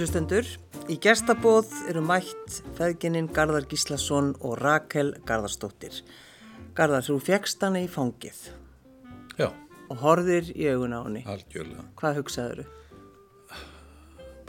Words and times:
hlustendur. 0.00 0.48
Í 0.90 0.96
gestabóð 1.02 1.70
eru 1.90 2.00
mætt 2.02 2.60
feðgininn 2.78 3.28
Garðar 3.36 3.66
Gíslason 3.70 4.32
og 4.40 4.56
Rakel 4.60 5.12
Garðarsdóttir. 5.28 6.00
Garðar, 6.76 7.04
þú 7.06 7.18
fegst 7.26 7.62
hana 7.66 7.82
í 7.84 7.88
fangið 7.90 8.38
Já, 9.38 9.48
og 9.90 9.96
horðir 10.02 10.50
í 10.54 10.66
augun 10.72 10.94
á 10.96 11.00
henni. 11.04 11.22
algjörlega. 11.28 11.84
Hvað 12.00 12.20
hugsaður 12.20 12.62
þú? 12.62 12.66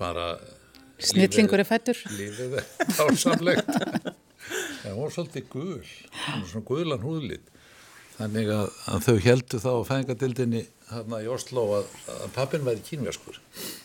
Bara 0.01 0.25
Snillingur 1.01 1.61
er 1.61 1.67
fættur. 1.67 1.97
lífið 2.17 2.57
er 2.61 2.67
ásamlegt. 3.05 3.69
Það 4.81 4.97
var 4.97 5.13
svolítið 5.13 5.47
gul, 5.53 5.81
hún 5.85 6.41
var 6.43 6.49
svona 6.51 6.65
gulan 6.67 7.05
húðlit. 7.05 7.47
Þannig 8.17 8.49
að, 8.53 8.67
að 8.93 9.05
þau 9.07 9.15
heldu 9.25 9.59
þá 9.61 9.69
á 9.73 9.81
fæðingadildinni 9.89 10.63
hérna 10.91 11.21
í 11.23 11.29
Oslo 11.31 11.63
að, 11.79 11.93
að 12.17 12.27
pappin 12.35 12.65
væri 12.67 12.83
kínverskur. 12.85 13.37
Já, 13.41 13.80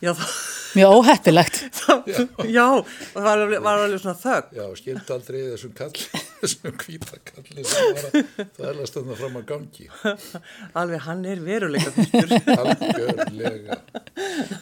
það, 0.00 0.30
Mjög 0.70 0.92
óheppilegt. 1.00 1.56
já, 2.56 2.64
og 2.78 2.86
það 3.10 3.24
var 3.24 3.40
alveg, 3.42 3.62
var 3.64 3.80
alveg 3.84 4.00
svona 4.04 4.14
þögg. 4.20 4.52
Já, 4.54 4.64
skildi 4.78 5.14
aldrei 5.16 5.38
þessum 5.48 5.72
kalli, 5.80 6.04
þessum 6.40 6.76
hvítakalli 6.84 7.64
sem 7.66 7.88
var 7.96 8.06
að 8.06 8.52
þærlega 8.60 8.86
stöndna 8.92 9.16
fram 9.18 9.38
að 9.40 9.46
gangi. 9.50 9.88
Alveg 10.80 11.02
hann 11.08 11.24
er 11.26 11.42
veruleika 11.44 11.90
fyrstur. 11.96 12.36
Algjörlega. 12.54 13.80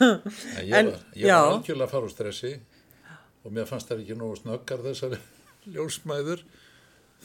En 0.01 0.65
ég 0.65 0.75
En, 0.81 0.91
var, 0.95 1.05
ég 1.13 1.29
já. 1.29 1.37
var 1.37 1.53
algjörlega 1.59 1.87
að 1.91 1.93
fara 1.93 2.09
úr 2.09 2.15
stressi 2.17 2.55
og 3.45 3.55
mér 3.55 3.69
fannst 3.69 3.93
það 3.93 4.03
ekki 4.07 4.17
nógu 4.19 4.41
snöggar 4.41 4.83
þessari 4.89 5.21
ljósmæður. 5.77 6.43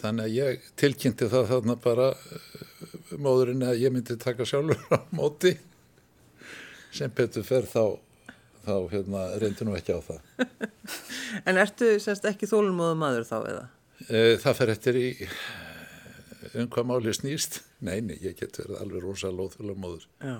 Þannig 0.03 0.27
að 0.27 0.35
ég 0.41 0.71
tilkynnti 0.83 1.31
það 1.31 1.49
þarna 1.53 1.79
bara 1.79 2.11
uh, 2.11 2.87
móðurinn 3.15 3.63
að 3.63 3.79
ég 3.85 3.93
myndi 3.95 4.19
taka 4.19 4.43
sjálfur 4.49 4.83
á 4.91 4.99
móti 5.15 5.55
sem 6.93 7.11
betur 7.17 7.43
fer 7.47 7.65
þá, 7.69 7.83
þá 8.65 8.73
hérna, 8.93 9.23
reyndi 9.41 9.65
nú 9.67 9.75
ekki 9.79 9.95
á 9.97 9.99
það. 10.05 10.19
En 11.49 11.57
ertu 11.57 11.95
semst 12.03 12.25
ekki 12.29 12.45
þólumóðu 12.51 12.97
maður 13.01 13.25
þá 13.27 13.37
eða? 13.49 13.63
Eh, 14.09 14.33
Það 14.43 14.57
fer 14.59 14.71
eftir 14.75 14.97
í 14.99 15.07
um 16.59 16.67
hvað 16.69 16.85
máli 16.89 17.13
snýst. 17.15 17.61
Nei, 17.83 17.97
nei, 18.05 18.17
ég 18.21 18.35
get 18.39 18.59
verið 18.61 18.77
alveg 18.83 19.03
rosa 19.03 19.31
lóðfulega 19.33 19.79
móður. 19.79 20.05
Já. 20.21 20.35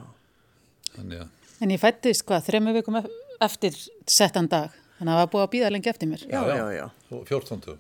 Þannig 0.94 1.24
að, 1.24 1.32
En 1.64 1.72
ég 1.72 1.80
fættist 1.80 2.26
hvað, 2.28 2.46
þremu 2.50 2.74
vikum 2.76 2.98
ef- 3.00 3.10
eftir 3.46 3.76
settan 4.10 4.50
dag. 4.52 4.74
Þannig 5.00 5.14
að 5.14 5.18
það 5.18 5.22
var 5.24 5.32
búið 5.34 5.44
að 5.46 5.52
býða 5.56 5.72
lengi 5.74 5.90
eftir 5.94 6.10
mér. 6.12 6.24
Já, 6.30 6.42
já, 6.54 6.66
já. 6.76 6.86
og 7.18 7.24
14. 7.30 7.78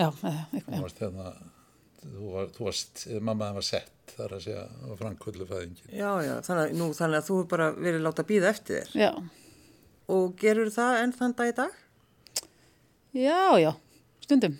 Já, 0.00 0.06
eða, 0.10 0.32
eitthvað, 0.54 0.74
Þú 0.76 0.82
varst 0.84 1.00
hérna, 1.04 1.32
þú, 2.02 2.30
var, 2.34 2.50
þú 2.56 2.66
sett 4.10 4.18
þar 4.20 4.34
að 4.36 4.42
segja 4.44 4.64
á 4.66 4.90
frankvöldu 5.00 5.46
fæðingin. 5.48 5.92
Já, 5.94 6.10
já, 6.26 6.34
þannig, 6.46 6.64
að- 6.66 6.74
nú, 6.82 6.90
þannig 6.98 7.20
að 7.22 7.28
þú 7.30 7.36
hefur 7.38 7.48
bara 7.54 7.70
verið 7.78 8.04
láta 8.04 8.26
býða 8.26 8.50
eftir 8.50 8.82
þér. 8.82 8.98
Já, 9.06 9.12
Og 10.10 10.32
gerur 10.42 10.66
það 10.74 10.96
enn 11.04 11.12
þann 11.14 11.34
dag 11.38 11.48
í 11.52 11.52
dag? 11.54 11.74
já, 13.14 13.58
já, 13.62 13.70
stundum. 14.24 14.56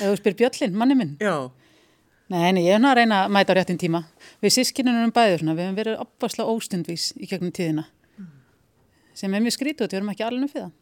þú 0.00 0.16
spyr 0.16 0.36
Bjöllin, 0.38 0.72
manni 0.80 0.94
minn. 0.96 1.16
Já. 1.20 1.50
Nei, 2.30 2.52
nei, 2.54 2.62
ég 2.64 2.76
er 2.76 2.80
nú 2.80 2.88
að 2.88 3.00
reyna 3.02 3.18
að 3.26 3.32
mæta 3.34 3.52
á 3.52 3.58
réttin 3.58 3.76
tíma. 3.80 4.00
Við 4.40 4.54
sískinunum 4.54 5.08
um 5.08 5.12
bæður 5.12 5.42
við 5.44 5.60
hefum 5.60 5.76
verið 5.76 5.98
opvarslega 6.00 6.52
óstundvís 6.54 7.10
í 7.20 7.26
gegnum 7.28 7.52
tíðina. 7.52 7.84
Sem 9.18 9.34
er 9.34 9.42
mjög 9.44 9.56
skrítið, 9.58 9.90
við 9.90 9.98
erum 9.98 10.12
ekki 10.14 10.24
alveg 10.24 10.46
um 10.46 10.48
fyrir 10.48 10.64
það. 10.64 10.72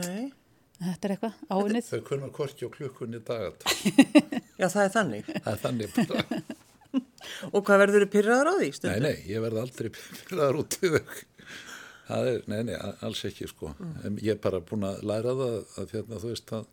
Nei. 0.00 0.32
Þetta 0.80 1.06
er 1.06 1.14
eitthvað 1.14 1.34
áinnið. 1.52 1.88
Þau 1.92 2.00
kunna 2.08 2.30
korki 2.32 2.64
og 2.66 2.72
klukkunni 2.74 3.20
dagat. 3.20 3.66
Já, 4.60 4.66
það 4.72 4.82
er 4.86 4.92
þannig. 4.96 5.28
Það 5.44 5.52
er 5.52 5.60
þannig. 5.66 6.56
Og 7.52 7.62
hvað 7.66 7.82
verður 7.84 8.04
þið 8.06 8.12
pyrraður 8.14 8.50
á 8.50 8.54
því? 8.56 8.66
Nei, 8.70 8.76
stundum? 8.78 9.04
nei, 9.06 9.16
ég 9.30 9.44
verð 9.44 9.60
aldrei 9.64 9.90
pyrraðar 9.96 10.58
út 10.62 10.76
í 10.80 10.90
þau. 10.94 11.20
Það 12.10 12.28
er, 12.32 12.40
nei, 12.50 12.60
nei, 12.66 12.74
alls 13.06 13.20
ekki 13.28 13.46
sko. 13.46 13.70
En 14.04 14.16
ég 14.18 14.34
er 14.34 14.40
bara 14.42 14.58
búin 14.66 14.86
að 14.88 15.02
læra 15.06 15.34
það 15.38 15.52
að 15.78 15.92
hérna, 15.94 16.18
þú 16.24 16.32
veist 16.32 16.52
að, 16.56 16.64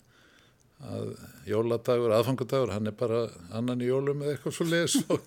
að 0.94 1.12
jóladagur, 1.52 2.16
aðfangadagur, 2.18 2.72
hann 2.74 2.90
er 2.90 2.96
bara 2.98 3.20
annan 3.60 3.84
í 3.86 3.90
jólum 3.92 4.24
eða 4.26 4.34
eitthvað 4.34 4.56
svo 4.58 4.66
leiðis 4.72 4.96
og 5.14 5.22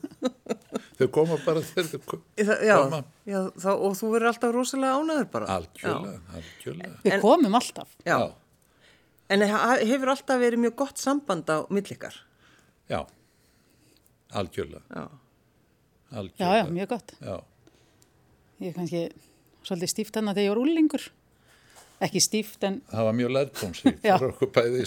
þau 0.98 1.06
koma 1.14 1.38
bara 1.44 1.62
þegar 1.68 1.92
þau 1.92 2.02
koma. 2.10 2.26
Já, 2.42 2.76
já 3.30 3.38
þá, 3.54 3.70
og 3.76 3.94
þú 4.00 4.10
verður 4.16 4.32
alltaf 4.32 4.54
rosalega 4.56 4.98
ánæður 4.98 5.30
bara. 5.36 5.54
Algjörlega, 5.60 6.18
algjörlega. 6.40 6.98
Við 7.06 7.16
komum 7.22 7.60
alltaf. 7.60 7.94
Já. 8.02 8.16
já. 8.18 8.28
En 9.30 9.46
he- 9.46 9.86
hefur 9.92 10.10
alltaf 10.16 10.42
verið 10.42 10.64
mjög 10.66 10.74
gott 10.82 10.98
samband 10.98 11.46
á 11.54 11.62
millikar? 11.70 12.18
Já, 12.90 13.04
algjörlega, 14.32 14.82
Já. 14.90 15.04
Já, 16.10 16.18
algjörlega. 16.18 16.56
já, 16.58 16.70
mjög 16.76 16.88
gott. 16.88 17.12
Já, 17.20 17.36
Ég 18.60 18.68
er 18.68 18.74
kannski 18.76 19.00
svolítið 19.64 19.88
stíft 19.94 20.14
hann 20.18 20.28
að 20.28 20.34
þegar 20.40 20.44
ég 20.46 20.52
var 20.54 20.60
úlingur. 20.64 21.04
Ekki 22.00 22.20
stíft 22.24 22.64
en 22.64 22.80
það 22.90 23.04
var 23.08 23.14
mjög 23.16 23.30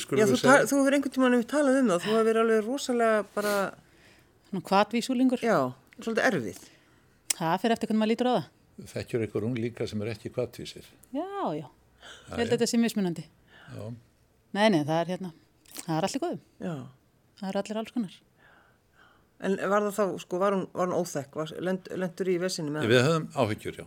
skulum 0.01 0.21
þú, 0.33 0.37
hefur 0.81 0.95
einhvern 0.97 1.13
tímann 1.13 1.37
við 1.37 1.47
talað 1.49 1.79
um 1.79 1.89
það, 1.93 1.99
þú 2.05 2.11
hefur 2.13 2.27
verið 2.29 2.41
alveg 2.43 2.67
rosalega 2.67 3.23
bara, 3.35 3.53
svona 4.49 4.63
kvatvísúlingur. 4.69 5.41
já, 5.45 5.57
svolítið 5.99 6.27
erfið. 6.29 6.59
Það 7.33 7.55
fyrir 7.61 7.75
eftir 7.77 7.89
hvernig 7.89 8.01
maður 8.03 8.13
lítur 8.13 8.29
á 8.29 8.33
það. 8.33 8.49
Þekkjur 8.93 9.25
einhver 9.25 9.45
ung 9.45 9.57
líka 9.57 9.87
sem 9.89 10.01
er 10.01 10.11
ekki 10.13 10.31
kvartvísir. 10.33 10.85
Já, 11.13 11.25
já. 11.53 11.67
Ég 12.33 12.37
held 12.37 12.49
að 12.49 12.53
þetta 12.57 12.67
sé 12.69 12.77
mismunandi. 12.81 13.25
Já, 13.73 13.93
Nei, 14.53 14.67
nei, 14.69 14.83
það 14.85 14.99
er 15.01 15.07
hérna, 15.13 15.29
það 15.81 15.95
er 15.97 16.05
allir 16.07 16.21
góðum. 16.21 16.41
Já. 16.61 16.73
Það 17.39 17.47
er 17.49 17.57
allir 17.61 17.77
alls 17.81 17.93
konar. 17.93 18.17
En 19.43 19.57
var 19.69 19.83
það 19.89 19.97
þá, 19.97 20.05
sko, 20.23 20.39
var 20.39 20.55
hún, 20.55 20.63
var 20.71 20.87
hún 20.87 20.95
óþekk, 21.01 21.35
var, 21.41 21.51
lend, 21.67 21.89
lendur 21.99 22.31
í 22.31 22.37
vesinu 22.39 22.71
með 22.71 22.89
Við 22.93 23.05
höfum 23.07 23.27
áhyggjur, 23.43 23.81
já. 23.83 23.85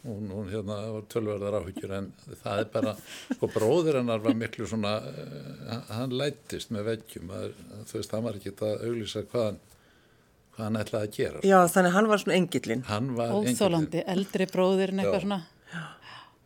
Hún, 0.00 0.30
hún 0.32 0.48
hérna 0.48 0.78
var 0.94 1.02
tölverðar 1.12 1.58
áhyggjur 1.60 1.90
en 1.98 2.06
það 2.40 2.62
er 2.62 2.68
bara, 2.72 2.94
sko 3.34 3.50
bróðir 3.52 3.98
hennar 4.00 4.22
var 4.24 4.36
miklu 4.40 4.66
svona, 4.68 4.94
uh, 5.04 5.74
hann 5.92 6.14
lættist 6.16 6.72
með 6.72 6.88
veggjum, 6.94 7.34
að, 7.36 7.50
þú 7.90 7.98
veist, 7.98 8.14
hann 8.16 8.24
var 8.24 8.38
ekki 8.40 8.54
að 8.56 8.86
auglýsa 8.88 9.24
hvað 9.28 9.46
hann, 9.50 9.60
hvað 10.56 10.64
hann 10.66 10.80
ætlaði 10.80 11.10
að 11.10 11.18
gera. 11.18 11.42
Já, 11.52 11.58
þannig 11.74 11.96
hann 11.98 12.10
var 12.10 12.22
svona 12.24 12.38
engillin. 12.40 12.84
Hann 12.88 13.12
var 13.18 13.34
engillinn. 13.34 13.60
Óþólandi, 13.60 14.04
eldri 14.16 14.48
bróðirinn 14.50 15.04
eitthvað 15.04 15.20
Já. 15.20 15.26
svona. 15.26 15.40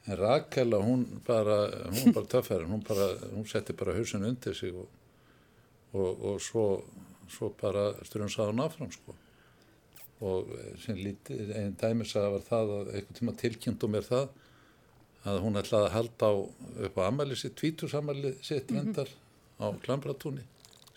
En 0.05 0.19
Rakela, 0.21 0.83
hún 0.85 1.07
bara, 1.25 1.59
hún 1.95 2.13
bara 2.13 2.29
töffærin, 2.35 2.69
hún 2.75 2.83
bara, 2.85 3.09
hún 3.33 3.47
setti 3.49 3.73
bara 3.73 3.95
hausin 3.97 4.27
undir 4.29 4.55
sig 4.59 4.75
og, 4.75 4.91
og, 5.95 6.27
og 6.35 6.43
svo, 6.45 6.67
svo 7.33 7.51
bara 7.61 7.91
strunsaði 8.07 8.53
hún 8.53 8.65
áfram, 8.65 8.91
sko. 8.93 9.15
Og 10.25 10.51
sem 10.81 10.99
lítið, 10.99 11.53
einn 11.59 11.77
dæmis 11.81 12.15
að 12.17 12.31
var 12.37 12.45
það 12.49 12.73
að 12.79 12.91
einhvern 12.95 13.19
tíma 13.19 13.37
tilkynntu 13.41 13.91
mér 13.91 14.07
það 14.07 14.29
að 15.25 15.41
hún 15.45 15.59
ætlaði 15.61 15.89
að 15.89 15.95
halda 15.97 16.31
á 16.31 16.35
upp 16.89 16.99
á 17.01 17.03
amæli 17.09 17.39
sitt, 17.41 17.57
tvítusamæli 17.61 18.35
sitt 18.45 18.73
vendar 18.73 19.11
á 19.57 19.67
Klambratúni, 19.85 20.45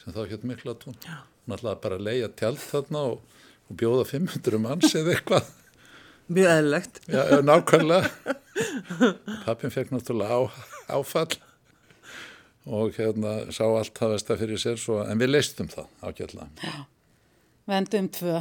sem 0.02 0.16
þá 0.16 0.22
hétt 0.32 0.46
Miklatún. 0.48 0.98
Hún 1.46 1.56
ætlaði 1.56 1.82
bara 1.86 2.00
að 2.00 2.08
leia 2.10 2.32
tjald 2.40 2.60
þarna 2.60 3.04
og, 3.14 3.22
og 3.68 3.80
bjóða 3.80 4.08
500 4.12 4.64
manns 4.64 4.96
eða 5.00 5.16
eitthvað. 5.16 5.52
Mjög 6.28 6.54
eðlilegt. 6.58 7.02
Já, 7.08 7.22
já, 7.32 7.38
nákvæmlega. 7.48 8.36
Pappin 9.46 9.72
fekk 9.72 9.94
náttúrulega 9.96 10.36
á, 10.36 10.42
áfall 10.98 11.38
og 12.68 12.94
hérna 12.98 13.34
sá 13.56 13.64
allt 13.68 13.94
það 13.98 14.14
vest 14.16 14.30
að 14.34 14.42
fyrir 14.44 14.62
sér 14.62 14.78
svo, 14.82 15.00
en 15.08 15.20
við 15.22 15.32
leistum 15.34 15.68
það 15.72 15.88
ágætlega. 16.04 16.76
Vendum 17.68 18.06
tvö. 18.16 18.38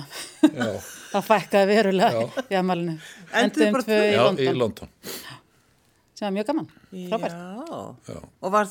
Já, 0.54 0.68
Það 1.12 1.24
fækkaði 1.30 1.66
verulega 1.72 2.20
Já. 2.26 2.44
í 2.52 2.58
amalinu. 2.60 2.98
Vendum 3.32 3.78
tvö 3.82 3.96
í 4.04 4.12
já 4.14 4.20
London. 4.22 4.44
í 4.46 4.54
London. 4.60 4.92
Sem 6.16 6.24
var 6.28 6.32
mjög 6.38 6.46
gaman. 6.48 6.68
Frábært. 7.10 7.34
Já. 7.34 7.80
Já, 8.14 8.20
Og 8.40 8.52
var, 8.54 8.68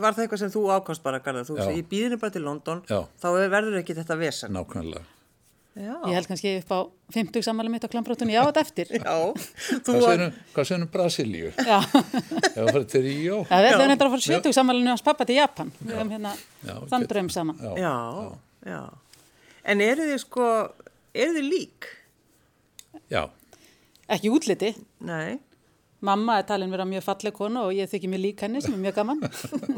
var 0.00 0.14
það 0.16 0.22
eitthvað 0.24 0.40
sem 0.44 0.52
þú 0.54 0.62
ákvæmst 0.78 1.02
bara, 1.04 1.18
Garðar? 1.24 1.44
Þú 1.50 1.56
Já. 1.58 1.60
veist, 1.66 1.80
ég 1.82 1.88
býðinu 1.90 2.18
bara 2.22 2.32
til 2.36 2.44
London, 2.46 2.80
Já. 2.88 3.00
þá 3.20 3.26
verður 3.52 3.80
ekki 3.82 3.96
þetta 3.98 4.16
vesen. 4.22 4.54
nákvæmlega. 4.56 5.02
Já. 5.78 5.94
Ég 6.10 6.14
held 6.16 6.26
kannski 6.26 6.52
upp 6.58 6.72
á 6.74 6.78
50 7.14 7.44
sammæli 7.46 7.70
mitt 7.70 7.84
á 7.86 7.88
klambrótunni, 7.92 8.34
já, 8.34 8.40
þetta 8.48 8.62
eftir. 8.66 8.88
Já. 8.98 9.14
Var, 9.86 10.00
segir, 10.02 10.32
hvað 10.56 10.66
segir 10.70 10.82
um 10.82 10.88
Brasilíu? 10.94 11.50
Já, 11.54 11.78
Ef 11.78 12.56
það 12.56 12.70
fyrir 12.72 12.86
til 12.94 13.02
Ríó? 13.06 13.36
Já. 13.46 13.60
ætlum 13.70 13.92
þetta 13.94 14.08
að 14.08 14.14
fara 14.16 14.24
70 14.26 14.56
sammælinu 14.58 14.90
hans 14.92 15.04
pappa 15.06 15.26
til 15.28 15.38
Japan. 15.38 15.70
Við 15.82 15.94
hefum 15.94 16.10
hérna 16.16 16.32
Já, 16.66 16.74
þann 16.90 17.06
draum 17.12 17.30
saman. 17.30 17.60
Já, 17.62 17.72
já, 17.78 18.72
já. 18.72 18.80
En 19.68 19.84
eru 19.84 20.08
þið 20.10 20.22
sko, 20.24 20.48
eru 21.14 21.36
þið 21.38 21.48
lík? 21.52 21.90
já, 23.12 23.22
Ekki 24.08 24.30
útliti. 24.32 24.70
Nei. 25.04 25.36
Mamma 26.06 26.36
er 26.38 26.44
talin 26.46 26.70
vera 26.70 26.84
mjög 26.86 27.02
falleg 27.02 27.34
kona 27.34 27.64
og 27.66 27.72
ég 27.74 27.88
þykir 27.90 28.10
mér 28.12 28.20
lík 28.22 28.42
henni 28.44 28.60
sem 28.62 28.74
er 28.76 28.82
mjög 28.84 28.94
gaman. 29.00 29.18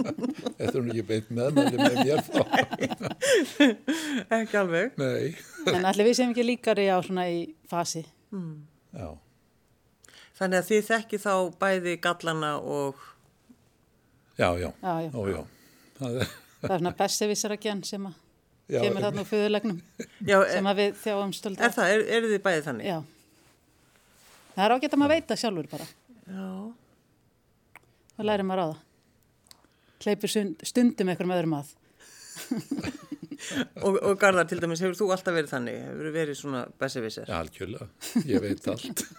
þetta 0.58 0.66
er 0.68 0.82
nú 0.84 0.92
ekki 0.92 1.04
beint 1.08 1.30
meðmæli 1.32 1.78
með 1.80 1.94
mér 2.04 2.20
þá. 2.26 2.40
Ekki 4.40 4.58
alveg. 4.60 4.98
Nei, 5.00 5.30
En 5.72 5.86
allir 5.88 6.08
við 6.10 6.18
sem 6.18 6.30
ekki 6.34 6.44
líkari 6.44 6.86
á 6.92 6.98
svona 7.04 7.24
í 7.32 7.38
fasi. 7.70 8.02
já, 8.32 9.08
Þannig 10.40 10.58
að 10.62 10.68
þið 10.70 10.84
þekki 10.90 11.18
þá 11.20 11.32
bæði 11.60 11.94
gallana 12.04 12.50
og, 12.60 13.00
já, 14.40 14.48
já, 14.60 14.70
Já, 14.80 14.92
já. 15.04 15.10
ó 15.12 15.20
já. 15.28 15.40
Það 16.00 16.20
er, 16.24 16.34
Það 16.60 16.70
er 16.74 16.78
svona 16.82 16.92
bessevisaragjan 17.00 17.82
sem 17.84 18.06
að 18.08 18.14
já, 18.72 18.80
kemur 18.84 19.04
þarna 19.04 19.24
úr 19.24 19.28
föðulegnum 19.32 19.80
já, 20.24 20.36
er, 20.40 20.52
sem 20.56 20.68
að 20.70 20.80
við 20.80 20.94
þjáum 21.02 21.32
stöld 21.36 21.60
er 21.64 21.74
það, 21.76 21.92
er, 21.96 22.04
eru 22.18 22.30
þið 22.34 22.42
bæði 22.48 22.62
þannig? 22.68 22.88
Já. 22.92 22.98
Það 24.54 24.64
er 24.68 24.74
ágætt 24.76 24.96
að 24.96 25.00
maður 25.04 25.14
veita 25.16 25.36
sjálfur 25.40 25.68
bara. 25.72 25.88
Já. 26.30 26.46
það 28.16 28.28
læri 28.30 28.46
maður 28.48 28.62
á 28.62 28.68
það. 28.70 30.26
Sund- 30.32 30.64
stundum 30.70 31.10
eitthvað 31.12 31.28
með 31.32 31.40
öðrum 31.42 31.58
að. 31.60 31.76
Og, 33.80 33.96
og 34.04 34.18
Garðar, 34.20 34.46
til 34.50 34.58
dæmis, 34.60 34.80
hefur 34.84 34.96
þú 34.98 35.06
alltaf 35.14 35.32
verið 35.36 35.50
þannig? 35.54 35.76
Hefur 35.86 36.06
þú 36.08 36.12
verið 36.14 36.36
svona 36.38 36.60
bessevisser? 36.80 37.28
Ja, 37.30 37.38
algjörlega, 37.42 37.86
ég 38.28 38.42
veit 38.44 38.68
allt. 38.70 39.04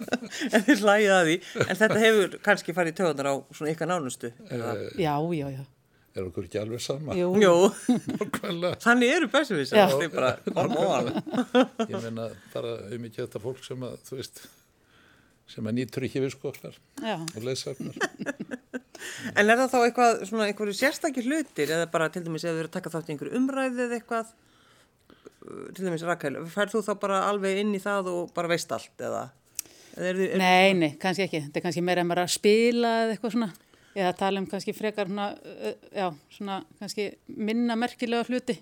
En 0.00 0.62
þið 0.64 0.80
hlægið 0.84 1.10
að 1.12 1.26
því, 1.26 1.32
en 1.64 1.76
þetta 1.76 1.96
hefur 2.00 2.34
kannski 2.44 2.72
farið 2.76 2.92
í 2.92 2.96
töðunar 3.00 3.28
á 3.28 3.34
svona 3.52 3.72
ykkar 3.74 3.88
nánustu. 3.90 4.30
eða? 4.48 4.70
Já, 4.96 5.12
já, 5.36 5.46
já. 5.58 5.64
Er 6.16 6.24
okkur 6.28 6.46
ekki 6.46 6.60
alveg 6.60 6.80
sama? 6.82 7.16
Jú, 7.18 7.26
Jú, 7.42 7.50
Nákvæmlega. 8.14 8.78
þannig 8.86 9.12
eru 9.18 9.28
bessevisser, 9.34 9.76
Já. 9.76 9.90
það 9.92 10.06
er 10.06 10.14
bara 10.14 10.30
hann. 10.56 11.10
Ég 11.90 12.06
meina 12.06 12.28
bara 12.54 12.72
um 12.96 13.04
ekki 13.10 13.20
þetta 13.20 13.42
fólk 13.44 13.60
sem 13.66 13.84
að, 13.90 13.98
þú 14.08 14.18
veist, 14.22 14.40
sem 15.50 15.66
að 15.66 15.76
nýtur 15.80 16.06
ekki 16.06 16.22
við 16.22 16.34
skoklar 16.36 16.76
já. 17.02 17.16
og 17.18 17.42
leysarnar. 17.46 17.98
En 19.34 19.48
er 19.48 19.56
það 19.56 19.72
þá 19.72 19.78
eitthvað, 19.80 20.22
svona 20.28 20.46
einhverju 20.50 20.76
sérstakir 20.76 21.26
hlutir 21.26 21.72
eða 21.72 21.88
bara 21.92 22.08
til 22.12 22.22
dæmis 22.24 22.44
ef 22.44 22.52
þið 22.52 22.62
eru 22.62 22.70
að 22.70 22.76
taka 22.76 22.92
þátt 22.92 23.08
í 23.08 23.14
einhverju 23.14 23.40
umræði 23.40 23.84
eða 23.86 23.98
eitthvað, 23.98 24.32
uh, 25.16 25.66
til 25.76 25.86
dæmis 25.86 26.04
Rakel, 26.08 26.36
færð 26.52 26.76
þú 26.76 26.82
þá 26.86 26.92
bara 27.04 27.20
alveg 27.30 27.60
inn 27.62 27.74
í 27.76 27.82
það 27.82 28.10
og 28.12 28.34
bara 28.36 28.52
veist 28.52 28.72
allt 28.76 29.04
eða? 29.08 29.24
eða 29.96 30.12
er 30.12 30.20
þið, 30.20 30.28
er, 30.28 30.42
Nei, 30.42 30.70
nei, 30.78 30.90
kannski 31.00 31.26
ekki. 31.26 31.42
Þetta 31.46 31.60
er 31.60 31.66
kannski 31.66 31.84
meira 31.86 32.04
en 32.04 32.12
bara 32.12 32.26
að 32.26 32.34
spila 32.36 32.94
eða 33.04 33.16
eitthvað 33.16 33.36
svona. 33.36 33.50
Eða 33.90 34.16
tala 34.20 34.42
um 34.42 34.48
kannski 34.50 34.76
frekar 34.76 35.10
svona, 35.10 35.30
uh, 35.34 35.76
já, 35.96 36.08
svona 36.36 36.60
kannski 36.82 37.08
minna 37.50 37.78
merkilega 37.80 38.28
hluti. 38.28 38.60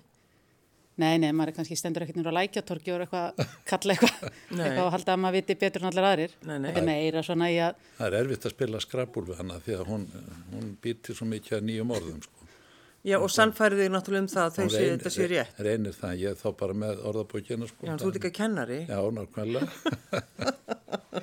Nei, 0.99 1.13
nei, 1.21 1.29
maður 1.31 1.53
er 1.53 1.55
kannski 1.59 1.77
stendur 1.79 2.03
ekkert 2.03 2.17
nýra 2.19 2.31
á 2.35 2.37
lækjatorki 2.39 2.91
og 2.91 2.97
er 2.97 3.03
eitthvað 3.05 3.39
að 3.43 3.51
kalla 3.69 3.93
eitthvað, 3.95 4.15
Nei. 4.57 4.63
eitthvað 4.65 4.81
að 4.85 4.91
halda 4.95 5.13
að 5.15 5.21
maður 5.23 5.37
viti 5.39 5.55
betur 5.61 5.81
en 5.85 5.89
allir 5.91 6.07
aðrir. 6.09 6.33
Nei, 6.43 6.55
nei. 6.59 6.65
Þetta 6.73 6.81
er 6.81 6.87
meira 6.89 7.23
svona 7.23 7.47
í 7.53 7.55
að, 7.63 7.77
Það 7.99 8.07
er 8.09 8.17
erfitt 8.19 8.47
að 8.49 8.53
spila 8.55 8.81
skrapúl 8.83 9.23
við 9.29 9.39
hana 9.39 9.59
því 9.63 9.77
að 9.77 9.85
hún, 9.93 10.03
hún 10.55 10.67
býtir 10.83 11.15
svo 11.15 11.27
mikið 11.31 11.55
að 11.59 11.63
nýjum 11.69 11.93
orðum, 11.95 12.19
sko. 12.25 12.35
já 13.07 13.15
og 13.23 13.29
sannfærið 13.31 13.79
þig 13.85 13.91
náttúrulega 13.95 14.23
um 14.25 14.31
það 14.33 14.43
að 14.43 14.55
þau 14.57 14.63
Hún 14.65 14.71
séu 14.73 14.79
reynir- 14.83 14.97
þetta 14.99 15.13
séu 15.15 15.27
rétt. 15.31 15.61
Reynir 15.69 15.95
það, 16.01 16.15
ég 16.19 16.33
er 16.33 16.39
þá 16.41 16.49
bara 16.59 16.75
með 16.83 17.03
orðabókina, 17.13 17.69
sko. 17.71 17.85
Já, 17.87 17.91
en 17.93 18.01
þú 18.03 18.09
ert 18.11 18.17
ekki 18.19 18.31
kennari. 18.41 18.79
Já, 18.89 18.99
nákvæmlega. 19.15 19.67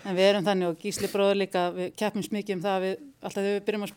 en 0.06 0.16
við 0.16 0.24
erum 0.30 0.46
þannig 0.46 0.70
og 0.70 0.78
Gísli 0.80 1.10
bróður 1.12 1.36
líka, 1.42 1.66
við 1.76 1.92
keppumst 2.00 2.32
mikið 2.32 2.56
um 2.56 2.62
það 2.64 2.78
að 2.78 2.86
við, 2.86 2.96
alltaf 3.20 3.42
þegar 3.42 3.58
við 3.58 3.66
byrjum 3.68 3.84
að 3.84 3.92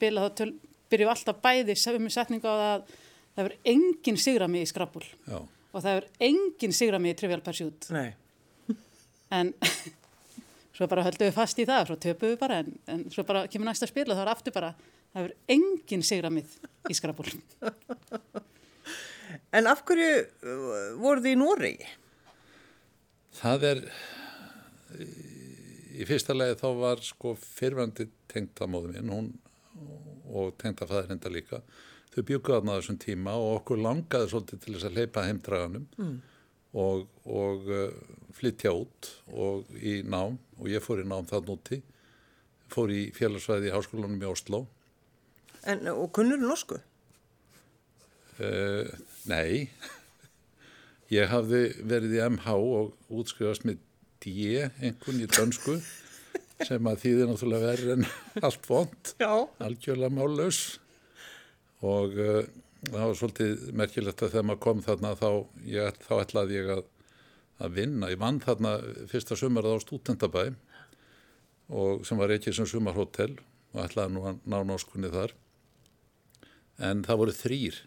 á 5.70 5.78
það 5.78 5.80
að 5.80 5.86
það 5.86 5.98
verður 6.00 6.28
engin 6.30 6.76
sigrami 6.76 7.10
í 7.10 7.14
og 7.14 7.16
það 7.16 7.22
Trivial 7.22 7.46
Pursuit. 7.46 7.90
Nei. 7.94 8.10
en 9.40 9.54
svo 10.76 10.88
bara 10.90 11.06
höldum 11.06 11.30
við 11.30 11.36
fast 11.36 11.60
í 11.62 11.68
það 11.70 11.88
svo 11.90 12.00
töpum 12.02 12.34
við 12.34 12.40
bara 12.42 12.62
en, 12.64 12.74
en 12.90 13.06
svo 13.14 13.26
bara 13.28 13.46
kemur 13.52 13.70
næsta 13.70 13.90
spil 13.90 14.08
og 14.08 14.18
þá 14.18 14.24
er 14.26 14.34
aftur 14.34 14.56
bara 14.56 14.74
það 15.14 15.26
verður 15.26 15.56
engin 15.56 16.06
sigramið 16.06 16.60
í 16.90 16.98
skrapul 16.98 17.30
En 19.54 19.66
af 19.70 19.82
hverju 19.86 20.14
uh, 20.22 20.96
voru 21.02 21.22
þið 21.22 21.36
í 21.36 21.38
Noregi? 21.38 21.90
það 23.40 23.66
er, 23.70 23.84
í 25.96 26.08
fyrsta 26.08 26.36
lagi 26.36 26.58
þá 26.60 26.68
var 26.80 27.04
sko 27.06 27.36
fyrfandi 27.40 28.10
tengdamóðu 28.32 28.94
minn, 28.96 29.14
hún 29.14 29.30
og 30.30 30.58
tengdafæðir 30.62 31.16
enda 31.16 31.32
líka. 31.34 31.62
Þau 32.10 32.24
bjúkuðu 32.26 32.56
þarna 32.58 32.74
á 32.74 32.78
þessum 32.80 32.98
tíma 33.04 33.36
og 33.38 33.52
okkur 33.60 33.82
langaði 33.84 34.30
svolítið 34.32 34.62
til 34.64 34.74
þess 34.76 34.88
að 34.88 34.96
leipa 34.98 35.26
heimdraganum 35.28 35.86
mm. 36.00 36.16
og, 36.82 37.04
og 37.30 37.70
uh, 37.70 38.16
flytja 38.34 38.74
út 38.74 39.12
og 39.30 39.70
í 39.78 40.00
nám 40.02 40.40
og 40.58 40.72
ég 40.72 40.84
fór 40.84 41.04
í 41.04 41.08
nám 41.10 41.30
þann 41.30 41.54
úti, 41.54 41.80
fór 42.74 42.94
í 42.94 43.04
félagsvæði 43.14 43.70
í 43.70 43.76
háskólanum 43.76 44.26
í 44.26 44.30
Oslo. 44.30 44.64
En, 45.70 45.86
og 45.94 46.10
kunnur 46.16 46.42
norsku? 46.42 46.80
Uh, 48.40 48.90
nei, 49.30 49.70
ég 51.20 51.30
hafði 51.30 51.64
verið 51.86 52.18
í 52.18 52.26
MH 52.26 52.58
og 52.58 53.16
útskrifast 53.22 53.70
með 53.70 53.86
D, 54.24 54.34
einhvern 54.82 55.22
í 55.22 55.30
dönsku, 55.30 55.78
sem 56.68 56.90
að 56.90 57.02
þýðir 57.06 57.30
náttúrulega 57.30 57.74
verið 57.76 57.98
en 58.00 58.12
allt 58.50 58.66
vond, 58.72 59.18
algjörlega 59.22 60.16
málaus 60.18 60.80
og 61.86 62.16
uh, 62.20 62.42
það 62.88 63.04
var 63.04 63.20
svolítið 63.20 63.68
merkilegt 63.78 64.24
að 64.24 64.34
þegar 64.34 64.48
maður 64.48 64.64
kom 64.66 64.82
þarna 64.86 65.14
þá, 65.20 65.30
ég, 65.68 66.00
þá 66.06 66.14
ætlaði 66.20 66.58
ég 66.58 66.72
að, 66.78 66.82
að 67.60 67.78
vinna. 67.78 68.10
Ég 68.12 68.22
vann 68.22 68.42
þarna 68.44 68.74
fyrsta 69.12 69.38
sumarið 69.40 69.80
á 69.80 69.84
stúdendabæ 69.84 70.44
og 71.70 72.08
sem 72.08 72.20
var 72.20 72.34
ekki 72.34 72.54
sem 72.56 72.68
sumarhótel 72.70 73.36
og 73.74 73.84
ætlaði 73.84 74.16
nú 74.16 74.26
að 74.26 74.42
ná 74.50 74.58
náskunni 74.66 75.12
þar. 75.14 75.36
En 76.80 77.04
það 77.06 77.24
voru 77.24 77.36
þrýr 77.36 77.80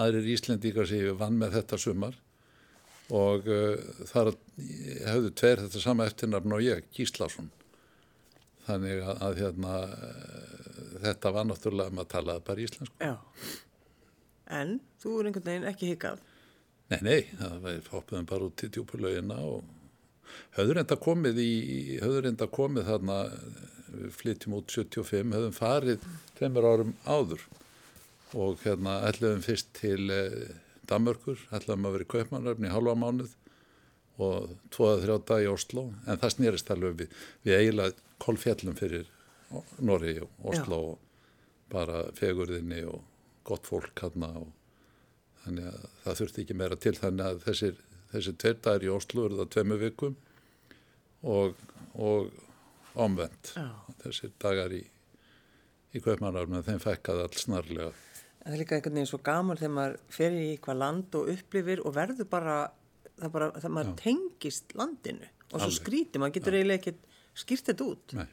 aðrir 0.00 0.30
Íslendíkar 0.32 0.88
sem 0.88 1.02
ég 1.04 1.18
vann 1.20 1.36
með 1.40 1.58
þetta 1.58 1.78
sumar 1.80 2.16
og 3.12 3.48
uh, 3.50 3.76
þar 4.08 4.32
hefðu 4.56 5.32
tveir 5.36 5.66
þetta 5.66 5.82
sama 5.82 6.06
eftirnafn 6.08 6.56
og 6.56 6.64
ég, 6.64 6.86
Gíslason. 6.96 7.50
Þannig 8.64 9.02
að, 9.02 9.22
að 9.26 9.40
hérna, 9.42 9.76
þetta 11.02 11.32
var 11.34 11.48
náttúrulega 11.48 11.94
maður 11.94 12.10
talaði 12.16 12.44
bara 12.48 12.66
íslensku. 12.66 12.96
Já. 13.02 13.14
En 14.52 14.78
þú 15.02 15.18
er 15.18 15.28
einhvern 15.30 15.48
veginn 15.48 15.68
ekki 15.70 15.92
hikað. 15.92 16.24
Nei, 16.92 16.98
nei, 17.06 17.20
það 17.38 17.86
fóppuðum 17.86 18.28
bara 18.28 18.48
út 18.48 18.58
til 18.60 18.68
djúpulöginna 18.74 19.38
og 19.48 19.62
höfður 20.56 20.82
enda 20.82 20.98
komið 21.00 21.40
í, 21.40 21.52
höfður 22.02 22.28
enda 22.32 22.48
komið 22.52 22.88
þarna, 22.90 23.18
við 23.92 24.14
flytjum 24.18 24.56
út 24.58 24.72
75, 24.72 25.32
höfðum 25.36 25.56
farið 25.56 26.06
tveimur 26.38 26.68
árum 26.68 26.94
áður 27.06 27.46
og 28.32 28.60
hérna 28.64 29.00
ætlaðum 29.08 29.44
fyrst 29.44 29.72
til 29.76 30.08
eh, 30.12 30.52
Danmörkur, 30.88 31.40
ætlaðum 31.52 31.88
að 31.88 31.96
vera 31.96 32.06
í 32.06 32.12
Kaupmannarfni 32.14 32.70
í 32.70 32.72
halva 32.72 32.96
mánuð 32.98 33.34
og 34.22 34.52
tvoða 34.72 35.00
þrjá 35.02 35.16
dag 35.28 35.44
í 35.44 35.50
Oslo, 35.52 35.86
en 36.06 36.20
það 36.20 36.34
snýrist 36.36 36.72
alveg 36.72 36.98
við, 37.00 37.18
við 37.46 37.58
eiginlega 37.58 38.20
kolfjallum 38.22 38.76
fyrir 38.78 39.08
Norri 39.78 40.16
og 40.22 40.50
Oslo 40.52 40.78
Já. 40.78 40.92
og 40.92 41.72
bara 41.72 42.02
fegurðinni 42.16 42.82
og 42.90 43.00
gott 43.48 43.66
fólk 43.66 44.04
hérna 44.04 44.30
og 44.42 44.50
þannig 45.44 45.68
að 45.72 45.88
það 46.04 46.18
þurfti 46.20 46.44
ekki 46.44 46.58
meira 46.60 46.78
til 46.78 46.94
þannig 46.98 47.26
að 47.26 47.42
þessir, 47.46 47.80
þessir 48.12 48.38
tveir 48.44 48.58
dagar 48.66 48.86
í 48.86 48.92
Oslo 48.92 49.26
eru 49.26 49.40
það 49.40 49.52
tveimu 49.56 49.78
vikum 49.80 50.16
og, 51.22 51.62
og 51.94 52.32
omvend 52.94 53.52
Já. 53.56 53.68
þessir 54.04 54.34
dagar 54.42 54.74
í, 54.76 54.82
í 55.92 56.02
Kaupmannarfni 56.04 56.62
þeim 56.66 56.82
fækkaði 56.82 57.26
alls 57.26 57.46
snarlega 57.46 57.92
Það 58.42 58.54
er 58.56 58.58
líka 58.58 58.74
einhvern 58.74 58.96
veginn 58.98 59.06
svo 59.06 59.18
gaman 59.22 59.58
þegar 59.58 59.74
maður 59.76 59.98
fer 60.10 60.34
í 60.34 60.46
eitthvað 60.56 60.78
land 60.80 61.14
og 61.14 61.28
upplifir 61.30 61.82
og 61.86 61.94
verður 61.94 62.26
bara, 62.30 62.56
það 63.20 63.34
bara, 63.36 63.48
það 63.62 63.74
maður 63.76 63.92
tengist 64.00 64.74
landinu 64.74 65.28
og 65.52 65.60
svo 65.60 65.68
Alveg. 65.68 65.76
skríti, 65.78 66.18
maður 66.18 66.34
getur 66.38 66.56
eiginlega 66.58 66.80
ekkert 66.80 67.04
skýrt 67.38 67.68
þetta 67.70 67.86
út. 67.86 68.14
Nei. 68.18 68.26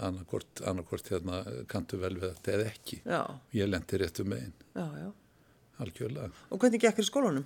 Annarkvort, 0.00 0.60
annarkvort 0.70 1.08
hérna 1.12 1.42
kanntu 1.68 1.98
vel 2.00 2.14
við 2.16 2.30
þetta 2.32 2.52
eða 2.56 2.66
ekki. 2.70 3.00
Já, 3.04 3.20
Ég 3.58 3.68
lendi 3.68 3.98
réttu 4.00 4.24
megin, 4.24 4.52
já, 4.74 4.86
já. 5.02 5.08
algjörlega. 5.84 6.30
Og 6.50 6.60
hvernig 6.62 6.80
gekk 6.84 6.96
þér 7.00 7.04
í 7.06 7.10
skólanum? 7.10 7.44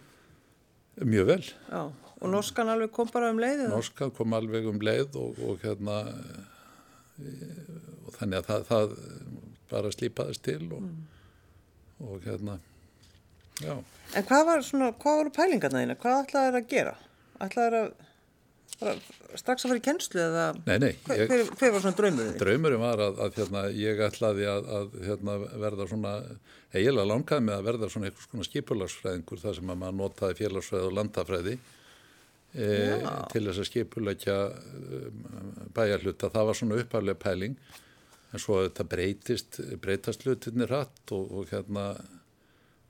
Mjög 1.02 1.26
vel. 1.32 1.40
Já, 1.72 1.80
og 2.20 2.30
norskan 2.30 2.70
alveg 2.70 2.92
kom 2.94 3.08
bara 3.10 3.32
um 3.34 3.40
leiðið? 3.42 3.68
Norska 3.72 4.10
kom 4.14 4.36
alveg 4.38 4.68
um 4.70 4.78
leið 4.86 5.16
og, 5.18 5.40
og 5.48 5.64
hérna 5.66 5.96
e, 7.18 7.32
og 8.06 8.14
þannig 8.18 8.38
að 8.38 8.46
það, 8.50 8.64
það 8.70 8.94
bara 9.72 9.90
slípaðist 9.94 10.44
til 10.46 10.62
og, 10.76 10.86
og 12.04 12.22
hérna 12.28 12.58
já, 13.64 13.74
En 14.14 14.26
hvað 14.28 14.44
var 14.46 14.62
svona, 14.66 14.92
hvað 15.02 15.18
voru 15.22 15.32
pælingarna 15.34 15.80
þína? 15.82 15.96
Hvað 15.98 16.18
ætlaði 16.24 16.50
þér 16.52 16.58
að 16.60 16.68
gera? 16.70 16.94
Ætlaði 17.42 17.64
þér 17.66 17.76
að, 17.80 17.88
strax 18.74 19.64
að 19.64 19.70
fara 19.70 19.78
í 19.78 19.84
kennslu 19.84 20.20
eða 20.22 20.46
nei, 20.64 20.76
nei 20.82 20.90
hver, 21.04 21.20
ég, 21.20 21.30
hver, 21.30 21.52
hver 21.58 21.72
var 21.74 21.84
svona 21.84 21.98
draumurinn 21.98 22.40
draumurinn 22.40 22.82
var 22.82 23.02
að, 23.04 23.20
að 23.24 23.38
hérna, 23.38 23.62
ég 23.78 24.02
ætlaði 24.06 24.48
að, 24.50 24.68
að 24.78 24.96
hérna, 25.06 25.36
verða 25.62 25.86
svona 25.90 26.14
eiginlega 26.74 27.10
langaði 27.10 27.46
með 27.46 27.56
að 27.56 27.68
verða 27.68 27.90
svona 27.92 28.10
einhvers 28.10 28.30
konar 28.32 28.48
skipulagsfræðingur 28.48 29.42
þar 29.44 29.56
sem 29.58 29.72
að 29.74 29.80
maður 29.82 29.96
notaði 30.00 30.38
félagsfræði 30.40 30.88
og 30.88 30.96
landafræði 30.98 31.54
e, 31.54 32.68
til 33.32 33.44
þess 33.46 33.62
að 33.62 33.70
skipulegja 33.70 34.38
um, 34.50 35.22
bæjarhluta, 35.76 36.32
það 36.34 36.50
var 36.50 36.60
svona 36.60 36.80
upphaflega 36.82 37.22
pæling 37.24 37.58
en 38.34 38.42
svo 38.42 38.64
þetta 38.64 38.88
breytist, 38.90 39.60
breytast 39.82 40.26
hlutinni 40.26 40.66
rætt 40.66 41.14
og, 41.14 41.30
og 41.30 41.54
hérna 41.54 41.92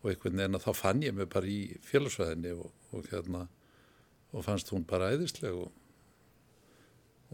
og 0.04 0.10
einhvern 0.12 0.40
veginn 0.40 0.56
að 0.58 0.64
þá 0.66 0.72
fann 0.76 1.04
ég 1.04 1.16
mig 1.16 1.28
bara 1.32 1.48
í 1.48 1.60
félagsfræðinni 1.84 2.56
og, 2.56 2.72
og 2.96 3.12
hérna 3.12 3.46
og 4.34 4.44
fannst 4.44 4.70
hún 4.74 4.84
bara 4.88 5.12
æðisleg 5.14 5.54
og 5.54 5.72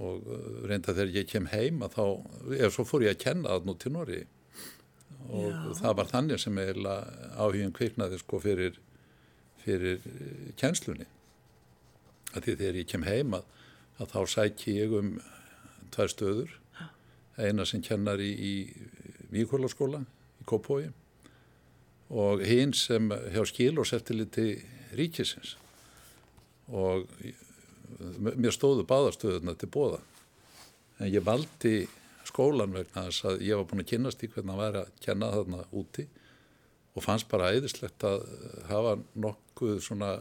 og 0.01 0.27
uh, 0.27 0.61
reynda 0.69 0.95
þegar 0.95 1.17
ég 1.19 1.31
kem 1.31 1.49
heim 1.53 1.83
að 1.85 1.97
þá, 1.97 2.05
eða 2.57 2.71
svo 2.75 2.87
fór 2.89 3.05
ég 3.05 3.17
að 3.17 3.25
kenna 3.25 3.53
það 3.53 3.67
nú 3.69 3.75
til 3.77 3.93
Nóri 3.95 4.21
og 5.31 5.51
Já. 5.53 5.59
það 5.83 5.97
var 5.99 6.11
þannig 6.11 6.43
sem 6.43 6.59
eiginlega 6.59 7.33
áhugin 7.37 7.75
kviknaði 7.77 8.19
sko 8.19 8.41
fyrir, 8.43 8.79
fyrir 9.61 10.01
eh, 10.01 10.49
kennslunni. 10.59 11.07
Að 12.33 12.47
því 12.47 12.55
þegar 12.63 12.79
ég 12.81 12.89
kem 12.91 13.05
heim 13.07 13.37
að, 13.37 13.45
að 14.01 14.15
þá 14.15 14.21
sæki 14.33 14.75
ég 14.81 14.97
um 14.97 15.13
tvær 15.95 16.11
stöður. 16.11 16.57
Eina 17.39 17.67
sem 17.69 17.85
kennar 17.85 18.23
í, 18.25 18.33
í 18.33 18.55
Víkólaskóla 19.31 20.03
í 20.41 20.49
Kópói 20.49 20.89
og 22.11 22.43
hinn 22.43 22.73
sem 22.75 23.13
hjá 23.31 23.45
skil 23.47 23.77
og 23.79 23.87
settiliti 23.87 24.57
ríkisins 24.99 25.55
og 26.71 27.07
mér 28.21 28.55
stóðu 28.55 28.87
báðastöðuna 28.89 29.57
til 29.59 29.71
bóða 29.73 30.01
en 31.01 31.11
ég 31.11 31.25
valdi 31.25 31.89
skólan 32.29 32.75
vegna 32.77 33.09
þess 33.09 33.27
að 33.27 33.45
ég 33.47 33.59
var 33.59 33.69
búin 33.71 33.83
að 33.85 33.91
kynast 33.93 34.23
í 34.23 34.31
hvernig 34.31 34.55
að 34.55 34.63
væri 34.63 34.83
að 34.83 34.93
kenna 35.05 35.31
þarna 35.35 35.65
úti 35.81 36.07
og 36.95 37.05
fannst 37.05 37.29
bara 37.31 37.51
æðislegt 37.55 38.05
að 38.07 38.23
hafa 38.69 38.97
nokkuð 39.25 39.81
svona 39.85 40.13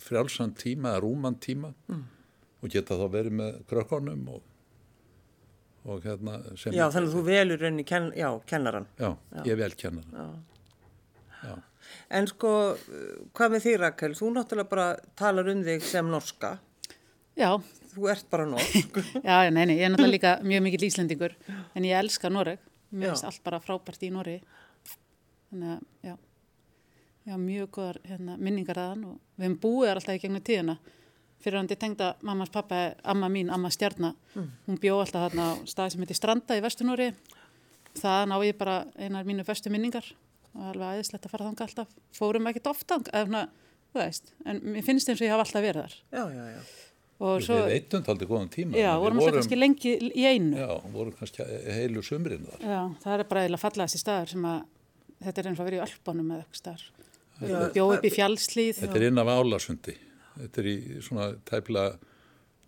frjálsan 0.00 0.54
tíma 0.58 0.94
eða 0.94 1.02
rúman 1.04 1.38
tíma 1.42 1.72
mm. 1.88 2.04
og 2.60 2.72
geta 2.72 2.98
þá 2.98 3.06
verið 3.12 3.36
með 3.40 3.58
krökkonum 3.70 4.28
og, 4.34 4.44
og 5.86 6.04
hérna 6.04 6.38
sem 6.60 6.76
Já, 6.76 6.86
þannig 6.92 7.10
að 7.10 7.16
þú 7.16 7.24
velur 7.30 7.66
enn 7.70 7.82
í 7.82 7.86
ken, 7.88 8.10
já, 8.18 8.28
kennaran. 8.50 8.88
Já, 9.00 9.10
ég 9.48 9.60
vel 9.60 9.72
kennaran. 9.78 10.14
Já. 10.14 11.50
Já. 11.50 11.54
En 12.10 12.26
sko, 12.26 12.52
hvað 13.36 13.52
með 13.54 13.66
því 13.66 13.74
Rakel? 13.78 14.14
Þú 14.18 14.32
náttúrulega 14.34 14.70
bara 14.72 14.86
talar 15.18 15.50
um 15.52 15.60
þig 15.66 15.84
sem 15.86 16.08
norska. 16.10 16.56
Já, 17.38 17.52
Þú 17.90 18.06
ert 18.10 18.26
bara 18.30 18.46
norsk. 18.46 18.98
já, 19.28 19.36
nei, 19.50 19.64
nei, 19.66 19.76
ég 19.80 19.86
er 19.88 19.92
náttúrulega 19.92 20.14
líka 20.14 20.32
mjög 20.46 20.64
mikill 20.66 20.86
Íslendingur 20.86 21.34
en 21.74 21.86
ég 21.86 21.98
elska 21.98 22.30
Noreg, 22.30 22.60
mér 22.94 23.10
finnst 23.10 23.26
allt 23.26 23.42
bara 23.46 23.58
frábært 23.62 24.04
í 24.06 24.12
Noregi. 24.14 24.42
Þannig 25.50 25.72
að, 25.74 25.80
já. 26.06 26.14
Já, 27.26 27.34
mjög 27.36 27.72
góðar 27.74 27.98
hérna, 28.06 28.36
minningar 28.38 28.78
aðan 28.80 29.04
og 29.10 29.16
við 29.36 29.48
hefum 29.48 29.58
búið 29.64 29.92
alltaf 29.94 30.16
í 30.16 30.22
gegnum 30.22 30.44
tíðina. 30.46 30.76
Fyrir 31.40 31.58
hann 31.58 31.68
til 31.70 31.78
tengda 31.80 32.12
mammas 32.26 32.52
pappa 32.52 32.78
amma 33.08 33.28
mín, 33.32 33.50
amma 33.52 33.70
stjarnar 33.72 34.14
hún 34.36 34.78
bjó 34.80 34.98
alltaf 35.00 35.30
þarna 35.30 35.46
á 35.48 35.52
staði 35.68 35.94
sem 35.94 36.02
heitir 36.04 36.18
Stranda 36.18 36.58
í 36.58 36.62
Vestunóri 36.64 37.06
það 37.96 38.26
ná 38.28 38.34
ég 38.44 38.58
bara 38.60 38.74
einar 39.00 39.24
mínu 39.24 39.46
föstu 39.48 39.72
minningar 39.72 40.04
og 40.54 40.66
alveg 40.72 40.86
aðeinslegt 40.90 41.26
að 41.28 41.32
fara 41.34 41.48
þanga 41.50 41.66
alltaf 41.68 41.96
fórum 42.16 42.48
ekkert 42.50 42.66
ofta 42.72 42.98
eða 43.14 43.42
veist, 43.94 44.32
en 44.46 44.60
mér 44.74 44.84
finnst 44.86 45.08
eins 45.10 45.20
og 45.20 45.26
ég 45.26 45.32
hafa 45.34 45.44
alltaf 45.46 45.64
verið 45.64 45.82
þar 45.86 45.94
Já, 46.14 46.24
já, 46.34 46.44
já. 46.54 46.60
og 47.20 47.42
svo, 47.44 47.56
Við 47.60 47.72
veitum 47.74 48.04
aldrei 48.14 48.28
góðan 48.30 48.50
tíma. 48.54 48.76
já, 48.78 48.90
Við 48.94 49.02
vorum 49.04 49.18
alltaf 49.20 49.38
kannski 49.40 49.58
lengi 49.60 49.94
í 50.10 50.26
einu 50.30 50.56
Já, 50.60 50.68
vorum 50.94 51.16
kannski 51.18 51.46
heilu 51.76 52.02
sumrin 52.06 52.46
þar. 52.50 52.60
Já, 52.64 52.80
það 53.04 53.14
er 53.18 53.24
bara 53.32 53.42
eiginlega 53.44 53.64
fallaðast 53.64 53.98
í 53.98 54.02
staðar 54.04 54.30
sem 54.34 54.46
að 54.50 54.60
þetta 55.26 55.42
er 55.42 55.48
eins 55.50 55.58
og 55.60 55.64
að 55.64 55.70
vera 55.70 55.80
í 55.80 55.84
Ölpunum 55.86 56.30
eða 56.34 56.44
eitthvað 56.44 56.60
staðar. 56.62 56.86
Bjóð 57.74 57.94
upp 57.96 58.04
í 58.04 58.12
fjallslíð. 58.14 58.78
Þetta 58.84 58.98
er 59.00 59.06
inn 59.10 59.20
af 59.20 59.28
Álasundi. 59.34 59.94
Þetta 60.40 60.60
er 60.62 60.66
í 60.70 60.76
svona 61.04 61.26
tæplega 61.50 61.98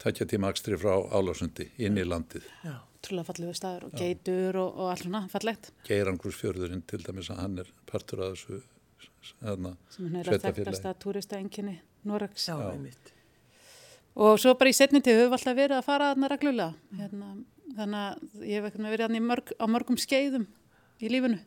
tækja 0.02 0.26
tíma 0.32 0.50
akstri 0.52 0.76
frá 0.80 0.94
Álasundi 1.16 1.70
inn 1.78 1.96
í 2.00 2.04
landið. 2.08 2.44
já. 2.66 2.76
Trúlega 3.02 3.26
fallegu 3.32 3.54
staðar 3.58 3.88
og 3.88 3.96
geitur 3.98 4.58
og, 4.62 4.76
og 4.78 4.92
allt 4.92 5.06
svona 5.06 5.24
fallegt 5.32 5.72
Geirangursfjörðurinn 5.88 6.84
til 6.86 7.00
dæmis 7.02 7.32
að 7.34 7.40
hann 7.42 7.58
er 7.64 7.72
partur 7.90 8.22
af 8.22 8.36
þessu 8.36 8.60
hérna, 9.42 9.74
sem 9.90 10.06
er 10.06 10.12
neila 10.12 10.28
Sveitarfélagi. 10.28 10.62
þekktast 10.62 10.86
að 10.90 11.00
túristaenginni 11.02 11.74
Noregs. 12.08 12.46
Já, 12.50 12.56
einmitt. 12.72 13.12
Og 14.18 14.36
svo 14.42 14.54
bara 14.58 14.72
í 14.72 14.76
setni 14.76 15.00
til 15.02 15.14
höfum 15.16 15.30
við 15.30 15.38
alltaf 15.38 15.56
verið 15.56 15.76
að 15.78 15.86
fara 15.86 16.10
þarna 16.12 16.30
reglulega. 16.32 16.98
Hérna, 16.98 17.28
þannig 17.78 18.02
að 18.02 18.46
ég 18.48 18.58
hef 18.58 18.68
ekkert 18.68 18.84
með 18.84 18.94
verið 18.94 19.06
þarna 19.06 19.20
í 19.20 19.26
mörg, 19.28 19.52
á 19.56 19.64
mörgum 19.70 20.00
skeiðum 20.02 20.46
í 21.02 21.10
lífinu 21.12 21.38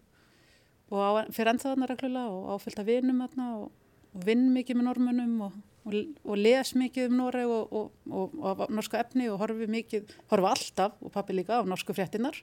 og 0.94 1.00
á, 1.02 1.10
fyrir 1.34 1.52
ennþá 1.54 1.72
þarna 1.72 1.90
reglulega 1.92 2.34
og 2.36 2.50
áfyllt 2.56 2.82
að 2.82 2.92
vinum 2.92 3.22
þarna 3.26 3.48
og, 3.60 3.70
og 4.16 4.26
vinn 4.28 4.48
mikið 4.56 4.80
með 4.80 4.88
normunum 4.90 5.36
og, 5.48 5.60
og, 5.86 5.96
og 6.26 6.38
les 6.42 6.72
mikið 6.78 7.12
um 7.12 7.18
Noreg 7.22 7.52
og, 7.52 7.74
og, 7.78 7.92
og, 8.10 8.36
og 8.44 8.74
norska 8.74 9.00
efni 9.04 9.30
og 9.30 9.40
horfi 9.42 9.68
mikið, 9.70 10.14
horfi 10.34 10.50
alltaf 10.52 10.98
og 11.06 11.14
pappi 11.14 11.38
líka 11.38 11.62
á 11.62 11.68
norsku 11.68 11.94
fréttinar 11.96 12.38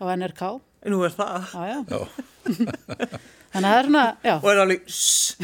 á 0.00 0.04
NRK. 0.16 0.42
Nú 0.92 1.00
er 1.04 1.14
það. 1.16 1.50
Já, 1.52 1.62
já. 1.72 1.78
Já, 1.90 1.98
Þannig 3.56 3.70
að 3.70 3.72
það 3.72 3.78
er 3.78 3.86
svona, 3.86 4.04
já, 4.26 4.34
Og 4.36 4.48
er 4.50 4.58
alveg, 4.60 4.82
sss, 4.90 5.36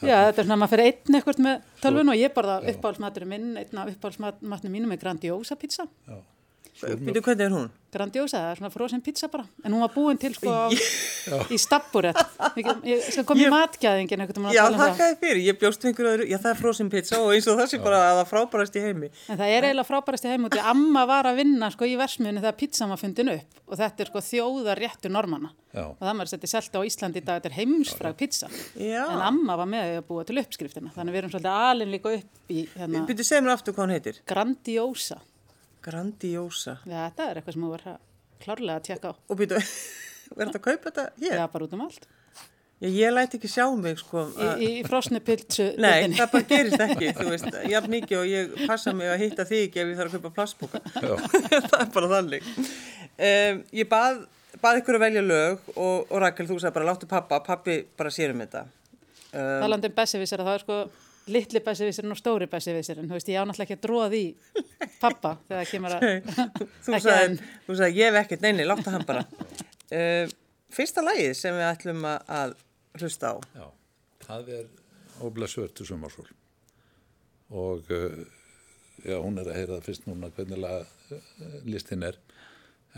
já, 0.00 0.16
þetta 0.28 0.40
er 0.40 0.46
svona 0.46 0.54
að 0.56 0.60
maður 0.62 0.72
fyrir 0.72 0.88
einn 0.88 1.18
ekkert 1.18 1.42
með 1.44 1.66
tölvun 1.82 2.12
og 2.12 2.18
ég 2.18 2.32
borða 2.36 2.56
uppáhaldsmaturinn 2.72 3.32
minn, 3.32 3.50
einn 3.60 3.80
af 3.82 3.90
uppáhaldsmatnum 3.92 4.72
mínum 4.72 4.94
er 4.94 5.00
Grandiosa 5.02 5.58
pizza. 5.60 5.84
já. 6.08 6.16
Býtu 6.78 7.22
hvernig 7.24 7.46
er 7.46 7.54
hún? 7.54 7.68
Grandiosa, 7.88 8.42
það 8.42 8.50
er 8.50 8.58
svona 8.60 8.70
frozen 8.72 9.02
pizza 9.04 9.30
bara. 9.32 9.46
En 9.64 9.72
hún 9.72 9.80
var 9.80 9.92
búin 9.94 10.18
til 10.20 10.34
sko 10.36 10.52
á, 10.52 10.68
í 11.48 11.56
stabburett 11.60 12.18
ég, 12.58 12.68
ég 12.84 13.06
skal 13.06 13.24
koma 13.28 13.46
í 13.46 13.48
matgæðingin 13.52 14.24
Já, 14.52 14.66
það 14.66 14.76
þakkaði 14.82 15.16
fyrir, 15.22 15.40
ég 15.46 15.58
bjóst 15.60 15.86
einhverju 15.88 16.12
öðru, 16.12 16.26
já 16.28 16.36
það 16.36 16.50
er 16.52 16.60
frozen 16.60 16.90
pizza 16.92 17.20
og 17.22 17.32
eins 17.32 17.48
og 17.48 17.56
það 17.58 17.70
sé 17.72 17.80
bara 17.82 18.02
að 18.10 18.20
það 18.20 18.30
frábærast 18.32 18.76
í 18.76 18.82
heimi. 18.84 19.08
en 19.28 19.40
það 19.40 19.54
er 19.54 19.68
eiginlega 19.68 19.88
frábærast 19.88 20.28
í 20.28 20.34
heim 20.34 20.48
út 20.48 20.58
í 20.58 20.66
amma 20.74 21.06
var 21.08 21.30
að 21.30 21.40
vinna 21.40 21.70
sko 21.72 21.88
í 21.88 21.96
versmiðinu 21.98 22.44
þegar 22.44 22.58
pizzan 22.60 22.92
var 22.92 23.00
fundin 23.00 23.32
upp. 23.32 23.64
Og 23.68 23.80
þetta 23.80 24.04
er 24.04 24.12
sko 24.12 24.24
þjóðar 24.28 24.84
réttu 24.84 25.12
normanna. 25.12 25.54
Já. 25.68 25.84
og 25.84 26.00
það 26.00 26.14
maður 26.16 26.30
setti 26.32 26.48
selta 26.48 26.80
á 26.80 26.88
Íslandi 26.88 27.20
í 27.20 27.24
dag. 27.24 27.38
Þetta 27.38 27.50
er 27.50 27.56
heimsfrag 27.58 28.14
pizza. 28.18 28.48
Já. 28.80 29.04
en 29.04 29.20
amma 29.20 29.56
var 29.60 29.68
með 29.68 29.98
að 29.98 30.06
búa 30.08 30.24
til 30.24 30.40
uppskriftina. 30.40 30.94
Þannig 30.96 31.12
við 31.12 31.20
erum 31.22 31.32
Grandiosa. 35.84 36.78
Já, 36.88 37.00
þetta 37.08 37.26
er 37.30 37.40
eitthvað 37.40 37.56
sem 37.56 37.64
þú 37.66 37.72
verður 37.74 37.98
klárlega 38.44 38.76
að 38.78 38.86
tjekka 38.88 39.10
á 39.10 39.14
Og 39.28 39.38
býtu, 39.40 39.58
verður 40.36 40.52
þetta 40.52 40.60
að 40.60 40.64
kaupa 40.68 40.90
þetta 40.90 41.04
hér? 41.24 41.36
Já, 41.40 41.44
bara 41.54 41.68
út 41.68 41.76
um 41.78 41.84
allt 41.86 42.08
Já, 42.78 42.86
ég 42.94 43.10
læti 43.10 43.38
ekki 43.40 43.48
sjá 43.50 43.64
mig, 43.74 43.96
sko. 43.98 44.20
að- 44.38 44.60
í, 44.62 44.68
í 44.78 44.82
frosnu 44.86 45.18
pilsu 45.26 45.64
Nei, 45.82 46.06
það 46.14 46.28
bara 46.36 46.46
gerist 46.52 46.84
ekki, 46.84 47.08
þú 47.18 47.28
veist, 47.32 47.56
jafn 47.72 47.90
mikið 47.96 48.20
og 48.20 48.28
ég 48.30 48.52
passa 48.70 48.92
mig 48.94 49.10
að 49.10 49.22
hitta 49.24 49.46
þig 49.48 49.64
ekki 49.66 49.82
ef 49.82 49.90
ég 49.90 49.98
þarf 49.98 50.14
að 50.14 50.22
kaupa 50.22 50.34
plastbóka. 50.36 50.82
það 50.94 51.74
er 51.82 51.90
bara 51.96 52.10
þannig. 52.12 52.46
Um, 53.18 53.58
ég 53.80 53.90
bað, 53.90 54.20
bað 54.62 54.78
ykkur 54.84 54.98
að 55.00 55.04
velja 55.08 55.24
lög 55.26 55.66
og, 55.74 56.06
og 56.06 56.22
Rakel, 56.22 56.46
þú 56.52 56.60
sagði 56.62 56.76
bara 56.78 56.86
láttu 56.92 57.08
pappa, 57.10 57.40
pappi 57.48 57.80
bara 57.98 58.14
sér 58.14 58.30
um 58.36 58.44
þetta. 58.46 58.62
Um, 59.32 59.58
talandi 59.66 59.90
um 59.90 59.96
bessivísir 59.98 60.38
að 60.44 60.52
það 60.52 60.60
er 60.60 60.66
sko 60.68 60.78
litli 61.32 61.60
bessivísirinn 61.64 62.14
og 62.14 62.18
stóri 62.20 62.46
bessivísirinn 62.50 63.08
þú 63.10 63.16
veist, 63.18 63.28
ég 63.32 63.38
á 63.40 63.44
náttúrulega 63.48 63.66
ekki 63.68 63.76
að 63.78 63.84
dróða 63.86 64.08
því 64.14 64.22
pappa 65.02 65.32
þegar 65.48 65.60
það 65.62 65.70
kemur 65.72 65.96
að 65.96 66.06
þú, 66.84 66.92
sagði, 66.92 67.16
enn. 67.26 67.38
þú 67.66 67.76
sagði, 67.80 67.98
ég 68.00 68.08
hef 68.12 68.18
ekkert, 68.22 68.44
neini, 68.46 68.66
láttu 68.68 68.94
hann 68.94 69.06
bara. 69.08 69.24
Um, 69.92 70.32
fyrsta 70.78 71.04
lagið 71.04 71.32
sem 71.38 71.56
við 71.58 71.66
ætlum 71.70 72.08
að, 72.08 72.32
að 72.40 72.56
hlusta 73.02 73.32
á. 73.32 73.36
Já, 73.58 73.66
það 74.26 74.50
er 74.58 74.66
óbla 75.28 75.48
svörtu 75.50 75.86
sumarsól 75.88 76.26
og 77.48 77.88
uh, 77.94 78.18
já, 79.08 79.16
hún 79.24 79.38
er 79.40 79.48
að 79.48 79.56
heyra 79.56 79.78
það 79.78 79.86
fyrst 79.88 80.04
núna 80.08 80.28
hvernig 80.36 80.60
lag, 80.60 80.90
uh, 81.14 81.54
listin 81.64 82.04
er 82.04 82.18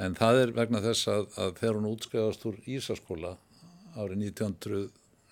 en 0.01 0.17
það 0.19 0.41
er 0.45 0.53
vegna 0.57 0.81
þess 0.83 1.07
að, 1.13 1.29
að 1.39 1.53
þegar 1.61 1.79
hún 1.79 1.89
útskæðast 1.93 2.45
úr 2.51 2.59
Ísaskóla 2.71 3.37
árið 3.99 4.25
1900 4.31 4.83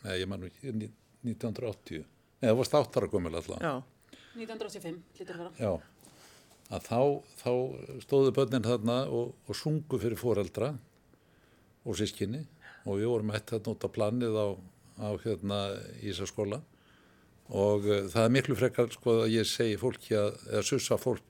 nei, 0.05 0.14
ég 0.21 0.28
man 0.31 0.43
nú 0.45 0.49
ekki, 0.50 0.73
ní- 0.78 0.93
1980 1.26 2.05
nei, 2.38 2.49
það 2.49 2.59
var 2.61 2.68
státtara 2.71 3.11
komil 3.12 3.35
alltaf 3.38 3.62
Já, 3.62 3.75
1985, 4.38 4.99
lítur 5.18 5.38
að 5.38 5.45
vera 5.45 5.62
Já, 5.62 5.73
að 6.68 6.88
þá, 6.88 7.00
þá 7.42 7.52
stóðu 8.04 8.35
börnin 8.38 8.66
þarna 8.66 8.99
og, 9.09 9.35
og 9.49 9.59
sungu 9.59 10.00
fyrir 10.02 10.21
foreldra 10.21 10.73
og 11.88 11.99
sískinni 11.99 12.45
og 12.85 12.99
við 13.00 13.12
vorum 13.12 13.33
eitt 13.37 13.52
þarna 13.52 13.75
út 13.75 13.87
á 13.87 13.90
planið 13.99 14.37
á, 14.38 14.49
á 15.04 15.09
hérna 15.25 15.62
Ísaskóla 16.04 16.61
og 17.49 17.87
uh, 17.88 18.04
það 18.12 18.25
er 18.26 18.35
miklu 18.35 18.59
frekar 18.59 18.92
sko 18.92 19.23
að 19.23 19.35
ég 19.38 19.49
segi 19.49 19.78
fólki 19.80 20.16
að, 20.18 20.37
eða 20.52 20.66
sussa 20.68 20.99
fólk 21.00 21.25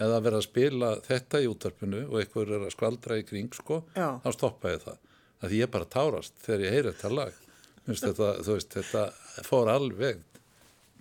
eða 0.00 0.16
að 0.16 0.26
vera 0.26 0.40
að 0.40 0.46
spila 0.46 0.90
þetta 1.04 1.42
í 1.42 1.48
útarpinu 1.50 2.00
og 2.08 2.18
eitthvað 2.20 2.54
er 2.56 2.66
að 2.66 2.74
skvaldra 2.74 3.18
í 3.20 3.24
kring 3.26 3.54
sko, 3.54 3.82
Já. 3.96 4.18
þá 4.22 4.28
stoppa 4.36 4.74
ég 4.74 4.84
það. 4.84 4.98
Það 5.40 5.52
því 5.52 5.60
ég 5.60 5.72
bara 5.74 5.88
tárast 5.94 6.42
þegar 6.44 6.64
ég 6.64 6.74
heyri 6.76 6.92
þetta 6.92 7.10
lag. 7.16 7.38
Minnst 7.86 8.06
þetta, 8.06 8.28
þú 8.44 8.56
veist, 8.56 8.76
þetta 8.76 9.46
fór 9.48 9.70
alveg 9.72 10.20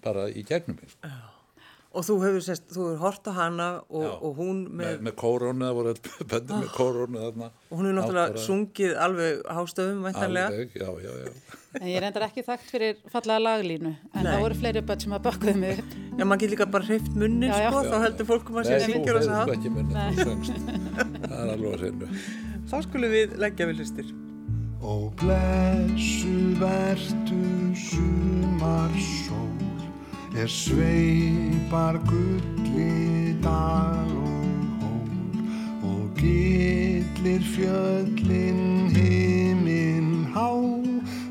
bara 0.04 0.28
í 0.30 0.44
gegnum 0.48 0.78
mig. 0.82 0.90
sko. 0.96 1.10
og 1.90 2.04
þú 2.06 2.16
hefur, 2.22 2.42
sest, 2.46 2.68
þú 2.70 2.84
hefur 2.86 3.00
hort 3.02 3.26
á 3.26 3.34
hana 3.34 3.68
og, 3.90 4.04
Já. 4.06 4.10
og 4.22 4.36
hún 4.38 4.58
með, 4.70 4.86
með, 4.86 5.00
með 5.08 5.14
kórónu, 5.18 5.64
það 5.66 5.74
voru 5.80 5.94
böndir 6.32 6.60
með 6.60 6.68
kórónu 6.76 7.18
þarna. 7.24 7.48
og 7.50 7.74
hún 7.80 7.86
hefur 7.90 7.98
náttúrulega 7.98 8.26
Átt 8.30 8.36
bara- 8.36 8.44
sungið 8.46 8.92
alveg 9.06 9.34
hástöfum, 9.58 10.04
væntanlega. 10.06 10.48
Alveg, 10.54 10.70
já, 10.78 10.90
já, 11.02 11.12
já. 11.24 11.32
en 11.80 11.88
ég 11.90 11.96
er 11.98 12.06
endar 12.10 12.26
ekki 12.28 12.44
þekkt 12.46 12.70
fyrir 12.76 12.94
fallega 13.14 13.40
laglínu 13.42 13.90
en 13.96 14.22
Nei. 14.22 14.30
það 14.30 14.44
voru 14.46 14.56
fleiri 14.62 14.82
börn 14.92 15.02
sem 15.04 15.14
að 15.18 15.26
bökkuðu 15.28 15.56
mig 15.64 15.82
upp 15.82 15.92
Já, 16.20 16.24
maður 16.26 16.40
getur 16.44 16.54
líka 16.56 16.66
bara 16.78 16.86
hreift 16.92 17.12
munnin, 17.16 17.54
sko, 17.58 17.80
þá 17.90 17.98
heldur 18.06 18.26
fólk 18.30 18.50
um 18.54 18.58
að 18.62 18.66
sé 18.70 18.74
að 18.74 18.80
Nei, 18.80 18.86
þú 18.86 18.94
syngja 18.94 19.12
og 19.14 19.20
þú 19.20 20.26
söngst. 20.30 20.56
Það 21.30 21.40
er 21.40 21.50
alveg 21.56 21.70
að 21.74 21.80
hreinu. 21.84 22.08
Þá 22.70 22.76
skulum 22.86 23.12
við 23.14 23.28
leggja 23.40 23.66
við 23.70 23.76
hlustir. 23.82 24.08
Ó 24.84 24.94
blessu 25.20 26.36
vertu 26.60 27.40
sumarsól 27.88 29.69
er 30.36 30.48
sveipar 30.48 32.00
gulli 32.10 33.34
dal 33.44 34.12
og 34.20 34.60
hól 34.82 35.92
og 35.92 36.06
gillir 36.18 37.44
fjöllin 37.56 38.90
himinn 38.96 40.28
há 40.36 40.50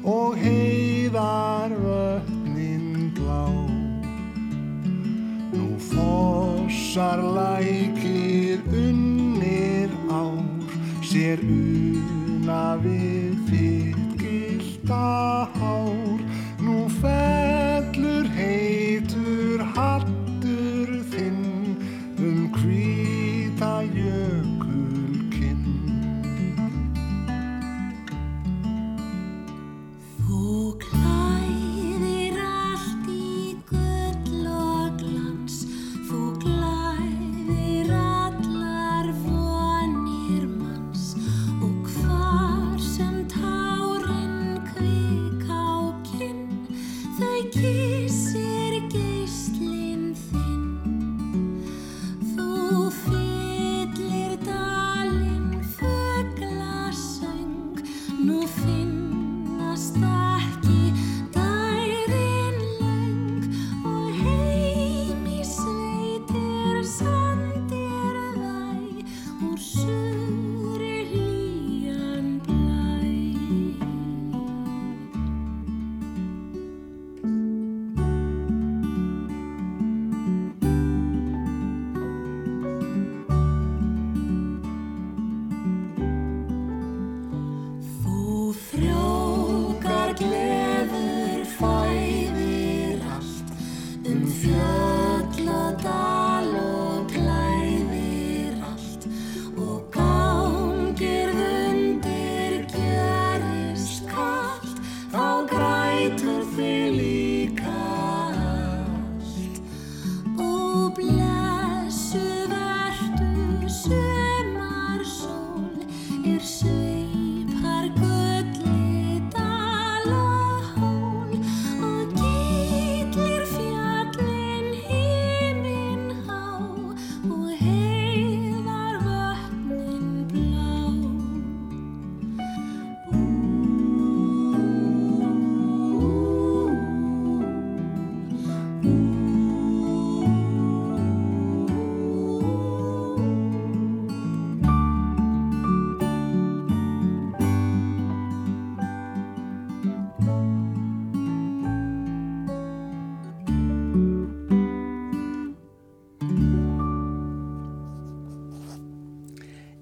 og 0.05 0.37
heiðar 0.43 1.75
vötnin 1.85 3.13
blá. 3.15 3.47
Nú 5.53 5.79
fossar 5.91 7.23
lækir 7.23 8.63
unni 8.73 9.59
er 11.29 11.41
una 11.45 12.77
við 12.81 13.35
þitt 13.49 14.15
gilda 14.21 15.49
hár. 15.59 16.23
Nú 16.63 16.87
fellur 17.01 17.38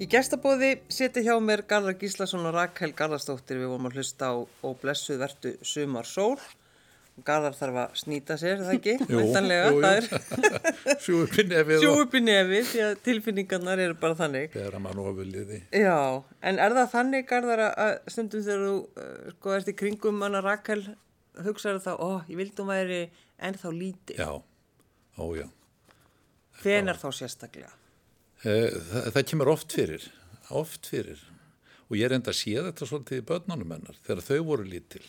Í 0.07 0.11
gestabóði 0.12 0.69
seti 0.92 1.23
hjá 1.27 1.35
mér 1.42 1.64
Garðar 1.66 1.97
Gíslason 1.99 2.45
og 2.47 2.53
Rakel 2.55 2.92
Garðarsdóttir 2.95 3.59
við 3.59 3.73
vorum 3.73 3.88
að 3.88 3.97
hlusta 3.99 4.29
á 4.31 4.35
og 4.38 4.77
blessuð 4.79 5.19
vertu 5.25 5.51
sumar 5.66 6.07
sól. 6.07 6.37
Garðar 7.27 7.57
þarf 7.59 7.79
að 7.81 7.95
snýta 7.97 8.37
sér, 8.38 8.61
er 8.61 8.69
það 8.69 8.75
ekki? 8.77 8.92
Jú, 9.11 9.19
Væntanlega, 9.23 9.71
jú, 9.73 9.79
jú. 9.79 9.81
það 9.83 9.97
er 9.97 10.99
Sjú 11.07 11.16
upp 11.25 11.38
í 11.42 11.45
nefið 11.49 11.81
sjú 11.83 11.92
upp 12.05 12.14
í 12.14 12.21
nefi 12.23 12.61
því 12.71 12.83
að 12.87 12.92
tilfinningarnar 13.09 13.83
eru 13.87 13.97
bara 14.05 14.19
þannig. 14.21 14.51
þegar 14.55 14.77
mann 14.85 15.01
ofurliði. 15.03 15.59
Já, 15.81 15.97
en 16.53 16.61
er 16.66 16.77
það 16.77 16.92
þannig 16.95 17.27
Garðar 17.33 17.62
að- 17.66 17.75
að 17.87 17.97
stundum 18.14 18.45
þegar 18.47 18.66
þú 18.69 18.77
uh, 18.77 19.33
sko 19.35 19.57
ert 19.57 19.73
í 19.73 19.77
kringum 19.81 20.23
hana 20.27 20.45
Rakel 20.45 20.83
hugsaður 21.49 21.83
það, 21.88 22.05
ó, 22.05 22.11
ég 22.31 22.38
vildi 22.45 22.62
hún 22.62 22.71
væri 22.71 23.01
ennþá 23.51 23.75
lítið. 23.81 24.23
Já, 24.23 24.31
ó 25.19 25.25
já. 25.40 25.49
Hvenar 26.62 27.01
þá 27.01 27.09
sérstaklega? 27.25 27.73
Eh, 28.47 28.77
Það, 28.91 29.09
það 29.15 29.25
kemur 29.33 29.51
oft 29.51 29.75
fyrir, 29.75 30.05
oft 30.55 30.87
fyrir. 30.91 31.23
Og 31.87 31.97
ég 31.99 32.11
reynda 32.11 32.33
að 32.33 32.39
sé 32.41 32.55
þetta 32.59 32.87
svolítið 32.87 33.21
í 33.23 33.27
börnunum 33.27 33.73
hennar 33.77 33.99
þegar 34.07 34.25
þau 34.27 34.45
voru 34.51 34.67
lítil. 34.67 35.03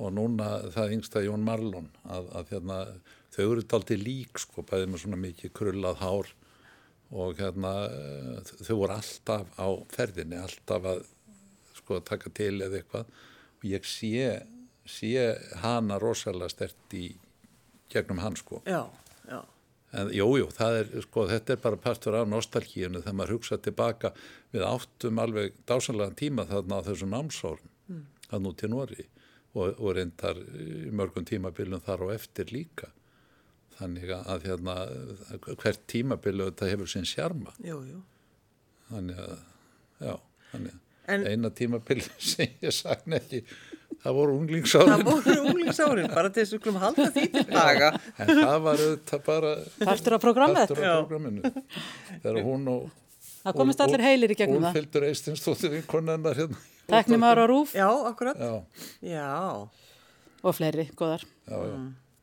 Og 0.00 0.12
núna 0.16 0.48
það 0.72 0.94
yngsta 0.96 1.22
Jón 1.26 1.44
Marlon 1.44 1.90
að, 2.08 2.28
að 2.40 2.52
hérna, 2.54 2.78
þau 3.34 3.42
eru 3.46 3.64
daldið 3.68 4.04
lík 4.06 4.40
sko, 4.40 4.64
bæðið 4.68 4.92
með 4.92 5.02
svona 5.02 5.20
mikið 5.20 5.52
krullað 5.58 5.98
hár 6.00 6.30
og 7.10 7.40
hérna 7.40 7.72
eh, 7.90 8.52
þau 8.64 8.76
voru 8.78 8.96
alltaf 8.96 9.50
á 9.60 9.68
ferðinni, 9.92 10.38
alltaf 10.40 10.88
að 10.92 11.02
sko 11.80 12.00
taka 12.06 12.32
til 12.36 12.54
eða 12.64 12.80
eitthvað. 12.80 13.12
Og 13.60 13.68
ég 13.68 13.88
sé, 13.88 14.26
sé 14.88 15.14
hana 15.64 15.98
rosalega 16.00 16.52
stert 16.52 16.96
í 16.96 17.10
gegnum 17.92 18.22
hann 18.24 18.38
sko. 18.40 18.62
Já, 18.68 18.84
já. 19.28 19.40
En 19.90 20.10
jú, 20.14 20.26
það 20.54 20.76
er, 20.80 20.90
sko, 21.02 21.24
þetta 21.26 21.54
er 21.56 21.62
bara 21.64 21.78
partur 21.82 22.14
af 22.20 22.28
nostalgíinu 22.30 23.00
þegar 23.02 23.16
maður 23.18 23.36
hugsa 23.38 23.58
tilbaka 23.58 24.12
við 24.52 24.66
áttum 24.68 25.18
alveg 25.18 25.56
dásanlegan 25.66 26.18
tíma 26.18 26.44
þarna 26.46 26.78
á 26.78 26.86
þessum 26.86 27.10
námsórn, 27.16 27.72
mm. 27.90 28.04
að 28.30 28.44
nú 28.44 28.52
til 28.54 28.70
Nóri 28.70 29.06
og, 29.56 29.80
og 29.80 29.96
reyndar 29.98 30.38
í 30.38 30.92
mörgum 30.94 31.26
tímabilum 31.26 31.82
þar 31.82 32.06
og 32.06 32.14
eftir 32.14 32.52
líka. 32.54 32.92
Þannig 33.80 34.12
að, 34.14 34.46
hérna, 34.46 34.76
hvert 35.48 35.82
tímabilu 35.90 36.50
þetta 36.50 36.70
hefur 36.70 36.90
sinn 36.92 37.08
sjarma. 37.08 37.54
Jú, 37.64 37.80
jú. 37.88 38.02
Þannig 38.90 39.20
að, 39.24 39.36
já, 40.04 40.14
þannig 40.52 40.76
að 40.76 40.86
En- 41.10 41.26
eina 41.26 41.50
tímabil 41.50 42.02
sem 42.30 42.54
ég 42.62 42.74
sagði 42.76 43.18
ekki, 43.18 43.40
það 44.04 44.14
voru 44.16 44.32
Það 44.32 44.40
unglingsárin, 44.40 45.04
voru 45.08 45.34
unglingsárin, 45.50 46.08
bara 46.14 46.30
til 46.30 46.42
þess 46.44 46.52
að 46.52 46.56
við 46.56 46.62
skulum 46.62 46.80
halda 46.84 47.06
því 47.16 47.24
til 47.34 47.44
daga. 47.50 47.90
en 48.18 48.30
það 48.40 48.58
var 48.66 48.82
auðvitað 48.86 49.24
bara 49.26 49.52
Partur 49.84 50.16
af 50.16 50.20
programmet. 50.24 50.68
partur 50.70 50.84
af 50.90 51.08
programminu. 51.08 51.52
Þegar 52.22 52.42
hún 52.46 52.68
og 52.74 52.88
Það 53.40 53.54
komist 53.56 53.80
allir 53.80 54.02
heilir 54.04 54.32
í 54.34 54.36
gegnum 54.36 54.62
það. 54.66 54.74
Úlfildur 54.74 55.04
Eistinsdóttir 55.08 55.70
vinkonennar 55.72 56.36
hérna. 56.36 56.58
Teknum 56.90 57.22
ára 57.24 57.44
á 57.44 57.48
rúf 57.48 57.70
Já, 57.74 57.86
akkurat. 58.10 58.36
Já, 58.36 58.64
Já, 59.00 59.68
og 60.42 60.54
fleiri, 60.56 60.88
góðar. 60.96 61.22
já, 61.48 61.56
já, 61.56 61.76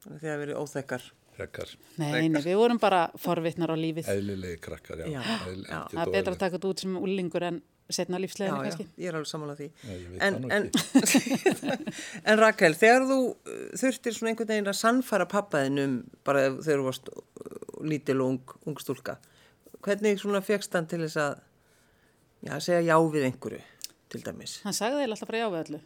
þannig 0.03 0.17
að 0.17 0.21
þið 0.21 0.29
hafa 0.29 0.41
verið 0.43 0.59
óþekkar. 0.61 1.07
frekkar, 1.37 1.71
Nei, 2.01 2.27
nei, 2.29 2.41
við 2.41 2.55
vorum 2.57 2.79
bara 2.81 3.11
forvitnar 3.21 3.69
á 3.69 3.77
lífið. 3.77 4.07
eðlilegi 4.09 4.57
krakkar, 4.61 5.03
já. 5.05 5.09
Já, 5.13 5.21
ekkert 5.21 5.91
Það 5.93 6.01
er 6.07 6.13
betra 6.15 6.33
að 6.33 6.39
taka 6.41 6.55
þetta 6.57 6.69
út 6.71 6.79
sem 6.81 6.95
úlingur 6.97 7.43
en 7.45 7.59
setna 7.89 8.17
Já, 8.17 8.21
lífsleginu 8.25 8.57
já, 8.57 8.63
kannski. 8.67 8.85
ég 8.99 9.07
er 9.11 9.15
alveg 9.17 9.29
samanlega 9.31 9.57
því. 9.61 9.67
Já, 9.87 9.93
ég 9.95 10.07
veit 10.11 10.21
En, 10.27 10.33
það 10.33 10.41
nú 10.43 10.47
en, 10.51 10.63
ekki. 10.67 11.83
en 12.33 12.41
Rakel, 12.41 12.73
þegar 12.81 13.05
þú 13.09 13.17
uh, 13.31 13.57
þurftir 13.81 14.17
svona 14.17 14.31
einhvern 14.33 14.51
veginn 14.51 14.71
að 14.73 14.79
sannfæra 14.81 15.27
pappaðin 15.31 15.81
um 15.85 15.93
bara 16.27 16.45
þegar 16.57 16.81
þú 16.81 16.87
varst 16.89 17.11
uh, 17.13 17.19
lítil 17.87 18.17
og 18.21 18.33
ung, 18.33 18.55
ung 18.67 18.79
stúlka, 18.83 19.17
hvernig 19.85 20.19
svona 20.19 20.41
fegst 20.43 20.75
hann 20.75 20.89
til 20.91 20.99
þess 21.05 21.19
að 21.23 21.37
já, 22.49 22.53
segja 22.59 22.81
já 22.91 22.97
við 23.13 23.29
einhverju, 23.29 23.61
til 24.11 24.23
dæmis? 24.25 24.57
Hann 24.67 24.75
sagði 24.75 25.03
þeir 25.05 25.13
alltaf 25.15 25.31
bara 25.31 25.43
já 25.45 25.47
við 25.55 25.61
öllu. 25.65 25.81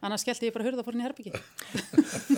Annars 0.00 0.22
skellti 0.24 0.48
ég 0.48 0.54
bara 0.54 0.64
hurða 0.64 0.80
fór 0.86 0.94
henni 0.96 1.04
í 1.04 1.08
herbyggi. 1.10 1.32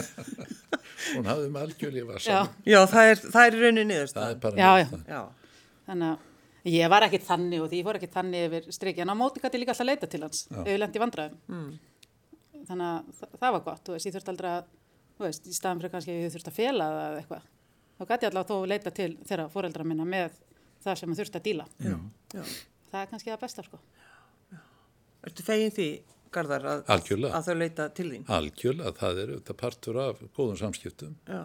Hún 1.13 1.27
hafði 1.29 1.49
með 1.53 1.65
algjörlíf 1.67 2.09
að 2.11 2.19
Já, 2.19 2.25
saman. 2.27 2.53
Já, 2.67 2.79
það 2.91 3.11
er, 3.13 3.21
það 3.35 3.45
er 3.47 3.55
í 3.55 3.61
rauninni 3.63 3.83
Það 3.83 3.91
niðurstaðan. 3.93 4.33
er 4.33 4.41
bara 4.43 4.57
Já, 4.57 4.63
já. 4.63 4.69
niðurstaðan. 4.83 5.07
Já, 5.13 5.23
þannig 5.89 6.09
að 6.09 6.29
ég 6.69 6.91
var 6.93 7.07
ekkit 7.07 7.25
þannig 7.27 7.63
og 7.65 7.71
því 7.71 7.81
ég 7.81 7.87
fór 7.89 7.99
ekkit 7.99 8.15
þannig 8.17 8.45
yfir 8.49 8.69
strikki. 8.77 9.03
En 9.05 9.13
á 9.13 9.17
móti 9.19 9.43
gæti 9.43 9.59
ég 9.59 9.65
líka 9.65 9.75
alltaf 9.75 9.89
leita 9.89 10.11
til 10.11 10.23
hans 10.23 10.45
ef 10.53 10.69
ég 10.71 10.79
lendi 10.79 11.01
í 11.01 11.03
vandræðum. 11.03 11.41
Mm. 11.49 11.73
Þannig 12.69 12.87
að 12.89 13.11
það, 13.19 13.33
það 13.41 13.57
var 13.57 13.65
gott. 13.67 13.83
Þú 13.87 13.97
veist, 13.97 14.07
ég 14.07 14.15
þurfti 14.17 14.33
aldrei 14.33 14.51
að, 14.53 14.69
þú 15.17 15.27
veist, 15.27 15.49
í 15.49 15.57
staðan 15.57 15.83
fyrir 15.83 15.95
kannski 15.97 16.15
að 16.15 16.21
ég 16.23 16.35
þurfti 16.37 16.53
að 16.53 16.59
fela 16.61 16.91
það 16.93 17.09
eða 17.09 17.23
eitthvað. 17.23 17.49
Þá 17.99 18.05
gæti 18.13 18.27
ég 18.27 18.31
alltaf 18.31 18.53
þó 18.53 18.71
leita 18.73 18.95
til 18.95 19.11
þeirra 19.27 19.49
fóreldra 19.53 19.89
minna 19.89 20.07
með 20.07 20.39
það 20.85 21.01
sem 21.01 21.13
ég 21.13 21.21
þurfti 21.23 21.41
að 21.41 21.49
díla. 21.49 21.67
já, 21.83 21.97
já. 22.37 22.45
Það 22.93 23.01
er 23.01 23.11
kannski 23.11 23.33
það 23.33 23.43
besta, 23.43 23.63
sko. 23.67 23.79
Ertu 25.23 25.45
fegin 25.47 25.73
því, 25.73 25.89
Garðar, 26.33 26.65
að, 26.65 26.83
að 26.89 27.47
þau 27.49 27.55
leita 27.61 27.87
til 27.93 28.07
þín? 28.09 28.23
Algjörlega, 28.33 28.93
það 28.97 29.19
er 29.23 29.33
auðvitað 29.35 29.59
partur 29.61 29.99
af 30.01 30.23
góðum 30.37 30.59
samskiptum 30.61 31.13
Já. 31.29 31.43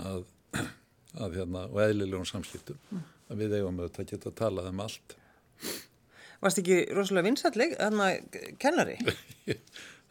að, 0.00 0.22
að 1.24 1.36
hérna, 1.38 1.64
og 1.68 1.80
eðlilegum 1.84 2.28
samskiptum 2.28 2.78
að 2.96 3.02
við 3.40 3.58
eigum 3.58 3.80
auðvitað 3.80 4.04
að 4.04 4.12
geta 4.12 4.30
að 4.30 4.38
tala 4.42 4.68
um 4.70 4.84
allt. 4.84 5.16
Varst 6.44 6.60
ekki 6.60 6.78
rosalega 6.92 7.34
þannig 7.34 8.06
að 8.06 8.54
kennari? 8.60 8.98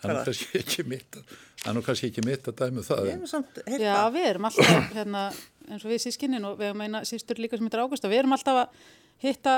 Það 0.03 0.11
er 0.11 0.17
nú 0.17 0.23
kannski 0.27 0.59
ekki 0.59 0.83
mitt 0.87 1.15
að, 1.15 1.35
það 1.61 1.77
er 1.93 1.99
ekki 2.09 2.23
mitt 2.27 2.47
að 2.49 2.55
dæmu 2.59 2.81
það. 2.83 3.11
Samt 3.29 3.59
Já, 3.63 3.93
það. 3.93 4.09
við 4.15 4.25
erum 4.31 4.47
alltaf, 4.49 4.89
hérna, 4.97 5.21
eins 5.69 5.85
og 5.85 5.93
við 5.93 6.01
sískinnin 6.03 6.47
og 6.49 6.57
við 6.59 6.69
hefum 6.69 6.83
eina 6.83 7.03
sístur 7.07 7.39
líka 7.39 7.59
sem 7.59 7.69
heitir 7.69 7.83
Ágústa, 7.83 8.11
við 8.11 8.23
erum 8.23 8.35
alltaf 8.35 8.59
að 8.65 8.81
hitta 9.23 9.53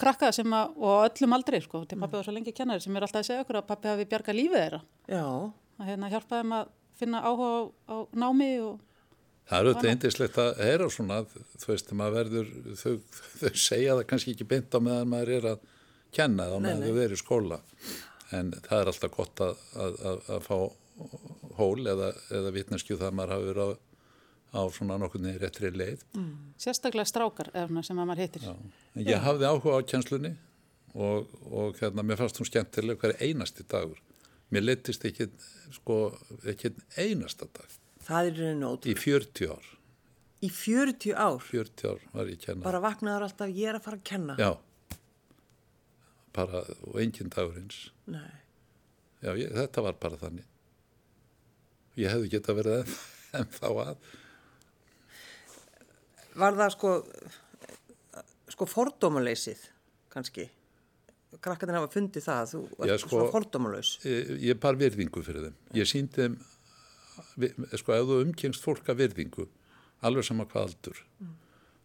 krakka 0.00 0.32
sem 0.34 0.56
að, 0.58 0.72
og 0.82 1.04
öllum 1.04 1.36
aldrei, 1.36 1.60
sko, 1.62 1.84
til 1.86 2.00
pappi 2.00 2.18
var 2.18 2.26
svo 2.26 2.34
lengi 2.34 2.54
kennari 2.56 2.82
sem 2.82 2.96
er 2.98 3.06
alltaf 3.06 3.22
að 3.22 3.28
segja 3.28 3.44
okkur 3.44 3.60
að 3.60 3.68
pappi 3.68 3.92
hafi 3.92 4.08
bjargað 4.10 4.38
lífið 4.40 4.62
þeirra, 4.64 4.80
Já. 5.14 5.26
að 5.78 5.92
hérna 5.92 6.10
hjálpa 6.10 6.40
þeim 6.40 6.56
að 6.58 6.72
finna 6.98 7.22
áhuga 7.22 7.52
á, 7.54 7.62
á 7.94 7.96
námi 8.24 8.50
og 8.64 8.82
það 9.48 9.58
er 9.58 9.68
auðvitað 9.68 9.90
eindislegt 9.90 10.40
að 10.40 10.60
heyra 10.64 10.88
svona, 10.92 11.20
þú 11.60 11.70
veist, 11.70 11.92
verður, 12.16 12.50
þau, 12.80 12.92
þau 13.40 13.50
segja 13.52 13.96
það 13.98 14.06
kannski 14.12 14.34
ekki 14.34 14.48
beint 14.54 14.76
á 14.76 14.80
meðan 14.80 15.10
maður 15.12 15.32
er 15.38 15.48
að 15.52 15.66
kenna 16.14 16.48
það 16.52 16.64
meðan 16.64 16.84
þau 16.84 16.98
verður 16.98 17.16
í 17.16 17.20
skóla. 17.20 17.60
En 18.34 18.54
það 18.64 18.78
er 18.80 18.92
alltaf 18.92 19.14
gott 19.14 19.42
að, 19.44 19.66
að, 19.84 19.98
að, 20.10 20.30
að 20.34 20.46
fá 20.46 20.56
hól 21.58 21.90
eða, 21.90 22.14
eða 22.38 22.54
vitneskju 22.54 22.98
það 23.00 23.10
að 23.10 23.18
maður 23.18 23.34
hafi 23.34 23.50
verið 23.50 23.68
á, 23.68 23.70
á 24.54 24.60
svona 24.78 24.98
nokkurni 25.02 25.36
réttri 25.42 25.70
leið. 25.74 26.02
sérstaklega 26.64 27.10
strákar 27.10 27.52
efna, 27.52 27.84
sem 27.84 28.00
að 28.00 28.10
maður 28.10 28.24
heitir. 28.24 28.48
Ég 28.96 29.22
hafði 29.26 29.50
áhuga 29.50 29.78
á 29.82 29.88
kjenslunni 29.92 30.34
og, 30.94 31.30
og 31.50 31.78
hérna, 31.82 32.06
mér 32.06 32.22
fannst 32.22 32.40
hún 32.40 32.48
skemmtileg 32.48 33.00
hver 33.02 33.16
einasti 33.20 33.66
dagur. 33.68 34.00
Mér 34.54 34.68
leittist 34.68 35.04
ekki, 35.04 35.28
sko, 35.74 35.98
ekki 36.48 36.72
einasta 36.96 37.50
dag 37.50 37.80
Það 38.04 38.28
er 38.30 38.38
reyni 38.40 38.60
nót. 38.60 38.86
í 38.90 38.94
40 38.98 39.50
ár. 39.54 39.68
Í 40.44 40.50
40 40.52 41.14
ár. 41.16 41.38
40 41.40 41.88
ár 41.90 42.00
var 42.12 42.28
ég 42.28 42.38
að 42.38 42.46
kenna. 42.46 42.64
Bara 42.66 42.80
vaknaður 42.84 43.26
alltaf, 43.28 43.52
ég 43.56 43.70
er 43.70 43.78
að 43.78 43.84
fara 43.86 43.96
að 44.00 44.04
kenna. 44.10 44.36
Já, 44.40 44.50
bara, 46.36 46.64
og 46.90 46.98
engin 47.00 47.30
dagur 47.32 47.56
eins. 47.60 47.78
Nei. 48.10 48.26
Já, 49.24 49.30
ég, 49.40 49.54
þetta 49.56 49.84
var 49.86 49.96
bara 50.02 50.18
þannig. 50.20 50.44
Ég 51.96 52.10
hefði 52.12 52.32
geta 52.34 52.56
verið 52.58 52.82
en, 52.82 52.94
en 53.40 53.48
þá 53.54 53.68
að. 53.86 54.10
Var 56.34 56.56
það 56.58 56.72
sko, 56.74 56.92
sko 58.50 58.66
fordómaleysið, 58.68 59.60
kannski? 60.12 60.48
Krakkarnir 61.44 61.76
hafa 61.80 61.90
fundið 61.92 62.24
það, 62.26 62.50
þú 62.52 62.60
ert 62.86 63.00
sko- 63.02 63.10
svona 63.14 63.30
fordómalaus. 63.34 63.92
Ég, 64.06 64.34
ég 64.50 64.58
bar 64.62 64.76
virðingu 64.78 65.22
fyrir 65.26 65.48
þeim. 65.48 65.56
Ég 65.78 65.88
síndi 65.90 66.20
þeim, 66.20 66.36
sko, 67.78 67.94
ef 67.96 68.06
þú 68.08 68.20
umkengst 68.24 68.64
fólk 68.64 68.88
að 68.92 69.00
virðingu, 69.04 69.46
alveg 70.04 70.26
sama 70.26 70.46
hvað 70.50 70.68
aldur, 70.70 71.02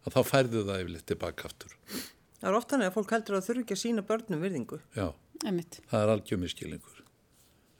að 0.06 0.16
þá 0.16 0.20
færðu 0.30 0.64
það 0.68 0.82
yfirleitt 0.84 1.06
tilbaka 1.10 1.48
aftur. 1.50 1.74
Það 2.40 2.48
er 2.50 2.56
oft 2.56 2.70
þannig 2.72 2.88
að 2.90 2.94
fólk 2.96 3.10
heldur 3.14 3.36
að 3.38 3.46
þurfi 3.50 3.64
ekki 3.66 3.76
að 3.76 3.82
sína 3.82 4.04
börnum 4.08 4.40
virðingu. 4.44 4.78
Já, 4.96 5.06
Einmitt. 5.44 5.80
það 5.90 6.04
er 6.06 6.12
algjör 6.14 6.40
miskilingur. 6.40 7.02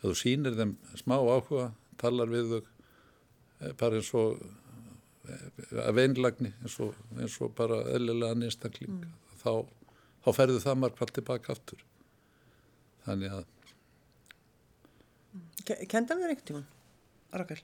Ef 0.00 0.06
þú 0.08 0.14
sýnir 0.20 0.56
þeim 0.58 0.74
smá 1.00 1.16
áhuga, 1.20 1.70
talar 2.00 2.28
við 2.32 2.52
þau, 2.54 2.60
eh, 3.60 3.72
bara 3.80 3.96
eins 4.00 4.10
og 4.16 4.42
eh, 5.28 5.86
af 5.88 6.00
einlagni, 6.04 6.52
eins 6.64 6.76
og, 6.84 6.94
eins 7.18 7.38
og 7.44 7.54
bara 7.56 7.80
eðlilega 7.96 8.36
nýstakling, 8.40 9.00
þá, 9.42 9.64
þá 10.24 10.28
færðu 10.36 10.60
það 10.64 10.78
margfald 10.84 11.14
tilbaka 11.16 11.52
aftur. 11.56 11.84
Þannig 13.06 13.32
að, 13.40 13.48
Ke- 15.64 15.84
Kenndi 15.88 16.12
hann 16.12 16.20
þér 16.24 16.32
einhvern 16.34 16.46
tíman? 16.48 16.68
Rakel? 17.32 17.60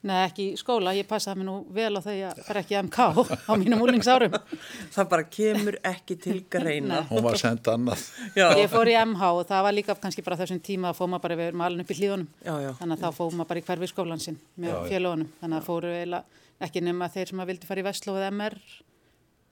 Nei, 0.00 0.16
ekki 0.24 0.44
í 0.48 0.56
skóla, 0.56 0.94
ég 0.96 1.04
passaði 1.04 1.42
mér 1.42 1.46
nú 1.50 1.54
vel 1.76 1.90
á 1.92 2.00
því 2.00 2.12
að 2.30 2.38
fara 2.46 2.60
ekki 2.62 2.72
í 2.72 2.78
MK 2.86 2.98
á 3.44 3.52
mínum 3.60 3.82
úlingsárum. 3.84 4.32
Það 4.94 5.08
bara 5.10 5.24
kemur 5.28 5.76
ekki 5.90 6.16
til 6.24 6.38
greina. 6.48 7.02
hún 7.10 7.20
var 7.26 7.36
sendt 7.36 7.68
annað. 7.68 8.06
Já. 8.32 8.46
Ég 8.56 8.70
fór 8.72 8.88
í 8.88 8.94
MH 8.96 9.28
og 9.36 9.42
það 9.50 9.66
var 9.66 9.76
líka 9.76 9.96
kannski 10.00 10.24
bara 10.24 10.38
þessum 10.40 10.62
tíma 10.64 10.88
að 10.94 11.02
fóð 11.02 11.10
maður 11.12 11.24
bara 11.26 11.36
við 11.42 11.50
erum 11.50 11.64
alveg 11.66 11.84
upp 11.84 11.92
í 11.92 11.98
hlíðunum. 11.98 12.30
Já, 12.48 12.54
já. 12.64 12.70
Þannig 12.80 12.96
að 12.96 13.04
þá 13.04 13.18
fóð 13.18 13.36
maður 13.36 13.50
bara 13.52 13.60
í 13.60 13.66
hverfi 13.68 13.90
skólan 13.92 14.22
sinn 14.24 14.38
með 14.64 14.78
félagunum. 14.88 15.28
Þannig 15.42 15.58
að 15.60 15.68
fóru 15.68 15.90
eiginlega, 15.92 16.40
ekki 16.64 16.82
nema 16.88 17.08
þeir 17.12 17.32
sem 17.34 17.42
að 17.44 17.50
vildi 17.52 17.68
fara 17.68 17.82
í 17.84 17.86
Vestló 17.90 18.14
eða 18.16 18.30
MR, 18.32 18.56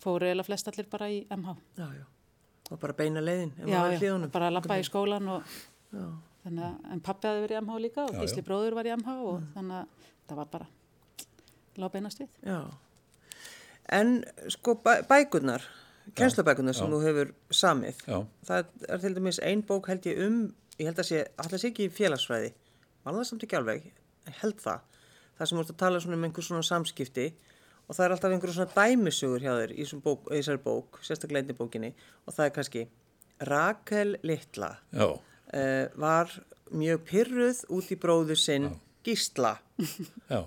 fóru 0.01 0.31
eiginlega 0.31 0.49
flest 0.49 0.73
allir 0.73 0.89
bara 0.97 1.11
í 1.13 1.21
MH. 1.37 1.59
Já, 1.77 1.89
já. 1.93 2.07
Það 2.69 2.73
var 2.73 2.81
bara 2.87 2.97
beina 3.03 3.21
leiðin. 3.25 3.53
ef 3.61 3.69
Já, 3.69 3.79
já, 3.93 4.01
hlíðunum. 4.01 4.33
bara 4.33 4.49
lappa 4.57 4.81
í 4.81 4.89
skólan 4.89 5.29
og 5.37 5.53
Já. 5.93 6.09
Þannig 6.45 6.67
að, 6.69 6.77
en 6.93 7.03
pappi 7.05 7.29
hafði 7.29 7.45
verið 7.47 7.59
í 7.59 7.63
MH 7.63 7.81
líka 7.85 8.05
og. 8.05 8.19
Gísli 8.23 8.45
bróður 8.47 8.77
var 8.79 8.89
í 8.89 8.95
MH 8.97 9.17
og 9.31 9.49
þannig 9.55 9.81
að 9.81 10.13
það 10.29 10.41
var 10.43 10.53
bara 10.53 10.69
lág 11.79 11.93
beinast 11.95 12.23
við. 12.23 12.31
Já. 12.47 12.61
En 13.99 14.15
sko 14.53 14.75
bæ, 14.85 14.93
bækurnar, 15.09 15.65
kennslubækurnar 16.19 16.77
sem 16.77 16.91
þú 16.93 17.01
hefur 17.05 17.33
samið, 17.55 18.03
Já. 18.05 18.19
það 18.49 18.73
er 18.89 19.05
til 19.05 19.15
dæmis 19.17 19.41
ein 19.45 19.63
bók 19.65 19.89
held 19.89 20.09
ég 20.11 20.21
um, 20.27 20.41
ég 20.77 20.91
held 20.91 21.01
að 21.01 21.09
sé, 21.09 21.23
alltaf 21.41 21.63
sé 21.63 21.71
ekki 21.71 21.89
í 21.89 21.93
félagsfræði, 21.93 22.51
var 23.05 23.17
það 23.17 23.29
samt 23.31 23.47
ekki 23.47 23.59
alveg, 23.59 23.87
held 24.43 24.61
það, 24.61 24.99
það 25.39 25.51
sem 25.51 25.63
ert 25.63 25.73
að 25.73 25.81
tala 25.85 26.03
um 26.05 26.27
einhver 26.29 26.45
svona 26.45 26.67
samskipti 26.67 27.27
og 27.89 27.97
það 27.97 28.05
er 28.05 28.15
alltaf 28.15 28.35
einhver 28.37 28.53
svona 28.53 28.75
dæmisögur 28.77 29.45
hjá 29.45 29.53
þér 29.55 29.73
í, 29.73 29.81
þessum 29.81 30.05
bók, 30.05 30.29
þessari 30.29 30.63
bók, 30.65 31.01
sérstaklega 31.07 31.45
einni 31.45 31.57
bókinni 31.57 31.93
og 32.27 32.37
það 32.37 32.45
er 32.45 32.55
kannski 32.59 32.85
Rakel 33.49 34.17
Littla 34.27 34.75
Já, 34.93 35.09
uh, 35.55 35.87
var 36.01 36.33
mjög 36.75 37.03
pyrruð 37.09 37.65
út 37.73 37.91
í 37.95 37.97
bróður 38.01 38.39
sinn 38.41 38.71
Gísla 39.07 39.57
já. 40.33 40.43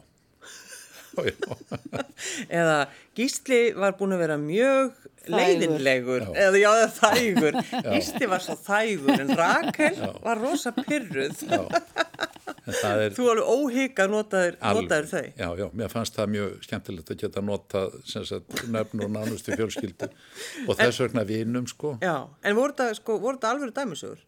Já, 1.11 1.23
já. 1.27 2.01
eða 2.61 2.75
Gísli 3.17 3.63
var 3.75 3.97
búin 3.99 4.15
að 4.15 4.21
vera 4.25 4.37
mjög 4.39 4.93
Þægur. 5.21 5.35
leiðinlegur 5.37 6.23
Já. 6.23 6.29
eða 6.47 6.59
já, 6.61 6.69
eða 6.71 6.91
þægur 6.97 7.57
Gísli 7.93 8.29
var 8.31 8.41
svo 8.45 8.55
þægur 8.57 9.19
en 9.19 9.33
Rakel 9.37 9.99
var 10.23 10.39
rosa 10.41 10.71
pyrruð 10.77 11.43
já. 11.45 11.59
En 12.61 12.73
það 12.77 13.03
er 13.03 13.13
þú 13.17 13.27
alveg 13.33 13.51
óhygg 13.51 13.99
að 14.05 14.11
notaður, 14.15 14.57
notaður 14.61 15.07
þau 15.11 15.21
Já, 15.41 15.47
já, 15.61 15.67
mér 15.81 15.91
fannst 15.93 16.17
það 16.17 16.31
mjög 16.37 16.55
skemmtilegt 16.65 17.11
að 17.13 17.21
geta 17.25 17.43
nota 17.45 17.83
sem 18.07 18.25
sagt, 18.31 18.57
nöfn 18.73 19.03
og 19.05 19.13
nánustu 19.17 19.53
fjölskyldu 19.57 20.09
og 20.67 20.75
þess 20.79 21.03
vegna 21.03 21.25
vinum, 21.27 21.67
sko. 21.69 21.95
já, 22.01 22.15
en 22.45 22.57
voru 22.57 22.77
það 22.77 22.95
sko, 23.01 23.19
voru 23.21 23.41
það 23.41 23.55
alveg 23.57 23.75
dæmisögur 23.77 24.21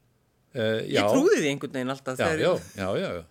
Uh, 0.53 0.81
ég 0.85 1.07
trúði 1.09 1.39
því 1.39 1.47
einhvern 1.49 1.73
veginn 1.73 1.93
alltaf 1.95 2.19
já, 2.19 2.27
já, 2.37 2.51
já, 2.77 2.89
já, 3.01 3.07
já, 3.17 3.23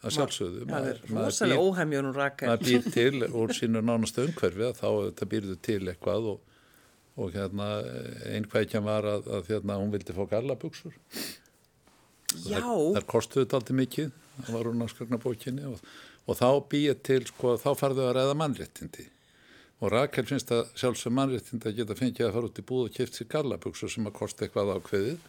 það 0.00 0.14
sjálfsögðu. 0.16 1.58
Óhemjun 1.60 2.08
og 2.08 2.16
Rakel 2.16 2.48
maður 2.48 2.70
býr 2.70 2.86
til 2.94 3.26
úr 3.28 3.52
sínu 3.56 3.82
nánastu 3.84 4.24
umhverfi 4.24 4.64
að 4.70 4.78
þá 4.78 4.88
þetta 4.88 5.28
býrðu 5.34 5.58
til 5.66 5.82
eitthvað 5.92 6.30
og, 6.32 6.56
og 7.20 7.36
hérna 7.36 7.68
einhverjum 8.32 8.88
var 8.88 9.10
að, 9.12 9.28
að 9.28 9.52
hérna, 9.52 9.76
hún 9.82 9.92
vildi 9.92 10.16
fá 10.16 10.22
gallabuxur. 10.30 10.96
Já, 12.46 12.64
þar 12.64 13.06
kostuðu 13.10 13.44
þetta 13.44 13.60
aldrei 13.60 13.80
mikið 13.82 14.10
það 14.44 14.56
var 14.56 14.68
hún 14.70 14.80
náskagna 14.80 15.18
bókinni 15.20 15.66
og, 15.68 15.80
og 16.26 16.38
þá 16.38 16.48
býið 16.70 17.02
til, 17.06 17.20
sko, 17.28 17.56
þá 17.60 17.70
farðu 17.78 18.06
að 18.06 18.14
ræða 18.18 18.36
mannréttindi. 18.40 19.06
Og 19.80 19.92
Rakel 19.94 20.26
finnst 20.28 20.50
að 20.52 20.72
sjálfsög 20.78 21.14
mannréttindi 21.16 21.70
að 21.70 21.78
geta 21.80 21.96
fengið 21.96 22.26
að 22.26 22.34
fara 22.36 22.50
út 22.50 22.60
í 22.60 22.64
búð 22.68 22.88
og 22.88 22.96
kipta 22.96 23.20
sér 23.20 23.30
gallabuxur 23.32 23.92
sem 23.92 24.08
að 24.08 24.16
kosta 24.18 24.44
eitthvað 24.44 24.74
ákveðið 24.76 25.28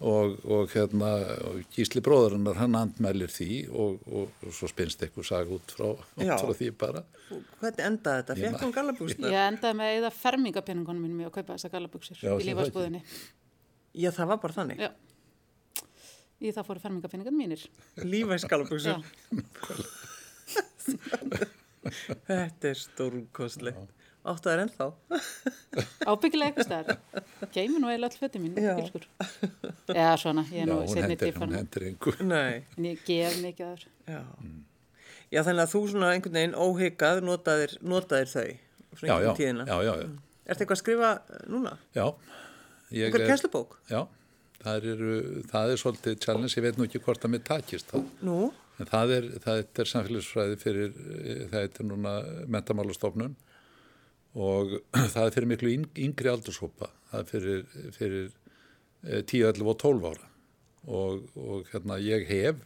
og, 0.00 0.34
og 0.44 0.70
hérna 0.74 1.10
og 1.46 1.60
Gísli 1.74 2.02
bróðurinnar 2.04 2.58
hann 2.58 2.74
andmælir 2.78 3.30
því 3.32 3.68
og, 3.70 4.00
og, 4.10 4.32
og 4.42 4.54
svo 4.56 4.68
spinnst 4.70 5.02
eitthvað 5.04 5.28
sag 5.28 5.52
út 5.54 5.74
frá, 5.76 5.88
frá 6.18 6.52
því 6.58 6.70
bara. 6.80 7.04
Hvernig 7.60 7.84
endaði 7.86 8.22
þetta, 8.22 8.36
fekk 8.42 8.64
hún 8.64 8.74
gallabúsna 8.74 9.32
Ég 9.32 9.48
endaði 9.52 9.78
með 9.80 9.98
eða 10.00 10.10
fermingapeningunum 10.18 11.02
mínum 11.06 11.22
í 11.22 11.28
að 11.28 11.34
kaupa 11.38 11.56
þessa 11.56 11.72
gallabuxur 11.72 12.16
Já, 12.20 12.32
í 12.34 12.48
lífarsbúðinni. 12.50 13.02
já, 13.94 14.10
það 14.14 14.30
var 14.32 14.38
bara 14.44 14.58
þannig. 14.58 14.84
Já. 14.84 14.90
Í 16.44 16.52
það 16.52 16.66
fóru 16.68 16.82
fermingapeningan 16.82 17.36
mínir. 17.38 17.62
Já. 18.84 18.96
þetta 22.28 22.70
er 22.70 22.78
stórkostlegt 22.80 24.03
áttu 24.24 24.48
það 24.48 24.54
er 24.54 24.62
ennþá 24.64 24.86
Ábyggilega 26.14 26.50
eitthvað 26.50 26.66
staðar. 26.68 26.98
Geimi 27.54 27.80
nú 27.82 27.88
eiginlega 27.90 28.10
all 28.10 28.20
föti 28.22 28.40
mín, 28.42 28.54
Já. 28.60 28.74
bílskur. 28.78 29.06
Eða 29.94 30.14
svona, 30.20 30.44
ég 30.50 30.62
er 30.64 30.68
Já, 30.68 30.70
nú 30.70 30.78
hún 30.80 30.90
setni 30.92 31.02
hendir, 31.14 31.28
tífan. 31.32 31.48
hún 31.50 31.56
hendir 31.58 31.86
engu. 31.90 32.14
nei 32.24 32.64
En 32.78 32.88
ég 32.90 33.02
gef 33.08 33.38
mikið 33.44 33.66
aður. 33.70 33.86
Já. 34.08 34.20
já, 35.34 35.40
þannig 35.48 35.64
að 35.66 35.72
þú 35.74 35.82
svona 35.92 36.10
einhvern 36.14 36.36
veginn 36.38 36.56
óhyggað 36.66 37.22
notaðir, 37.28 37.76
notaðir 37.82 38.32
þau 38.32 38.44
Já, 38.44 38.58
já, 39.04 39.14
einhvern 39.14 39.38
tíðina. 39.40 39.68
já, 39.68 39.76
já, 39.88 39.94
já, 40.02 40.10
Ertu 40.44 40.60
eitthvað 40.64 40.76
að 40.76 40.82
skrifa 40.84 41.12
eh, 41.16 41.46
núna? 41.54 41.72
já. 41.96 42.04
Einhver 42.94 43.22
er- 43.24 43.30
kennslubók? 43.32 43.78
Já, 43.90 44.02
það 44.64 44.84
er, 44.92 45.00
það 45.50 45.72
er 45.74 45.80
svolítið 45.80 46.18
challenge, 46.24 46.52
ég 46.58 46.64
veit 46.68 46.76
nú 46.78 46.84
ekki 46.88 47.00
hvort 47.06 47.24
að 47.24 47.32
mér 47.34 47.42
takist 47.48 47.88
það. 47.90 48.04
Nú? 48.28 48.36
En 48.82 48.88
það 48.90 49.12
er, 49.16 49.26
það 49.44 49.62
er 49.84 49.88
samfélagsfræði 49.90 50.56
fyrir, 50.60 50.94
eh, 51.16 51.42
það 51.52 51.66
er 51.68 51.88
núna 51.88 52.12
mentamálastofnun 52.54 53.34
og 54.34 54.72
það 55.14 55.26
er 55.28 55.34
fyrir 55.36 55.50
miklu 55.52 55.72
yng- 55.74 56.00
yngri 56.06 56.30
aldurshópa, 56.32 56.88
það 57.10 57.20
er 57.20 57.28
fyrir, 57.30 57.66
fyrir 57.96 58.24
eh, 59.06 59.20
10, 59.22 59.42
11 59.52 59.68
og 59.74 59.78
12 59.82 60.08
ára. 60.10 60.30
og, 60.86 61.22
og 61.40 61.68
hérna 61.72 61.96
ég 62.02 62.26
hef 62.28 62.58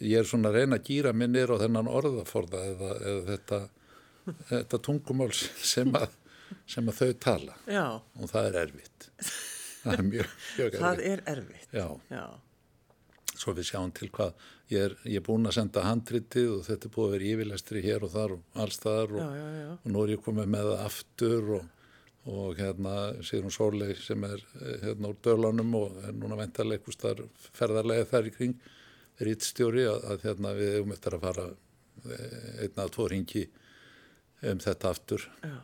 ég 0.00 0.18
er 0.20 0.24
svona 0.28 0.48
að 0.52 0.60
reyna 0.60 0.76
að 0.78 0.84
gýra 0.88 1.10
minnir 1.12 1.50
á 1.52 1.56
þennan 1.60 1.88
orðaforða 1.90 2.60
eða, 2.70 2.90
eða 3.00 3.24
þetta, 3.32 3.58
þetta 4.52 4.78
tungumál 4.86 5.32
sem 5.34 5.90
að, 5.98 6.06
sem 6.70 6.88
að 6.88 7.00
þau 7.00 7.10
tala. 7.26 7.56
Já, 7.68 7.84
og 8.00 8.30
það 8.30 8.46
er 8.52 8.60
erfitt. 8.66 9.08
Það 9.82 9.96
er 9.98 10.02
mjög, 10.06 10.34
mjög 10.60 10.74
það 10.78 11.00
erfitt. 11.02 11.08
er 11.10 11.22
erfitt. 11.32 11.72
já, 11.74 11.86
Já, 12.14 12.26
svo 13.42 13.54
við 13.58 13.64
sjáum 13.66 13.90
til 13.98 14.06
hvað 14.14 14.44
ég 14.72 14.86
er, 14.88 14.96
ég 15.08 15.20
er 15.20 15.24
búin 15.26 15.48
að 15.48 15.56
senda 15.58 15.84
handritið 15.86 16.50
og 16.56 16.64
þetta 16.68 16.88
er 16.88 16.94
búið 16.96 17.08
að 17.08 17.14
vera 17.16 17.30
yfirlestri 17.34 17.82
hér 17.84 18.06
og 18.06 18.12
þar 18.14 18.34
og 18.38 18.60
allstaðar 18.64 19.14
og, 19.18 19.22
já, 19.22 19.46
já, 19.62 19.70
og 19.78 19.88
nú 19.94 20.04
er 20.06 20.12
ég 20.14 20.22
komið 20.26 20.52
með 20.54 20.68
það 20.70 20.84
aftur 20.86 21.50
og, 21.58 21.66
og 22.32 22.60
hérna 22.60 22.94
Sigrun 23.26 23.54
Sólei 23.54 23.96
sem 23.98 24.24
er 24.28 24.44
eh, 24.60 24.76
hérna 24.86 25.10
úr 25.12 25.18
dölunum 25.26 25.74
og 25.80 25.98
er 26.06 26.14
núna 26.16 26.38
þar 26.46 27.24
ferðarlega 27.58 28.06
þar 28.12 28.30
í 28.30 28.36
kring 28.36 28.54
rítstjóri 29.22 29.84
að, 29.90 30.06
að 30.14 30.24
hérna 30.28 30.54
við 30.58 30.72
hefum 30.76 30.94
eftir 30.96 31.16
að 31.18 31.26
fara 31.26 31.48
eh, 31.50 32.64
einn 32.64 32.80
að 32.84 32.94
tvo 32.96 33.08
ringi 33.12 33.44
um 34.52 34.62
þetta 34.62 34.90
aftur 34.90 35.26
Já. 35.42 35.58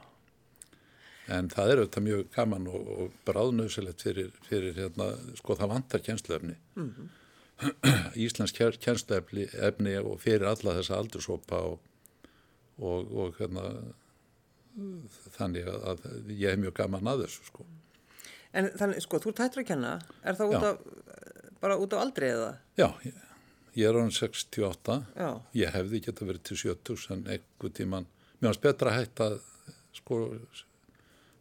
en 1.38 1.48
það 1.52 1.72
er 1.72 1.80
auðvitað 1.82 2.04
mjög 2.08 2.26
gaman 2.36 2.68
og, 2.70 2.90
og 3.02 3.16
bráðnausilegt 3.26 4.04
fyrir, 4.04 4.28
fyrir 4.46 4.76
hérna, 4.78 5.08
sko 5.40 5.56
það 5.58 5.72
vantar 5.76 6.04
kjensluefni 6.06 6.58
Mhm. 6.78 7.08
Íslensk 8.26 8.60
kjensluefni 8.82 9.48
efni 9.66 9.96
og 10.00 10.20
fyrir 10.22 10.46
alla 10.48 10.76
þessa 10.78 10.98
aldursópa 11.00 11.62
og, 11.72 11.80
og, 12.78 13.10
og 13.10 13.40
hérna 13.40 13.64
þannig 15.36 15.68
að, 15.72 16.04
ég 16.30 16.52
hef 16.52 16.60
mjög 16.62 16.76
gaman 16.78 17.10
að 17.10 17.24
þessu 17.26 17.48
sko. 17.48 17.66
En 18.56 18.70
þannig, 18.78 19.02
sko, 19.04 19.20
þú 19.22 19.32
ert 19.32 19.42
hættur 19.44 19.62
að 19.64 19.70
kenna, 19.72 19.94
er 20.22 20.38
það 20.38 20.54
út 20.54 20.68
af, 20.68 20.84
bara 21.62 21.78
út 21.80 21.94
af 21.96 22.04
aldrei 22.04 22.28
eða? 22.30 22.52
Já, 22.78 22.88
ég, 23.04 23.18
ég 23.78 23.90
er 23.90 23.98
án 23.98 24.14
68 24.14 24.98
Já, 25.18 25.30
ég 25.58 25.74
hefði 25.74 26.02
geta 26.06 26.28
verið 26.28 26.46
til 26.48 26.60
70 26.62 27.08
en 27.14 27.26
einhver 27.34 27.74
tíman, 27.74 28.08
mér 28.38 28.52
finnst 28.52 28.64
betra 28.64 28.94
að 28.94 29.00
hætta 29.02 29.30
sko 29.98 30.20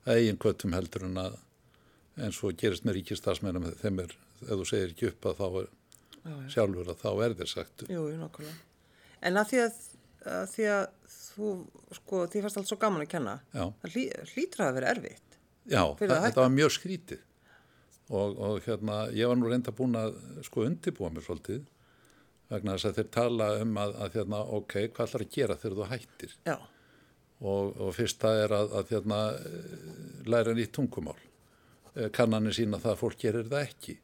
eigin 0.08 0.40
kvötum 0.42 0.76
heldur 0.76 1.06
en 1.08 1.20
að 1.22 1.38
eins 2.18 2.40
og 2.44 2.58
gerist 2.58 2.86
með 2.88 3.02
ríkistarsmennum 3.02 3.68
þeim 3.78 4.02
er, 4.04 4.14
ef 4.48 4.54
þú 4.54 4.66
segir 4.68 4.94
ekki 4.94 5.12
upp 5.12 5.28
að 5.30 5.42
þá 5.42 5.48
er 5.62 5.68
já, 6.28 6.34
já. 6.36 6.50
sjálfur 6.56 6.92
að 6.94 7.00
þá 7.04 7.10
er 7.26 7.36
þér 7.42 7.52
sagt. 7.54 7.86
Jú, 7.92 8.04
nokkulega. 8.20 8.58
En 9.28 9.40
að 9.42 9.52
því 9.52 9.62
að, 9.64 9.78
að 10.38 10.50
því 10.54 10.68
að 10.74 10.84
þú, 11.14 11.52
sko, 12.00 12.20
því 12.34 12.44
fannst 12.46 12.60
allt 12.62 12.72
svo 12.72 12.80
gaman 12.82 13.06
að 13.06 13.12
kenna, 13.16 13.38
Já, 13.54 13.64
það 13.82 13.96
hlý, 13.96 14.04
hlýtur 14.34 14.66
að 14.68 14.76
vera 14.80 14.92
erfitt. 14.96 15.40
já 15.68 15.82
það, 16.00 16.14
þetta 16.28 16.44
var 16.44 16.54
mjög 16.54 16.76
skrítið 16.78 17.24
og, 18.08 18.38
og 18.40 18.62
hérna, 18.68 19.00
ég 19.12 19.28
var 19.28 19.40
nú 19.40 19.50
reynda 19.52 19.74
búin 19.76 19.98
að 20.00 20.16
sko 20.48 20.64
undibúa 20.64 21.10
mér 21.12 21.26
svolítið 21.26 21.66
vegna 22.48 22.78
þess 22.78 22.88
að 22.88 23.00
þeir 23.02 23.10
tala 23.12 23.48
um 23.62 23.74
að, 23.82 23.96
að 24.06 24.14
hérna, 24.16 24.42
ok, 24.58 24.76
hvað 24.96 25.10
ætlar 25.10 25.26
að 25.26 25.34
gera 25.36 25.58
þegar 25.60 25.78
þú 25.82 25.88
hættir 25.92 26.36
Já, 26.48 26.56
og, 27.44 27.74
og 27.84 27.92
fyrsta 27.98 28.32
er 28.46 28.54
að, 28.56 28.76
að 28.80 28.94
hérna, 28.96 29.18
eh, 29.36 29.74
læra 30.32 30.56
nýtt 30.58 30.72
tungumál. 30.78 31.18
Eh, 31.94 32.08
Kannanir 32.16 32.56
sína 32.56 32.80
það 32.82 32.94
að 32.96 33.02
fólk 33.04 33.20
gerir 33.22 33.50
það 33.52 33.66
ekki. 33.68 33.98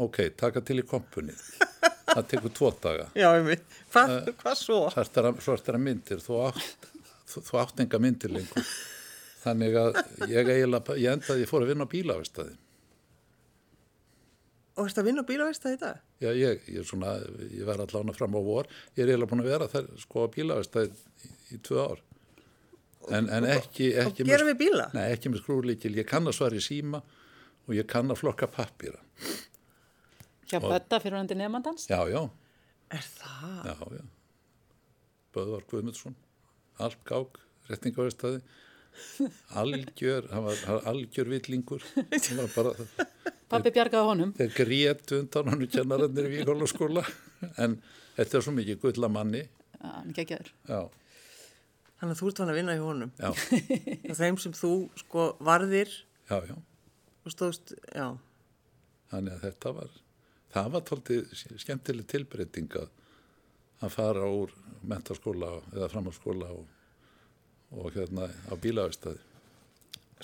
Ok, 0.00 0.18
taka 0.36 0.62
til 0.66 0.80
í 0.82 0.86
kompunni. 0.88 1.34
Það 2.08 2.26
tekur 2.30 2.52
tvo 2.54 2.70
daga. 2.82 3.06
já, 3.14 3.28
ég 3.38 3.46
veit. 3.46 3.78
Hvað, 3.94 4.16
hvað 4.40 4.58
svo? 4.58 4.80
Svartara, 4.94 5.30
svartara 5.42 5.78
myndir, 5.82 6.18
þú 6.22 6.40
átt, 6.48 6.88
þú, 7.30 7.44
átt 7.62 7.82
enga 7.84 8.00
myndir 8.02 8.34
lengur. 8.34 8.66
Þannig 9.44 9.78
að 9.78 9.98
ég 10.32 10.50
eiginlega, 10.50 10.96
ég 10.98 11.14
endaði, 11.18 11.44
ég 11.44 11.50
fór 11.50 11.64
að 11.64 11.72
vinna 11.74 11.86
á 11.86 11.92
bílavestæði. 11.94 12.56
Og 14.74 14.88
erst 14.88 14.98
að 14.98 15.06
vinna 15.06 15.22
á 15.22 15.28
bílavista 15.28 15.70
í 15.70 15.78
dag? 15.78 16.00
Já, 16.18 16.30
ég, 16.34 16.64
ég 16.66 16.80
er 16.82 16.88
svona, 16.88 17.12
ég 17.46 17.62
verði 17.68 17.86
allavega 17.86 18.16
fram 18.16 18.34
á 18.34 18.42
vor. 18.42 18.70
Ég 18.96 19.04
er 19.04 19.12
eiginlega 19.12 19.30
búin 19.30 19.44
að 19.44 19.50
vera 19.52 19.70
þar 19.70 19.90
sko 20.02 20.26
á 20.26 20.32
bílavestæði 20.34 20.90
í, 20.90 21.30
í 21.54 21.60
tvö 21.62 21.84
ár. 21.84 22.02
En, 23.14 23.28
en 23.28 23.46
ekki, 23.46 23.92
ekki 24.00 24.26
bíla? 24.58 24.88
Nei, 24.96 25.06
ekki 25.12 25.30
með 25.30 25.44
skrúrlíkil. 25.44 25.92
Ég 26.00 26.08
kann 26.08 26.26
að 26.26 26.38
svara 26.40 26.58
í 26.58 26.64
síma 26.64 27.04
og 27.68 27.76
ég 27.76 27.86
kann 27.90 28.10
að 28.10 28.22
flokka 28.24 28.48
pappýra. 28.50 28.98
Hjá 30.50 30.60
Bötta 30.62 30.98
fyrir 31.02 31.18
hundi 31.20 31.36
nefnandans. 31.38 31.86
Já, 31.90 32.00
já, 32.10 32.22
Er 32.94 33.00
það? 33.02 33.64
já, 33.70 33.76
já. 33.98 34.04
Böðvar 35.34 35.64
Guðmundsson, 35.70 36.14
Alpgák, 36.78 37.40
Rettingavestæði, 37.68 38.42
algjör, 39.58 40.28
hann 40.30 40.44
var, 40.46 40.58
hann 40.68 40.80
algjör 40.92 41.30
villingur. 41.32 41.82
Hann 41.94 43.60
Pappi 43.60 43.70
bjargaði 43.74 44.08
honum. 44.08 44.30
þeir 44.38 44.52
grétu 44.56 45.18
undan 45.20 45.50
hann 45.52 45.64
kennarannir 45.70 46.28
í 46.30 46.36
Víkólaskóla. 46.38 47.02
En 47.60 47.76
þetta 48.16 48.38
er 48.38 48.44
svo 48.46 48.54
mikið 48.56 48.78
gulla 48.82 49.10
manni. 49.12 49.42
Já, 49.80 49.90
hann 49.98 50.14
geggjaður. 50.16 50.52
Já, 50.70 50.78
Þannig 52.00 52.16
að 52.16 52.20
þú 52.20 52.28
ert 52.30 52.40
vann 52.42 52.50
að 52.52 52.56
vinna 52.58 52.74
hjá 52.76 52.84
honum. 52.84 53.10
já, 53.20 53.28
Og 54.10 54.16
þeim 54.18 54.38
sem 54.42 54.54
þú, 54.56 54.70
sko, 55.02 55.26
varðir 55.46 55.92
já, 56.28 56.38
já. 56.50 56.56
og 57.24 57.32
stóðst, 57.34 57.74
já. 57.94 58.08
Þannig 59.12 59.36
að 59.36 59.44
þetta 59.48 59.72
var, 59.76 59.92
það 60.54 60.70
var 60.74 60.84
tóltið 60.88 61.34
skemmtileg 61.60 62.06
tilbreyting 62.10 62.74
að, 62.80 62.88
að 63.84 63.94
fara 63.94 64.28
úr 64.30 64.52
mentaskóla 64.86 65.50
eða 65.74 65.90
framhalskóla 65.92 66.50
og, 66.54 66.66
og 67.74 67.88
hérna 67.96 68.28
á 68.30 68.54
bílavestæði. 68.60 69.22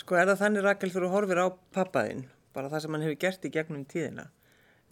Sko, 0.01 0.17
er 0.17 0.31
það 0.31 0.43
þannig, 0.45 0.65
Rakel, 0.65 0.93
þú 0.95 1.09
horfir 1.13 1.41
á 1.43 1.47
pappaðinn, 1.75 2.23
bara 2.55 2.71
það 2.73 2.85
sem 2.85 2.95
hann 2.97 3.05
hefur 3.05 3.19
gert 3.27 3.45
í 3.45 3.51
gegnum 3.53 3.83
tíðina. 3.91 4.29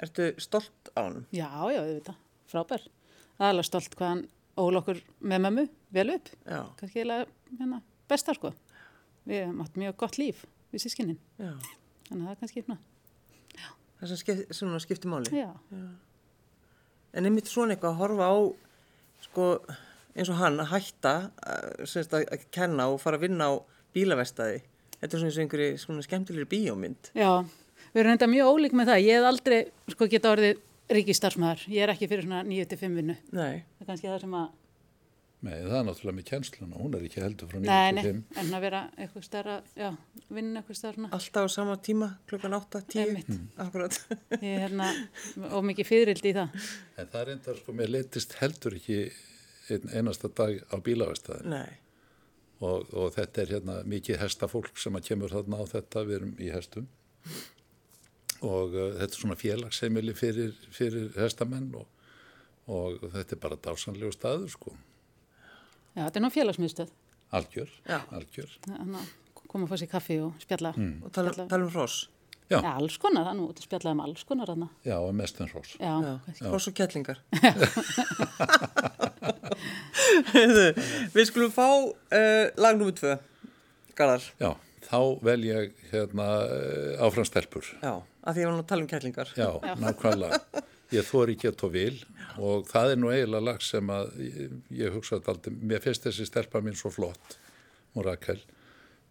Ertu 0.03 0.29
stolt 0.42 0.90
á 0.94 1.01
hann? 1.07 1.22
Já, 1.35 1.48
já, 1.72 1.81
við 1.87 1.94
veit 1.98 2.11
það. 2.11 2.18
Frábær. 2.48 2.85
Aðalega 3.38 3.68
stolt 3.68 3.94
hvað 3.98 4.12
hann 4.12 4.24
ól 4.59 4.81
okkur 4.81 5.01
með 5.31 5.42
mömmu 5.46 5.64
vel 5.94 6.09
upp. 6.16 6.29
Já, 6.46 6.61
Kannski 6.81 7.01
eiginlega 7.01 7.27
hérna, 7.61 7.81
besta 8.11 8.35
sko. 8.37 8.53
Við 9.29 9.42
hefum 9.44 9.62
átt 9.64 9.79
mjög 9.81 9.96
gott 10.03 10.18
líf 10.20 10.44
við 10.72 10.85
sískinnin. 10.85 11.18
já. 11.38 11.53
Þannig 12.09 12.22
að 12.22 12.29
það 12.29 12.33
er 12.35 12.40
kannski 12.42 12.64
svona. 12.64 12.79
Það 13.99 14.11
sem 14.13 14.21
skip, 14.21 14.43
svona 14.55 14.79
skiptir 14.83 15.11
máli. 15.11 15.33
Já, 15.35 15.51
En 17.19 17.25
einmitt 17.27 17.49
svona 17.51 17.75
eitthvað 17.75 17.95
að 17.95 18.01
horfa 18.03 18.27
á, 18.31 18.37
sko, 19.25 19.47
eins 20.15 20.29
og 20.31 20.37
hann 20.39 20.61
að 20.61 20.69
hætta, 20.75 21.13
að, 21.41 21.69
semst 21.89 22.13
að, 22.15 22.27
að 22.37 22.45
kenna 22.55 22.87
og 22.93 23.01
fara 23.03 23.17
að 23.19 23.25
vinna 23.25 23.49
á 23.49 23.53
bílavestæði. 23.97 24.61
Þetta 24.99 25.09
er 25.09 25.23
svona 25.23 25.31
eins 25.31 25.39
og 25.39 25.45
einhverju 25.47 26.05
skemmtilegri 26.07 26.49
bíómynd. 26.53 27.11
já. 27.17 27.33
Við 27.95 28.03
erum 28.03 28.13
enda 28.13 28.27
mjög 28.29 28.49
ólík 28.53 28.75
með 28.77 28.91
það. 28.91 28.99
Ég 29.07 29.17
hef 29.17 29.27
aldrei 29.31 29.59
sko 29.95 30.07
geta 30.13 30.33
orðið 30.35 30.59
ríkistarfsmæðar. 30.93 31.63
Ég 31.73 31.83
er 31.87 31.93
ekki 31.95 32.09
fyrir 32.11 32.27
svona 32.27 32.43
9-5 32.45 32.97
vinnu. 32.99 33.17
Nei, 33.33 33.63
Það 33.79 33.85
er 33.85 33.89
kannski 33.89 34.11
það 34.11 34.21
sem 34.27 34.35
að, 34.37 34.49
Nei, 35.38 35.55
það 35.62 35.77
er 35.79 35.85
náttúrulega 35.87 36.16
með 36.16 36.24
kjensluna, 36.33 36.79
hún 36.83 36.94
er 36.98 37.05
ekki 37.07 37.20
heldur 37.22 37.51
frá 37.51 37.61
nei, 37.62 37.92
nei, 37.94 38.03
95. 38.03 38.38
en 38.42 38.57
að 38.57 38.64
vera 38.64 38.81
eitthvað 38.98 39.27
stærra, 39.29 39.59
já, 39.79 39.90
vinna 40.35 40.59
eitthvað 40.59 40.79
stærra 40.81 40.98
svona. 40.98 41.11
alltaf 41.14 41.46
á 41.46 41.48
sama 41.55 41.77
tíma, 41.88 42.09
klukkan 42.27 42.57
8, 42.59 42.81
10, 42.90 43.03
Einmitt. 43.05 43.29
akkurat. 43.62 43.98
Ég 44.35 44.48
er 44.48 44.64
hérna 44.64 44.88
ómikið 45.61 45.90
fyririldi 45.92 46.33
í 46.33 46.37
það. 46.40 46.57
En 46.98 47.12
það 47.12 47.20
er 47.20 47.31
enda, 47.37 47.55
sko, 47.61 47.77
mér 47.79 47.92
leittist 47.94 48.35
heldur 48.40 48.79
ekki 48.81 48.98
einn 49.70 49.94
einasta 49.94 50.31
dag 50.33 50.59
á 50.72 50.77
bílavestæði 50.83 51.53
Nei, 51.53 51.79
og, 52.64 52.88
og 52.90 53.12
þetta 53.14 53.44
er 53.44 53.55
hérna 53.57 53.79
mikið 53.88 54.20
hestafólk 54.24 54.81
sem 54.81 54.96
að 54.98 55.07
kemur 55.12 55.35
þarna 55.35 55.62
á 55.62 55.64
þetta, 55.70 56.05
við 56.09 56.18
erum 56.18 56.35
í 56.42 56.51
hestum 56.51 56.88
og 58.46 58.74
uh, 58.74 58.90
þetta 58.98 59.12
er 59.12 59.20
svona 59.20 59.38
félagsheimili 59.38 60.14
fyrir, 60.18 60.55
fyrir 60.74 61.11
hestamenn 61.18 61.70
og, 61.79 61.87
og 62.70 63.07
þetta 63.14 63.37
er 63.37 63.42
bara 63.42 63.62
dásanlegu 63.68 64.12
staður, 64.14 64.51
sko, 64.55 64.74
Já, 65.99 66.03
þetta 66.07 66.21
er 66.21 66.25
nú 66.25 66.31
félagsmiðstöð. 66.35 66.91
algjör, 67.35 67.71
Já. 67.91 67.99
algjör. 68.15 68.51
Þannig 68.69 69.01
að 69.03 69.09
koma 69.49 69.65
að 69.67 69.71
fá 69.73 69.77
sér 69.83 69.91
kaffi 69.91 70.17
og 70.23 70.39
spjalla. 70.45 70.71
og 70.79 71.11
tala, 71.13 71.33
spjalla. 71.35 71.49
tala 71.51 71.65
um 71.67 71.73
hross. 71.75 71.97
Já, 72.49 72.63
Já, 72.65 72.71
alls 72.81 72.95
konar, 72.97 73.27
það 73.27 73.33
er 73.35 73.37
nú 73.37 73.45
út 73.51 73.59
að 73.61 73.65
spjalla 73.67 73.91
um 73.93 73.99
alls 74.01 74.23
konar 74.25 74.49
þarna. 74.49 74.69
já, 74.87 74.95
og 74.97 75.11
mest 75.19 75.37
en 75.43 75.49
hrós. 75.51 75.75
Já, 75.77 75.91
Já, 76.01 76.15
hross 76.49 76.69
og 76.71 76.75
kettlingar. 76.79 77.19
Við 81.13 81.25
skulum 81.29 81.53
fá 81.53 81.67
uh, 81.69 82.49
lag 82.57 82.73
nr. 82.79 82.95
2, 82.97 83.19
Garðar. 83.99 84.25
Já, 84.41 84.55
þá 84.89 84.97
vel 85.29 85.45
ég 85.45 85.77
hérna 85.93 86.29
uh, 86.47 87.05
áfram 87.05 87.27
stelpur. 87.29 87.69
Já, 87.83 87.99
að 88.25 88.33
því 88.39 88.45
ég 88.45 88.49
var 88.49 88.57
nú 88.57 88.63
að 88.65 88.71
tala 88.73 88.83
um 88.87 88.91
kettlingar. 88.95 89.29
Já, 89.37 89.49
nákvæmlega. 89.83 90.41
ég 90.94 91.07
þóri 91.09 91.37
ekki 91.37 91.51
að 91.51 91.59
tó 91.61 91.70
vil 91.72 91.96
og 92.38 92.68
það 92.70 92.92
er 92.92 93.01
nú 93.01 93.11
eiginlega 93.12 93.46
lag 93.51 93.64
sem 93.64 93.90
að 93.92 94.12
ég, 94.24 94.55
ég 94.81 94.94
hugsaði 94.94 95.33
aldrei, 95.33 95.57
mér 95.61 95.83
finnst 95.85 96.07
þessi 96.07 96.29
stelpa 96.29 96.62
mín 96.64 96.79
svo 96.79 96.92
flott, 96.94 97.38
múr 97.94 98.09
Rakel 98.09 98.38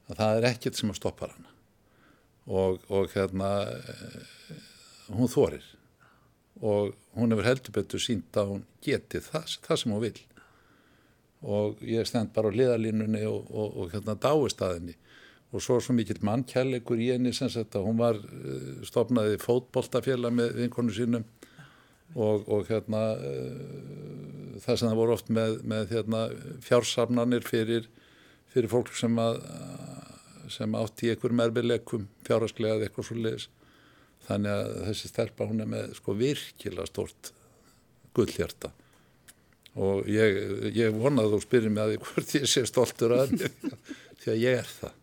að 0.07 0.21
það 0.21 0.37
er 0.37 0.49
ekkert 0.51 0.79
sem 0.79 0.91
að 0.93 0.99
stoppa 1.01 1.29
hana. 1.31 1.53
Og, 2.47 2.79
og 2.87 3.11
hérna 3.11 3.49
eh, 3.75 4.61
hún 5.11 5.27
þórir 5.27 5.65
og 6.63 6.93
hún 7.17 7.35
hefur 7.35 7.45
heldur 7.45 7.75
betur 7.75 8.01
sínt 8.01 8.37
að 8.39 8.53
hún 8.53 8.63
geti 8.81 9.19
það, 9.21 9.57
það 9.67 9.81
sem 9.81 9.93
hún 9.93 10.03
vil 10.05 10.21
og 11.45 11.83
ég 11.85 12.07
stend 12.07 12.31
bara 12.33 12.49
á 12.49 12.57
liðalínunni 12.57 13.21
og, 13.29 13.51
og, 13.51 13.75
og 13.77 13.91
hérna 13.93 14.15
dáist 14.17 14.61
að 14.65 14.79
henni. 14.79 14.95
Og 15.53 15.61
svo 15.63 15.77
svo 15.79 15.93
mikill 15.95 16.19
mannkjærleikur 16.25 16.99
í 16.99 17.11
henni 17.13 17.31
sem 17.35 17.51
þetta, 17.51 17.83
hún 17.85 17.99
var 17.99 18.17
eh, 18.17 18.79
stopnaði 18.87 19.37
fótboltafélag 19.43 20.33
með 20.33 20.57
vinkonu 20.63 20.95
sínum 20.95 21.27
og, 22.15 22.47
og 22.47 22.65
hérna, 22.69 23.01
það 24.63 24.79
sem 24.79 24.87
það 24.87 24.99
voru 25.01 25.15
oft 25.17 25.29
með, 25.33 25.59
með 25.67 25.93
hérna, 25.95 26.23
fjársafnanir 26.65 27.45
fyrir, 27.47 27.89
fyrir 28.53 28.71
fólk 28.71 28.93
sem, 28.97 29.19
að, 29.21 29.41
sem 30.53 30.79
átti 30.79 31.09
í 31.09 31.13
einhverjum 31.13 31.45
erfileikum, 31.47 32.09
fjárhagslega 32.27 32.77
eða 32.77 32.87
eitthvað 32.89 33.09
svo 33.09 33.19
leiðis. 33.19 33.47
Þannig 34.27 34.53
að 34.53 34.73
þessi 34.89 35.11
stelpa 35.11 35.47
hún 35.47 35.63
er 35.63 35.71
með 35.71 35.95
sko 35.99 36.15
virkilega 36.17 36.89
stort 36.89 37.31
gullhjarta 38.17 38.73
og 39.77 40.07
ég, 40.09 40.37
ég 40.73 40.95
vonaði 40.95 41.27
að 41.27 41.35
þú 41.35 41.41
spyrir 41.43 41.73
mig 41.73 41.83
að 41.83 41.91
því 41.91 41.99
hvort 42.05 42.33
ég 42.39 42.47
sé 42.49 42.63
stoltur 42.67 43.13
að 43.17 43.35
því 43.37 44.31
að 44.33 44.41
ég 44.41 44.61
er 44.63 44.71
það. 44.71 44.96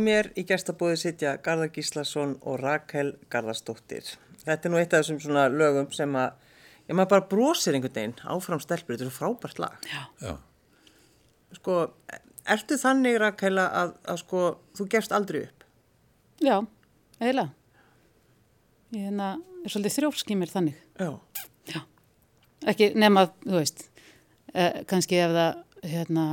mér 0.00 0.30
í 0.38 0.44
gestabóði 0.48 0.98
sitja 1.00 1.36
Garðar 1.44 1.70
Gíslason 1.74 2.36
og 2.46 2.60
Rakel 2.62 3.12
Garðarsdóttir. 3.32 4.14
Þetta 4.44 4.68
er 4.68 4.72
nú 4.72 4.80
eitt 4.80 4.94
af 4.94 5.02
þessum 5.02 5.20
svona 5.22 5.46
lögum 5.52 5.90
sem 5.94 6.14
að, 6.18 6.38
ég 6.88 6.96
maður 6.96 7.12
bara 7.12 7.26
brosir 7.30 7.76
einhvern 7.76 7.96
veginn 7.96 8.16
áfram 8.34 8.62
stelpur, 8.62 8.94
þetta 8.96 9.06
er 9.06 9.10
svo 9.10 9.18
frábært 9.18 9.60
lag. 9.62 9.88
Já. 9.90 10.02
Já. 10.24 10.34
Sko, 11.58 11.76
ertu 12.54 12.78
þannig 12.80 13.20
Rakel 13.22 13.54
að, 13.62 13.94
að 14.08 14.20
sko, 14.22 14.42
þú 14.78 14.88
gefst 14.94 15.14
aldrei 15.16 15.42
upp? 15.46 15.68
Já, 16.44 16.56
eiginlega. 17.20 17.48
Ég 18.96 19.08
hérna, 19.08 19.30
er 19.64 19.74
svolítið 19.74 19.98
þrjófskýmir 19.98 20.52
þannig. 20.52 20.82
Já. 20.98 21.10
Já. 21.68 21.80
Ekki 22.72 22.92
nema, 22.98 23.28
þú 23.44 23.56
veist, 23.60 23.88
eh, 24.54 24.82
kannski 24.88 25.20
ef 25.20 25.34
það, 25.36 25.64
hérna, 25.92 26.28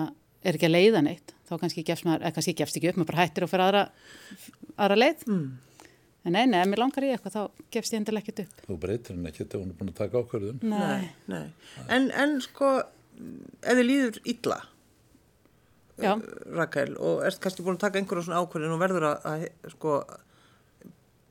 er 0.46 0.58
ekki 0.58 0.70
að 0.70 0.78
leiða 0.78 1.06
neitt 1.06 1.35
þá 1.46 1.54
kannski 1.62 1.84
gefst 1.88 2.08
maður, 2.08 2.26
eða 2.26 2.36
kannski 2.38 2.56
gefst 2.60 2.80
ekki 2.80 2.92
upp, 2.92 3.00
maður 3.00 3.12
bara 3.12 3.24
hættir 3.24 3.46
og 3.46 3.52
fyrir 3.52 3.66
aðra, 3.68 3.84
aðra 4.76 5.00
leið. 5.00 5.26
Mm. 5.30 5.48
En 6.26 6.34
nei, 6.34 6.44
nei, 6.50 6.60
ef 6.64 6.70
mér 6.72 6.82
langar 6.82 7.06
í 7.06 7.12
eitthvað, 7.14 7.36
þá 7.36 7.66
gefst 7.76 7.94
ég 7.94 8.02
endilega 8.02 8.26
ekkert 8.26 8.44
upp. 8.46 8.62
Þú 8.66 8.78
breytir 8.82 9.14
henni 9.14 9.30
ekki 9.30 9.44
þegar 9.44 9.62
hún 9.62 9.74
er 9.74 9.80
búin 9.80 9.92
að 9.92 10.00
taka 10.00 10.22
ákvörðun. 10.24 10.64
Nei, 10.72 11.10
nei. 11.30 11.44
En, 11.86 12.08
en 12.24 12.40
sko, 12.42 12.72
ef 13.62 13.78
þið 13.78 13.86
líður 13.92 14.24
illa, 14.34 14.62
Já, 15.96 16.12
Rakel, 16.52 16.90
og 17.00 17.22
ert 17.24 17.40
kannski 17.40 17.64
búin 17.64 17.78
að 17.78 17.86
taka 17.86 18.02
einhverjum 18.02 18.26
svona 18.28 18.42
ákvörðin 18.44 18.74
og 18.76 18.82
verður 18.82 19.06
að, 19.14 19.28
að 19.32 19.72
sko, 19.72 19.94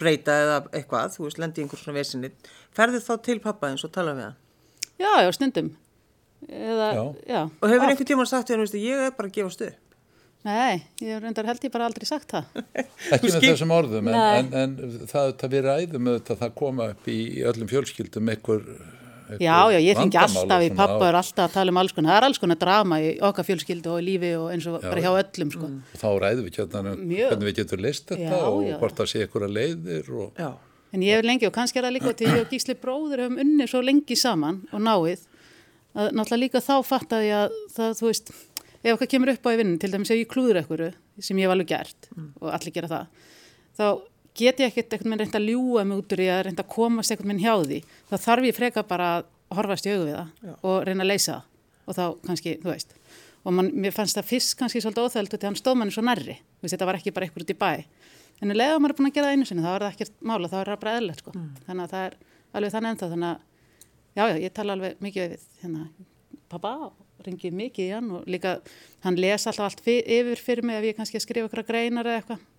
breyta 0.00 0.36
eða 0.40 0.54
eitthvað, 0.70 1.10
þú 1.18 1.26
veist, 1.26 1.40
lendi 1.42 1.60
í 1.60 1.66
einhver 1.66 1.82
svona 1.82 1.98
vesinni, 1.98 2.30
ferðu 2.72 3.02
þá 3.04 3.12
til 3.26 3.36
pappa 3.44 3.68
eins 3.68 3.84
og 3.84 3.92
tala 3.92 4.14
við 4.16 4.30
hann? 4.30 4.38
já, 5.02 5.10
já, 5.26 5.30
stundum. 5.36 5.74
Eða, 6.48 6.88
Já. 6.92 7.04
já. 7.28 7.40
Og 7.60 7.70
hefur 7.72 7.88
einhvern 7.88 8.08
tímann 8.08 8.28
sagt 8.28 8.50
ég 8.52 9.04
er 9.06 9.14
bara 9.16 9.28
að 9.28 9.36
gefast 9.36 9.62
upp? 9.64 9.78
Nei, 10.44 10.82
ég 11.00 11.22
reyndar 11.22 11.46
held 11.48 11.62
ég 11.64 11.72
bara 11.72 11.86
aldrei 11.88 12.04
sagt 12.08 12.34
það. 12.34 12.64
Ekki 13.16 13.30
með 13.32 13.46
þessum 13.46 13.72
orðum, 13.72 14.10
en, 14.12 14.50
en, 14.52 14.74
en 14.82 15.06
það, 15.08 15.30
það 15.40 15.54
við 15.54 15.64
ræðum 15.68 16.10
auðvitað 16.10 16.42
það 16.42 16.52
koma 16.58 16.90
upp 16.92 17.08
í, 17.08 17.20
öllum 17.48 17.70
fjölskyldum 17.70 18.34
einhver, 18.34 18.68
Já, 19.40 19.72
já, 19.72 19.78
ég 19.80 19.96
fengi 19.96 20.18
alltaf 20.20 20.62
í 20.62 20.68
pappa 20.76 21.08
er 21.08 21.16
alltaf 21.16 21.46
að 21.48 21.54
tala 21.54 21.72
um 21.72 21.78
alls 21.80 21.94
konar, 21.96 22.12
það 22.12 22.18
er 22.18 22.26
alls 22.28 22.40
konar 22.42 22.58
drama 22.60 22.98
í 23.00 23.14
okkar 23.24 23.46
fjölskyldu 23.48 23.94
og 23.94 24.02
í 24.02 24.04
lífi 24.10 24.32
og 24.36 24.50
eins 24.52 24.66
og 24.68 24.76
bara 24.84 25.00
hjá 25.00 25.10
öllum 25.16 25.52
sko. 25.54 25.70
Og 25.80 26.00
þá 26.02 26.08
ræðum 26.26 26.44
við 26.44 26.58
hérna 26.60 26.82
um 26.92 27.02
hvernig 27.08 27.48
við 27.48 27.56
getum 27.62 27.82
leist 27.84 28.10
þetta 28.10 28.28
Já, 28.28 28.42
og 28.50 28.60
já. 28.66 28.74
hvort 28.82 29.00
það 29.00 29.10
sé 29.10 29.22
einhverja 29.24 29.52
leiðir 29.56 30.10
og 30.12 30.42
Já. 30.42 30.50
En 30.94 31.02
ég 31.02 31.16
hef 31.16 31.26
lengi 31.26 31.48
og 31.48 31.54
kannski 31.56 31.80
er 31.80 31.88
það 31.88 31.96
líka 31.96 32.12
til 32.14 32.28
ég 32.28 32.42
og 32.44 32.52
Gísli 32.52 32.76
bróður 32.78 33.24
hefum 33.24 33.40
unnið 33.42 33.70
svo 33.72 33.80
lengi 33.82 34.18
saman 34.18 34.60
og 34.70 34.84
náið 34.84 35.24
að 35.94 36.12
náttúrulega 36.14 36.42
líka 36.44 36.62
þá 36.62 36.74
fattaði 36.86 37.32
að 37.34 37.56
það, 37.74 37.96
þú 37.98 38.10
veist, 38.10 38.30
ef 38.84 38.90
eitthvað 38.92 39.12
kemur 39.14 39.32
upp 39.32 39.46
á 39.48 39.50
í 39.50 39.60
vinnin, 39.60 39.78
til 39.80 39.90
dæmis 39.92 40.12
ef 40.12 40.20
ég 40.20 40.30
klúður 40.30 40.60
eitthvað 40.60 40.92
sem 41.24 41.38
ég 41.40 41.48
hef 41.48 41.54
alveg 41.54 41.70
gert 41.72 42.10
og 42.40 42.50
allir 42.52 42.74
gera 42.74 42.90
það, 42.90 43.22
þá 43.78 43.86
get 44.34 44.60
ég 44.60 44.72
ekkert 44.72 44.92
eitthvað 44.92 45.10
með 45.12 45.22
reynda 45.22 45.40
að 45.40 45.48
ljúa 45.52 45.84
mig 45.88 46.00
út 46.02 46.14
úr 46.14 46.22
að 46.26 46.42
reynda 46.48 46.64
að 46.64 46.72
komast 46.74 47.12
eitthvað 47.12 47.30
minn 47.30 47.42
hjá 47.42 47.54
því, 47.62 47.80
þá 48.10 48.16
þarf 48.26 48.48
ég 48.48 48.56
freka 48.56 48.84
bara 48.88 49.10
að 49.18 49.28
horfast 49.54 49.86
í 49.86 49.94
augu 49.94 50.08
við 50.08 50.16
það 50.16 50.56
og 50.56 50.80
reyna 50.88 51.04
að 51.04 51.10
leysa 51.12 51.32
það. 51.36 51.50
Og 51.84 51.96
þá 51.98 52.04
kannski, 52.24 52.54
þú 52.62 52.70
veist, 52.70 52.94
og 53.44 53.54
man, 53.54 53.70
mér 53.84 53.94
fannst 53.94 54.16
það 54.16 54.28
fyrst 54.30 54.54
kannski 54.58 54.80
svolítið 54.80 55.04
óþægilegt 55.04 55.34
því 55.36 55.48
hann 55.50 55.58
stóð 55.60 55.78
manni 55.80 55.94
svo 55.94 56.04
nærri, 56.06 56.38
veist, 56.62 56.72
þetta 56.72 56.88
var 56.88 56.98
ekki 56.98 57.12
bara 57.14 57.28
eitthvað 57.28 57.44
út 57.44 57.52
í 57.52 57.58
bæ. 57.60 57.72
En 58.40 58.50
um 58.50 58.56
leið 58.56 58.72
að 58.72 58.80
maður 58.80 58.94
er 58.94 58.98
búin 58.98 59.10
að 59.10 59.16
gera 59.18 59.28
það 59.28 59.36
einu 59.36 59.48
sinni 59.50 59.64
þá 59.64 59.70
er 59.74 59.84
það 59.84 59.92
ekkert 59.92 60.14
mála, 60.30 60.50
þá 60.50 60.56
er 60.62 60.70
það 60.72 60.80
bara 60.80 60.94
eðlilegt 60.98 61.20
sko. 61.22 61.34
þannig 61.68 61.84
að 61.84 61.92
það 61.92 62.06
er 62.06 62.16
alveg 62.56 62.74
þannig 62.74 62.94
ennþá 62.94 63.10
þannig 63.12 63.28
að 63.28 63.38
já, 64.16 64.24
já, 64.24 64.36
ég 64.46 64.54
tala 64.56 64.76
alveg 64.78 65.04
mikið 65.04 65.28
við 65.34 65.44
hérna, 65.60 65.84
pappa 66.50 66.72
og 66.88 67.03
ringi 67.26 67.50
mikið 67.54 67.84
í 67.84 67.92
hann 67.94 68.10
og 68.18 68.26
líka 68.30 68.56
hann 69.04 69.18
les 69.20 69.46
alltaf 69.46 69.68
allt 69.68 69.84
fyr, 69.84 70.02
yfir 70.02 70.40
fyrir 70.40 70.66
mig 70.66 70.80
ef 70.80 70.88
ég 70.90 70.98
kannski 70.98 71.20
að 71.20 71.26
skrifa 71.26 71.50
ykkur 71.50 71.66
greinar 71.68 72.08
eða 72.08 72.22
eitthvað. 72.22 72.50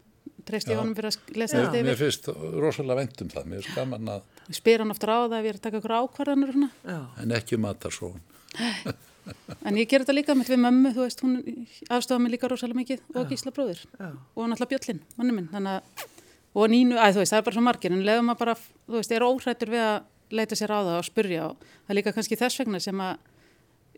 Treyst 0.46 0.70
ég 0.70 0.78
honum 0.78 0.94
fyrir 0.98 1.10
að 1.10 1.34
lesa 1.40 1.58
mér, 1.58 1.66
allt 1.66 1.76
mér 1.76 1.92
yfir 1.96 2.02
finnst 2.04 2.30
rosalega 2.62 3.00
vænt 3.00 3.24
um 3.24 3.32
það, 3.34 3.50
mér 3.50 3.64
finnst 3.64 3.80
gaman 3.80 4.12
að, 4.16 4.30
ég 4.46 4.60
spyr 4.60 4.84
hann 4.84 4.94
ofta 4.94 5.10
á 5.10 5.20
það 5.26 5.38
ef 5.40 5.48
ég 5.48 5.52
er 5.52 5.60
að 5.60 5.66
taka 5.66 5.82
ykkur 5.82 5.96
ákvarðanur 6.00 6.52
og 6.52 6.58
svona. 6.58 6.72
Já. 6.86 7.00
en 7.24 7.36
ekki 7.40 7.60
matarsón. 7.62 8.20
en 9.68 9.80
ég 9.80 9.90
ger 9.90 10.04
þetta 10.04 10.16
líka 10.16 10.36
með 10.38 10.52
við 10.54 10.62
mömmu, 10.66 10.92
þú 10.94 11.06
veist, 11.08 11.24
hún 11.26 11.40
afstofa 11.90 12.22
mig 12.22 12.36
líka 12.36 12.50
rosalega 12.52 12.82
mikið 12.82 13.06
og 13.18 13.32
Gísla 13.32 13.54
bróðir. 13.56 13.82
Og 13.98 14.46
náttúrulega 14.52 14.72
Bjöllin, 14.76 15.02
manni 15.18 15.38
minn 15.38 15.50
þannig 15.54 15.80
að, 15.80 16.06
og 16.56 16.70
Nínu, 16.72 17.00
að 17.02 17.18
þú 17.18 17.24
veist, 17.24 17.34
það 17.34 17.42
er 17.42 17.48
bara 17.48 17.58
svo 17.58 17.66
margir 17.66 17.96
en 17.96 18.06
leiðum 18.06 18.34
að 18.36 18.42
bara, 18.44 18.58
þú 18.86 19.00
veist, 19.00 19.16
er 19.16 19.26
óhrættur 19.26 19.74
við 19.74 19.86
að 19.86 19.98
leita 20.36 20.58
sér 20.58 20.74
á 20.74 20.80
það 20.82 21.00
og 21.00 21.08
spurja 21.08 21.48
og 21.50 21.66
það 21.66 21.94
er 21.94 22.00
líka 22.00 22.14
kannski 22.16 22.38
þess 22.40 22.62
vegna 22.62 22.82
sem 22.82 23.02
að 23.02 23.18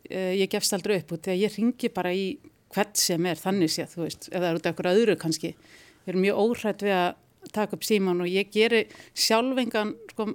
ég 0.09 0.49
gefst 0.51 0.75
aldrei 0.75 0.99
upp 1.01 1.15
og 1.15 1.23
þegar 1.25 1.41
ég 1.41 1.57
ringi 1.57 1.91
bara 1.93 2.13
í 2.15 2.27
hvert 2.73 2.99
sem 2.99 3.25
er 3.29 3.39
þannig 3.39 3.71
séð, 3.71 3.93
þú 3.93 4.03
veist, 4.03 4.27
er 4.33 4.57
út 4.57 4.67
af 4.67 4.75
okkur 4.75 4.91
öðru 4.91 5.15
kannski, 5.19 5.53
ég 5.53 6.11
er 6.11 6.19
mjög 6.19 6.41
óhrætt 6.43 6.83
við 6.85 6.95
að 6.97 7.51
taka 7.55 7.77
upp 7.77 7.87
síman 7.87 8.23
og 8.23 8.29
ég 8.31 8.51
geri 8.51 8.83
sjálf 9.15 9.59
engan, 9.61 9.93
sko, 10.11 10.27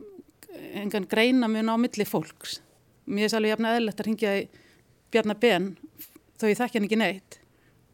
engan 0.81 1.09
greina 1.11 1.49
mun 1.51 1.73
á 1.73 1.77
milli 1.81 2.07
fólks. 2.09 2.61
Mér 3.07 3.29
er 3.29 3.39
alveg 3.39 3.53
jafn 3.53 3.69
eðlilegt 3.69 4.03
að 4.03 4.09
ringja 4.09 4.35
í 4.39 4.45
Bjarnar 5.13 5.41
Ben 5.43 5.73
þó 6.41 6.47
ég 6.49 6.61
þekki 6.61 6.79
hann 6.79 6.87
ekki 6.89 7.01
neitt 7.01 7.41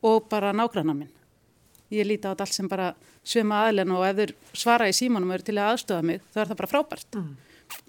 og 0.06 0.28
bara 0.30 0.52
nágranna 0.54 0.94
minn. 0.94 1.14
Ég 1.90 2.06
líti 2.06 2.28
á 2.28 2.36
allt 2.36 2.52
sem 2.52 2.68
bara 2.70 2.92
svima 3.26 3.64
aðlen 3.64 3.94
og 3.96 4.04
ef 4.06 4.20
þeir 4.20 4.34
svara 4.52 4.90
í 4.90 4.94
símanum 4.94 5.32
og 5.32 5.38
eru 5.38 5.48
til 5.48 5.56
að 5.56 5.72
aðstofa 5.72 6.04
mig 6.04 6.22
þá 6.28 6.44
er 6.44 6.52
það 6.52 6.60
bara 6.60 6.72
frábært. 6.74 7.18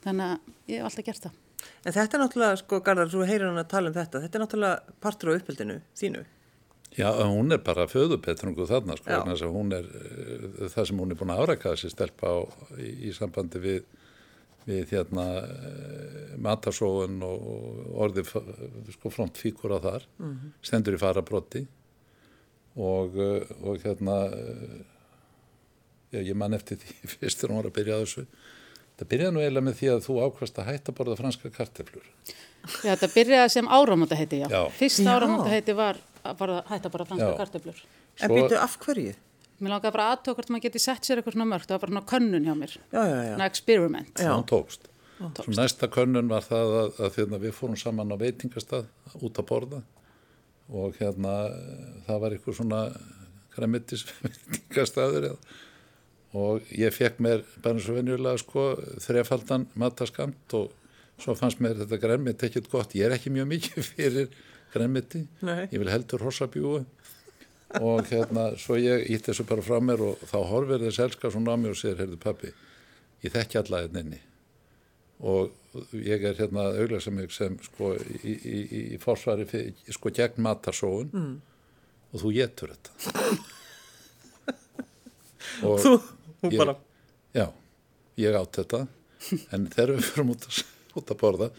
Þannig 0.05 0.25
að 0.25 0.71
ég 0.71 0.79
hef 0.79 0.89
alltaf 0.89 1.07
gert 1.11 1.27
það 1.27 1.37
En 1.85 1.95
þetta 1.95 2.17
er 2.17 2.23
náttúrulega, 2.23 2.59
sko, 2.59 2.81
Garðar, 2.83 3.11
þú 3.11 3.23
heyrir 3.27 3.47
hann 3.47 3.61
að 3.61 3.71
tala 3.71 3.91
um 3.91 3.95
þetta, 3.95 4.21
þetta 4.25 4.37
er 4.37 4.43
náttúrulega 4.43 4.97
partur 5.03 5.31
á 5.31 5.37
uppeldinu 5.37 5.77
þínu. 5.99 6.25
Já, 6.97 7.07
hún 7.21 7.53
er 7.53 7.61
bara 7.63 7.85
föðubetrungu 7.87 8.65
þarna, 8.67 8.97
sko, 8.97 9.21
þess 9.29 9.45
að 9.45 9.55
hún 9.55 9.73
er 9.77 9.87
uh, 9.87 10.67
það 10.73 10.89
sem 10.89 11.01
hún 11.03 11.13
er 11.13 11.19
búin 11.19 11.33
að 11.35 11.41
afræka 11.43 11.73
þessi 11.75 11.91
stelpa 11.93 12.33
á, 12.33 12.37
í, 12.81 12.89
í 13.07 13.13
sambandi 13.15 13.61
við, 13.63 13.83
við 14.65 14.95
hérna 14.95 15.25
uh, 15.43 16.31
matarsóun 16.41 17.21
og, 17.25 17.49
og 17.53 17.99
orðið 18.07 18.33
sko 18.97 19.13
frontfíkura 19.13 19.79
þar, 19.85 20.07
stendur 20.65 20.97
í 20.97 21.01
farabrotti 21.01 21.63
og, 22.75 23.15
uh, 23.15 23.53
og 23.69 23.85
hérna, 23.85 24.17
já, 26.09 26.19
ég 26.23 26.35
man 26.35 26.57
eftir 26.57 26.81
því 26.81 26.97
fyrst 27.19 27.43
þegar 27.43 27.53
hún 27.53 27.61
var 27.61 27.69
að 27.69 27.77
byrja 27.77 28.01
þessu. 28.03 28.25
Það 28.99 29.07
byrjaði 29.13 29.33
nú 29.35 29.39
eiginlega 29.43 29.65
með 29.69 29.77
því 29.79 29.89
að 29.93 30.01
þú 30.05 30.15
ákvast 30.25 30.57
að 30.59 30.67
hætta 30.73 30.91
að 30.91 30.97
borða 30.99 31.15
franska 31.19 31.49
karteflur. 31.55 32.07
Já, 32.83 32.91
þetta 32.91 33.09
byrjaði 33.13 33.51
sem 33.53 33.69
áramóta 33.71 34.17
heiti, 34.19 34.41
já. 34.41 34.47
Já. 34.51 34.61
Fyrsta 34.75 35.13
áramóta 35.15 35.49
heiti 35.53 35.75
var 35.77 35.99
að 36.27 36.37
bara, 36.41 36.57
hætta 36.67 36.91
bara 36.91 37.05
franska 37.07 37.29
Já. 37.31 37.37
kartöflur. 37.39 37.79
En 38.19 38.29
Svo- 38.29 38.35
býtu 38.35 38.57
af 38.59 38.75
hverju? 38.83 39.13
Mér 39.59 39.73
langaði 39.73 39.91
bara 39.95 40.07
aðtók 40.15 40.35
hvort 40.39 40.51
maður 40.51 40.65
geti 40.67 40.79
sett 40.83 41.03
sér 41.07 41.19
eitthvað 41.19 41.35
svona 41.35 41.47
mörgt, 41.51 41.67
það 41.67 41.75
var 41.75 41.79
bara 41.83 41.91
svona 41.93 42.09
könnun 42.11 42.45
hjá 42.47 42.55
mér, 42.59 42.75
Já, 42.91 43.01
já, 43.07 43.15
já. 43.23 43.35
svona 43.35 43.47
experiment. 43.49 44.13
Já. 44.19 44.31
hún 44.35 44.45
tókst. 44.47 44.87
Svo 45.19 45.51
næsta 45.55 45.87
könnun 45.91 46.29
var 46.31 46.41
það 46.47 46.75
að, 46.79 46.99
að 47.03 47.15
hérna, 47.19 47.39
við 47.43 47.51
fórum 47.57 47.75
saman 47.79 48.11
á 48.11 48.17
veitingastað 48.19 48.85
út 49.19 49.35
að 49.39 49.47
borða 49.49 49.81
og 50.69 50.95
hérna 50.99 51.33
það 52.07 52.19
var 52.23 52.31
eitthvað 52.35 52.55
svona 52.55 52.81
eða. 55.23 55.35
Og 56.37 56.61
ég 56.75 56.93
fekk 56.93 57.21
mér 57.25 57.41
bara 57.63 57.81
svo 57.81 57.93
venjulega 57.97 58.37
sko 58.41 58.65
þrefaldan 59.01 59.65
mataskamt 59.79 60.53
og 60.57 60.69
svo 61.19 61.35
fannst 61.35 61.59
mér 61.63 61.75
þetta 61.81 61.97
græmit 62.01 62.43
ekkert 62.45 62.69
gott. 62.71 62.95
Ég 62.95 63.03
er 63.07 63.17
ekki 63.17 63.29
mjög 63.33 63.47
mikið 63.55 63.87
fyrir 63.93 64.27
græmiti, 64.73 65.21
Nei. 65.41 65.65
ég 65.71 65.79
vil 65.81 65.89
heldur 65.89 66.21
hossabjúu 66.27 66.79
og 67.79 68.07
hérna 68.09 68.57
svo 68.57 68.75
ég 68.81 69.09
ítt 69.13 69.25
þessu 69.29 69.43
bara 69.49 69.65
frá 69.65 69.77
mér 69.81 70.01
og 70.05 70.15
þá 70.29 70.39
horfir 70.49 70.79
þess 70.85 71.03
elska 71.05 71.31
svona 71.33 71.53
á 71.53 71.55
mig 71.57 71.71
og 71.73 71.77
segir, 71.77 71.99
heyrðu 72.01 72.17
pappi, 72.21 72.49
ég 73.25 73.31
þekki 73.33 73.55
alla 73.61 73.83
hérna 73.83 73.99
inni 74.05 74.21
og 75.19 75.51
ég 75.93 76.23
er 76.23 76.35
hérna 76.39 76.59
að 76.69 76.79
auglasa 76.83 77.11
mig 77.11 77.31
sem 77.35 77.57
sko 77.61 77.93
í, 77.99 78.31
í, 78.31 78.33
í, 78.79 78.81
fyrir, 79.03 79.73
sko 79.91 80.09
gegn 80.15 80.41
matarsóun 80.45 81.09
mm. 81.11 81.35
og 82.13 82.17
þú 82.23 82.29
getur 82.37 82.69
þetta 82.73 82.91
og 85.67 85.75
Þú, 85.83 85.93
þú 86.41 86.51
ég, 86.53 86.61
bara, 86.61 86.75
já, 87.35 87.45
ég 88.19 88.37
átt 88.39 88.61
þetta 88.61 88.85
en 89.55 89.67
þegar 89.73 89.95
við 89.95 90.07
fyrir 90.09 90.33
út 90.35 90.47
að, 90.49 90.61
út 90.99 91.13
að 91.13 91.21
borða 91.23 91.49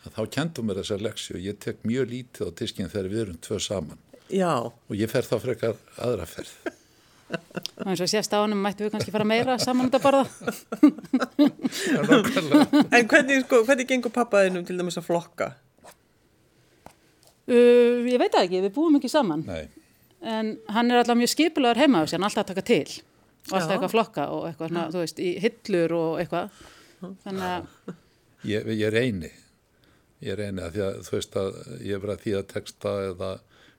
að 0.00 0.16
þá 0.16 0.20
kendum 0.36 0.68
mér 0.70 0.82
þessar 0.82 1.06
leksi 1.06 1.36
og 1.36 1.46
ég 1.46 1.58
tek 1.62 1.82
mjög 1.88 2.12
lítið 2.14 2.50
á 2.52 2.56
diskinn 2.62 2.92
þegar 2.92 3.10
við 3.12 3.24
erum 3.24 3.40
tvö 3.46 3.58
saman 3.62 4.04
já, 4.30 4.52
og 4.70 4.94
ég 4.96 5.10
fer 5.10 5.26
þá 5.26 5.36
frekar 5.42 5.80
aðra 5.98 6.28
ferð 6.30 6.76
Og 7.30 7.86
eins 7.86 8.00
og 8.02 8.08
sést 8.10 8.32
á 8.34 8.42
honum 8.42 8.58
mættu 8.58 8.82
við 8.82 8.94
kannski 8.94 9.12
fara 9.14 9.26
meira 9.28 9.54
saman 9.62 9.86
út 9.86 9.94
að 9.94 10.02
borða. 10.02 10.24
en 12.96 13.06
hvernig, 13.06 13.44
sko, 13.44 13.60
hvernig 13.68 13.86
gengur 13.86 14.10
pappaðinum 14.10 14.64
til 14.66 14.74
dæmis 14.74 14.98
að 14.98 15.06
flokka? 15.06 15.52
Uh, 17.46 18.02
ég 18.10 18.18
veit 18.18 18.34
ekki, 18.34 18.64
við 18.66 18.74
búum 18.74 18.98
ekki 18.98 19.12
saman. 19.12 19.44
Nei, 19.46 19.68
En 20.20 20.58
hann 20.68 20.90
er 20.90 21.00
alltaf 21.00 21.16
mjög 21.16 21.30
skipulegar 21.32 21.78
heima 21.80 22.02
á 22.02 22.04
sig, 22.04 22.18
hann 22.18 22.26
er 22.26 22.28
alltaf 22.28 22.44
að 22.44 22.50
taka 22.52 22.64
til. 22.68 22.98
Og 23.48 23.56
alltaf 23.56 23.72
eitthvað 23.74 23.92
flokka 23.94 24.24
og 24.36 24.42
eitthvað, 24.50 24.68
svona, 24.72 24.86
þú 24.92 25.00
veist, 25.04 25.20
í 25.24 25.30
hillur 25.40 25.94
og 25.96 26.18
eitthvað. 26.20 26.58
Þannig 27.24 27.46
að, 27.48 27.94
ég, 28.50 28.66
ég 28.76 28.92
reyni 28.92 29.30
ég 30.20 30.36
reyni 30.36 30.60
að 30.60 30.74
því 30.76 30.82
að 30.84 30.98
þú 31.06 31.14
veist 31.16 31.36
að 31.40 31.54
ég 31.80 31.94
er 31.96 32.02
bara 32.02 32.16
að 32.18 32.24
því 32.26 32.34
að 32.36 32.48
texta 32.50 32.90
eða 33.08 33.30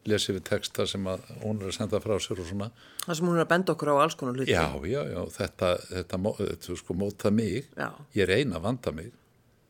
lesi 0.09 0.33
við 0.33 0.43
texta 0.49 0.85
sem 0.89 1.05
að 1.11 1.27
hún 1.43 1.59
er 1.61 1.69
að 1.69 1.75
senda 1.77 1.99
frá 2.01 2.15
sér 2.17 2.39
og 2.41 2.47
svona 2.49 2.71
Það 3.05 3.17
sem 3.19 3.27
hún 3.29 3.37
er 3.37 3.43
að 3.43 3.51
benda 3.51 3.75
okkur 3.75 3.91
á 3.93 3.95
alls 4.01 4.15
konar 4.17 4.39
hluti. 4.39 4.49
já, 4.49 4.65
já, 4.89 5.01
já, 5.13 5.19
þetta, 5.37 5.69
þetta, 5.91 6.19
þetta 6.39 6.77
sko 6.81 6.95
móta 6.97 7.29
mig 7.31 7.67
Já. 7.77 7.91
ég 8.17 8.25
reyna 8.31 8.57
að 8.57 8.65
vanda 8.65 8.95
mig 8.97 9.11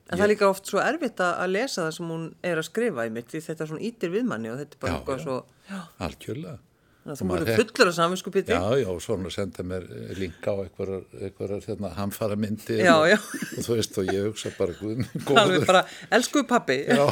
En 0.08 0.16
það 0.20 0.24
er 0.26 0.32
líka 0.32 0.48
oft 0.52 0.68
svo 0.72 0.80
erfitt 0.84 1.20
að 1.24 1.36
að 1.44 1.52
lesa 1.58 1.84
það 1.86 1.94
sem 1.98 2.10
hún 2.16 2.24
er 2.48 2.60
að 2.64 2.68
skrifa 2.68 3.06
í 3.08 3.12
mitt 3.16 3.28
því 3.32 3.42
þetta 3.50 3.68
svona 3.68 3.84
ítir 3.92 4.12
við 4.16 4.26
manni 4.32 4.50
og 4.52 4.58
þetta 4.64 4.76
er 4.80 4.82
bara 4.86 4.92
Já, 4.92 4.98
eitthvað 5.02 5.20
já. 5.20 5.24
svo, 5.28 5.38
já, 5.68 5.82
algjörlega 6.08 6.58
þú 7.02 7.28
voru 7.32 7.46
fullur 7.58 7.90
af 7.90 7.96
samvinskupiti. 7.98 8.54
Já, 8.54 8.62
já, 8.82 8.88
og 8.94 9.00
svona 9.02 9.32
senda 9.34 9.64
mér 9.66 9.88
eh, 9.90 10.12
linka 10.20 10.54
á 10.54 10.62
einhverjar, 10.62 11.64
hérna, 11.66 11.90
hamfara 11.98 12.36
myndi 12.38 12.78
Já, 12.78 12.94
já. 13.10 13.18
og 13.18 13.62
þú 13.66 13.78
veist 13.80 13.98
og 14.02 14.12
ég 14.14 14.28
hugsa 14.30 14.52
bara 14.58 14.76
guð 14.78 15.00
minn 15.02 15.08
Alveg 15.26 15.62
góður 15.62 15.66
bara, 15.72 15.82
elsku 16.14 16.44
pappi. 16.50 16.78
já, 16.86 17.06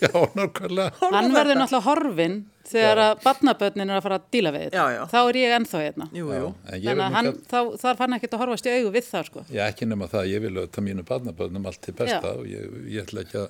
já, 0.00 0.12
nákvæmlega 0.38 0.92
Hann 1.12 1.34
verður 1.36 1.60
náttúrulega 1.60 1.84
horfin 1.90 2.38
þegar 2.66 2.98
að 3.04 3.20
barnabönnin 3.22 3.90
er 3.92 3.98
að 4.00 4.06
fara 4.08 4.16
að 4.18 4.24
díla 4.34 4.50
við 4.56 4.64
þetta. 4.64 4.76
Já, 4.80 4.94
já. 4.96 5.02
Þá 5.12 5.18
er 5.28 5.36
ég 5.38 5.52
ennþá 5.60 5.82
hérna. 5.84 6.06
Jú, 6.16 6.30
Já, 6.32 6.38
jú. 6.40 6.48
en 6.66 6.80
Þannig 6.86 7.04
að 7.04 7.12
hann, 7.18 7.28
þá, 7.52 7.58
þar 7.84 8.00
fann 8.00 8.16
ekkert 8.16 8.34
að 8.34 8.42
horfast 8.42 8.66
í 8.66 8.72
augu 8.74 8.90
við 8.96 9.06
það, 9.12 9.28
sko. 9.28 9.44
ég 9.54 9.62
ekki 9.70 9.86
nema 9.86 10.08
það, 10.10 10.24
ég 10.32 10.42
vil 10.42 10.54
auðvitað 10.56 10.86
mínu 10.88 11.04
barnabönnum 11.12 11.68
allt 11.70 11.80
til 11.86 11.94
besta 12.00 12.32
Já. 12.32 12.32
og 12.40 12.48
ég, 12.50 12.74
ég 12.90 13.04
ætla 13.06 13.22
ekki 13.22 13.38
að, 13.44 13.46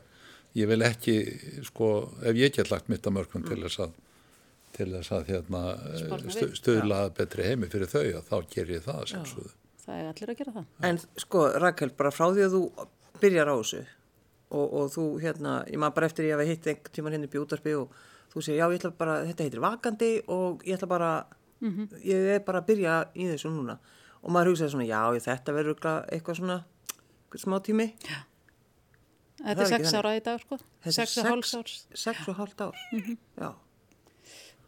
ég 0.60 0.68
vil 0.74 0.82
ekki, 0.90 1.14
sko, 1.70 1.88
ef 2.28 2.36
ég 2.42 2.52
get 2.58 2.70
lagt 2.74 2.92
mitt 2.92 3.08
að 3.08 3.16
mörgum 3.16 3.46
til 3.48 3.62
þess 3.64 3.80
að, 3.86 3.96
til 4.76 4.88
þess 4.92 5.12
að 5.16 5.30
hérna, 5.32 5.62
stu, 6.32 6.48
stuðla 6.58 6.98
að 7.06 7.14
betri 7.20 7.46
heimi 7.48 7.68
fyrir 7.72 7.88
þau, 7.90 8.02
að 8.20 8.26
þá 8.30 8.36
ger 8.54 8.72
ég 8.76 8.84
það 8.86 9.02
sem 9.12 9.24
svo. 9.30 9.46
Það 9.86 10.00
er 10.02 10.08
allir 10.10 10.32
að 10.32 10.38
gera 10.42 10.52
það. 10.58 10.66
En 10.90 11.00
sko, 11.22 11.44
Rakel, 11.62 11.90
bara 11.98 12.10
frá 12.14 12.26
því 12.34 12.44
að 12.48 12.56
þú 12.56 12.62
byrjar 13.22 13.50
á 13.50 13.54
þessu 13.60 13.82
og, 14.50 14.66
og 14.80 14.90
þú 14.94 15.04
hérna, 15.22 15.56
ég 15.70 15.80
maður 15.82 15.96
bara 15.98 16.08
eftir 16.10 16.28
ég 16.28 16.36
hafi 16.36 16.48
hitt 16.52 16.66
einhvern 16.70 16.94
tíman 16.98 17.14
hérna 17.16 17.28
upp 17.30 17.36
í 17.38 17.42
útarpi 17.42 17.74
og 17.80 17.96
þú 18.34 18.42
segir, 18.44 18.60
já, 18.60 18.66
ég 18.70 18.80
ætla 18.80 18.92
bara, 18.98 19.14
þetta 19.28 19.46
heitir 19.46 19.62
vakandi 19.64 20.10
og 20.36 20.64
ég 20.66 20.76
ætla 20.78 20.88
bara, 20.90 21.10
ég 22.04 22.30
er 22.36 22.42
bara 22.46 22.60
að 22.62 22.68
byrja 22.72 22.96
í 23.16 23.28
þessu 23.32 23.50
núna. 23.54 23.78
Og 24.26 24.32
maður 24.34 24.52
hugsaði 24.52 24.74
svona, 24.74 24.88
já, 24.90 25.00
ég, 25.16 25.24
þetta 25.24 25.54
verður 25.56 25.78
eitthvað 26.10 26.40
svona, 26.40 26.56
eitthvað 27.26 27.44
smá 27.46 27.56
tími. 27.68 27.86
Þetta 29.36 29.46
Það 29.46 29.50
er 29.52 29.56
er 29.56 29.62
ekki 29.62 29.70
sex 29.70 29.86
þannig. 29.86 29.98
ára 30.00 30.12
í 30.16 30.20
dag, 30.26 30.42
sko. 30.42 30.56
Þetta 30.82 30.90
er 30.90 30.96
Sex 30.96 31.16
og 31.20 31.26
hálfs 31.30 31.50
árs. 31.58 31.74
Sex 32.02 32.28
og 32.32 32.38
hálft 32.40 32.62
ár, 32.64 32.78
já. 33.36 33.50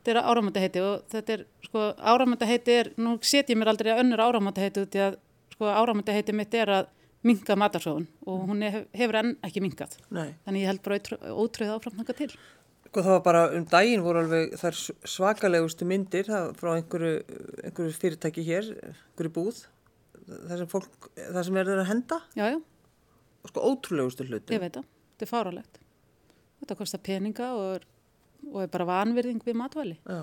Þetta 0.08 0.22
er 0.22 0.24
áramönda 0.32 0.60
heiti 0.62 0.80
og 0.80 1.02
þetta 1.12 1.32
er, 1.34 1.40
sko, 1.66 1.80
áramönda 2.00 2.46
heiti 2.48 2.72
er, 2.80 2.88
nú 2.96 3.18
set 3.20 3.50
ég 3.52 3.58
mér 3.60 3.68
aldrei 3.74 3.90
önnur 4.00 4.22
áramönda 4.24 4.62
heiti 4.64 4.80
út 4.86 4.94
í 4.96 5.02
að, 5.04 5.18
sko, 5.52 5.66
áramönda 5.68 6.14
heiti 6.16 6.32
mitt 6.32 6.54
er 6.56 6.70
að 6.72 6.86
minka 7.28 7.56
matarsóðun 7.60 8.06
og 8.24 8.46
hún 8.48 8.62
hef, 8.64 8.86
hefur 8.96 9.18
enn 9.20 9.34
ekki 9.44 9.60
minkað. 9.60 9.98
Nei. 10.14 10.30
Þannig 10.46 10.62
ég 10.64 10.70
held 10.70 10.80
bara 10.86 10.96
ótrú- 11.02 11.18
ótrúið 11.44 11.72
áfram 11.74 11.98
þangað 11.98 12.20
til. 12.22 12.30
Sko 12.88 13.02
það 13.04 13.12
var 13.18 13.24
bara 13.26 13.42
um 13.58 13.66
daginn 13.68 14.04
voru 14.06 14.22
alveg 14.22 14.54
þær 14.62 14.78
svakalegustu 15.12 15.84
myndir 15.90 16.24
það, 16.30 16.48
frá 16.56 16.70
einhverju, 16.78 17.12
einhverju 17.68 17.96
fyrirtæki 18.00 18.46
hér, 18.48 18.70
einhverju 18.88 19.34
búð, 19.36 19.60
það 20.24 20.56
sem 20.62 20.70
fólk, 20.72 21.10
það 21.18 21.42
sem 21.50 21.58
verður 21.60 21.82
að 21.84 21.90
henda, 21.90 22.20
Já, 22.38 22.46
já, 22.54 22.58
sko 23.50 23.66
ótrúlegustu 23.74 24.24
hluti. 24.30 24.56
ég 24.56 24.64
veit 24.64 24.78
það. 24.80 24.88
Þetta 25.18 25.28
er 25.28 25.32
fárálegt. 25.34 25.78
Þetta 26.62 26.78
kostar 26.80 27.04
peninga 27.04 27.50
og 27.60 27.84
og 28.48 28.60
er 28.62 28.70
bara 28.72 28.88
vanvirðing 28.88 29.42
við 29.44 29.58
matvæli 29.58 29.96
Já, 30.04 30.22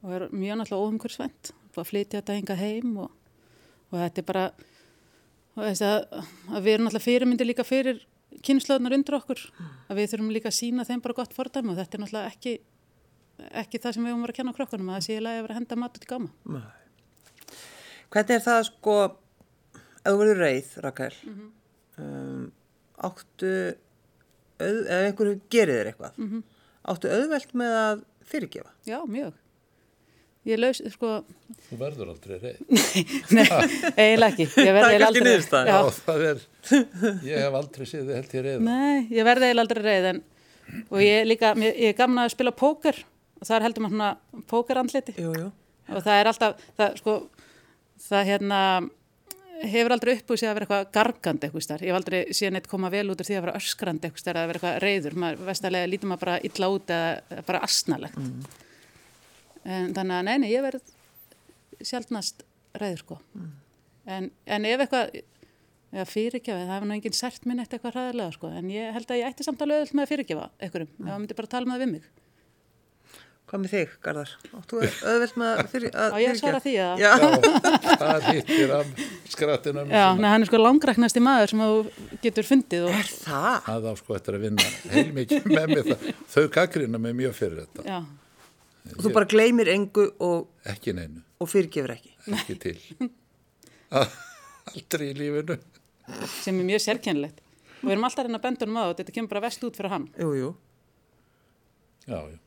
og 0.00 0.14
er 0.16 0.26
mjög 0.32 0.60
náttúrulega. 0.60 1.56
Búið 1.70 1.82
að 1.84 1.90
flytja 1.90 2.20
þetta 2.20 2.36
hingað 2.38 2.62
heim 2.64 2.94
og, 3.04 3.10
og 3.90 3.98
þetta 4.00 4.22
er 4.22 4.26
bara, 4.26 4.44
og 5.54 5.62
þess 5.68 5.84
að, 5.86 5.98
að 6.50 6.64
við 6.64 6.74
erum 6.74 6.88
náttúrulega 6.88 7.06
fyrirmyndi 7.06 7.46
líka 7.46 7.66
fyrir 7.66 8.02
kynnslöðunar 8.46 8.96
undir 8.96 9.16
okkur. 9.20 9.44
Að 9.90 10.00
við 10.00 10.12
þurfum 10.12 10.34
líka 10.34 10.50
að 10.50 10.58
sína 10.58 10.86
þeim 10.88 11.04
bara 11.04 11.18
gott 11.20 11.36
fordæmi 11.36 11.72
og 11.74 11.80
þetta 11.80 11.98
er 11.98 12.04
náttúrulega 12.04 12.32
ekki, 12.32 12.54
ekki 13.62 13.82
það 13.82 13.96
sem 13.96 14.06
við 14.06 14.14
höfum 14.14 14.26
verið 14.26 14.34
að 14.34 14.40
kenna 14.40 14.56
krokkunum 14.58 14.90
að 14.90 14.98
það 14.98 15.06
sé 15.06 15.16
í 15.16 15.24
lagi 15.24 15.40
að 15.40 15.46
vera 15.46 15.56
að 15.56 15.60
henda 15.60 15.80
mat 15.84 16.00
út 16.00 16.06
í 16.06 16.20
nei. 16.54 16.68
Hvernig 18.10 18.34
er 18.34 18.42
það 18.42 18.60
sko, 18.66 18.94
ef 19.78 20.08
þú 20.08 20.16
verður 20.18 20.40
reið, 20.42 20.70
Rakel, 20.82 21.12
um, 22.02 22.46
áttu, 23.06 23.52
ef 24.58 24.94
einhverju 24.96 25.36
gerir 25.54 25.78
þér 25.78 25.90
eitthvað, 25.92 26.16
áttu 26.88 27.10
auðvelt 27.12 27.54
með 27.60 27.76
að 27.84 28.02
fyrirgefa? 28.30 28.72
Já, 28.88 28.98
mjög. 29.10 29.36
Ég 30.48 30.56
laus, 30.56 30.78
sko, 30.94 31.08
Þú 31.68 31.76
verður 31.82 32.10
aldrei 32.14 32.38
reyð. 32.40 32.60
nei, 33.36 33.44
eiginlega 33.92 34.30
ekki. 34.30 34.46
Ég 34.64 34.70
verð 34.72 34.86
Það 34.86 34.94
er 34.96 35.04
aldrei- 35.04 35.24
niðurstaðan. 35.26 35.68
Já, 35.68 35.98
það 36.06 36.22
er, 36.30 36.40
ég 37.28 37.42
hef 37.44 37.58
aldrei 37.60 37.88
séð 37.90 38.06
þið 38.08 38.16
held 38.16 38.32
ég 38.38 38.46
reyða. 38.46 38.62
Nei, 38.70 39.02
ég 39.18 39.28
verði 39.28 39.48
eiginlega 39.50 39.66
aldrei 39.66 39.82
reið 39.84 40.08
en, 40.14 40.22
og 40.88 41.02
ég 41.04 41.18
er 41.20 41.28
líka, 41.28 41.50
ég 41.60 41.82
er 41.90 41.98
gamna 41.98 42.24
að 42.24 42.32
spila 42.36 42.54
póker 42.56 43.02
og 43.40 43.44
það 43.50 43.56
er 43.58 43.66
heldur 43.66 43.84
maður 43.84 43.96
svona 43.98 44.44
pókerandliti 44.54 45.14
Jú, 45.20 45.34
jú. 45.36 45.50
og 45.92 46.02
það 46.06 46.18
er 46.22 46.30
alltaf, 46.32 46.64
það 46.80 46.96
sko, 47.02 47.14
það 48.08 48.26
hérna 48.32 48.62
hefur 49.60 49.92
aldrei 49.94 50.14
upp 50.16 50.32
úr 50.32 50.40
sig 50.40 50.48
að 50.48 50.56
vera 50.56 50.66
eitthvað 50.66 50.90
gargandi 50.94 51.46
eitthvað 51.46 51.64
starf. 51.66 51.84
Ég 51.84 51.92
hef 51.92 51.98
aldrei 52.00 52.36
síðan 52.36 52.58
eitt 52.60 52.68
koma 52.70 52.90
vel 52.92 53.06
út 53.12 53.20
úr 53.20 53.28
því 53.28 53.36
að 53.36 53.44
vera 53.46 53.56
öskrandi 53.60 54.08
eitthvað 54.08 54.22
starf 54.24 54.40
að 54.40 54.50
vera 54.50 54.60
eitthvað 54.60 54.78
reyður. 54.84 55.16
Maður 55.24 55.48
vestalega 55.50 55.90
lítur 55.90 56.10
maður 56.10 56.24
bara 56.24 56.36
illa 56.48 56.70
út 56.74 56.92
eða 56.96 57.42
bara 57.48 57.62
asnalegt. 57.66 58.20
En 59.64 59.90
þannig 59.96 60.16
að 60.16 60.28
neini, 60.30 60.52
ég 60.54 60.64
verð 60.64 60.94
sjaldnast 61.84 62.46
reyður 62.80 63.02
sko. 63.04 63.18
En, 64.10 64.30
en 64.48 64.68
ef 64.68 64.86
eitthvað, 64.86 65.20
eða 65.92 66.06
fyrirgefa, 66.08 66.64
það 66.64 66.74
hefur 66.74 66.88
nú 66.88 66.96
enginn 66.96 67.18
sært 67.18 67.46
minn 67.48 67.60
eitt 67.62 67.76
eitthvað 67.76 67.98
hræðilega 67.98 68.36
sko. 68.38 68.54
En 68.56 68.72
ég 68.72 68.96
held 68.96 69.12
að 69.12 69.20
ég 69.20 69.28
ætti 69.28 69.46
samt 69.46 69.62
alveg 69.66 69.84
öll 69.84 69.94
með 69.98 70.06
að 70.06 70.14
fyrirgefa 70.14 70.48
einhverjum. 70.56 70.90
Ef 70.96 71.06
það 71.10 71.20
myndi 71.20 71.38
bara 71.42 71.52
tala 71.56 71.68
með 71.68 71.76
það 71.76 71.84
við 71.84 71.94
mig. 71.98 72.10
Hvað 73.50 73.62
með 73.64 73.72
þig, 73.74 73.94
Garðar? 74.04 74.32
Áttu 74.54 74.80
auðvelt 75.10 75.38
með 75.42 75.48
að, 75.50 75.70
fyrir, 75.72 75.94
að 75.98 76.12
Á 76.14 76.18
ég 76.22 76.30
að 76.30 76.36
svara 76.38 76.60
því 76.62 76.74
að... 76.84 77.00
Já, 77.02 77.10
Já, 77.10 77.96
það 77.98 78.28
hittir 78.28 78.74
af 78.76 78.92
skrattinum. 79.40 79.90
Já, 79.90 80.04
nei, 80.20 80.28
hann 80.30 80.44
er 80.44 80.50
sko 80.50 80.60
langræknasti 80.60 81.22
maður 81.24 81.52
sem 81.54 81.62
þú 81.64 82.16
getur 82.24 82.46
fundið 82.46 82.86
og... 82.90 83.00
það. 83.24 83.56
Það 83.66 83.88
á 83.90 83.92
sko 84.00 84.16
eftir 84.18 84.38
að 84.38 84.44
vinna 84.46 84.68
heilmikið 84.94 85.48
með 85.50 85.74
mig 85.74 85.90
það. 85.90 86.08
Þau 86.34 86.44
gaggrina 86.56 87.00
mig 87.02 87.16
mjög 87.24 87.36
fyrir 87.40 87.62
þetta. 87.64 87.86
Já, 87.88 88.00
Og 88.90 89.04
þú 89.04 89.10
bara 89.12 89.28
gleymir 89.28 89.68
engu 89.70 90.06
og, 90.24 90.46
Ekki 90.70 90.94
neinu, 90.96 91.20
og 91.40 91.50
fyrirgefur 91.52 91.92
ekki. 91.94 92.14
ekki 92.38 92.56
til. 92.62 93.10
Aldrei 93.90 95.10
í 95.10 95.16
lífinu. 95.18 95.58
sem 96.40 96.58
er 96.62 96.66
mjög 96.72 96.82
sérkennilegt. 96.86 97.42
Og 97.80 97.88
við 97.88 97.94
erum 97.94 98.06
alltaf 98.08 98.24
að 98.24 98.28
reyna 98.30 98.40
honum 98.44 98.80
á 98.80 98.84
þetta, 98.88 99.02
þetta 99.02 99.14
kemur 99.16 99.32
bara 99.34 99.44
vest 99.46 99.64
út 99.68 99.76
fyrir 99.78 99.92
hann. 99.94 100.08
Jú, 100.20 100.32
jú. 100.36 100.50
Já, 102.08 102.18
já. 102.28 102.38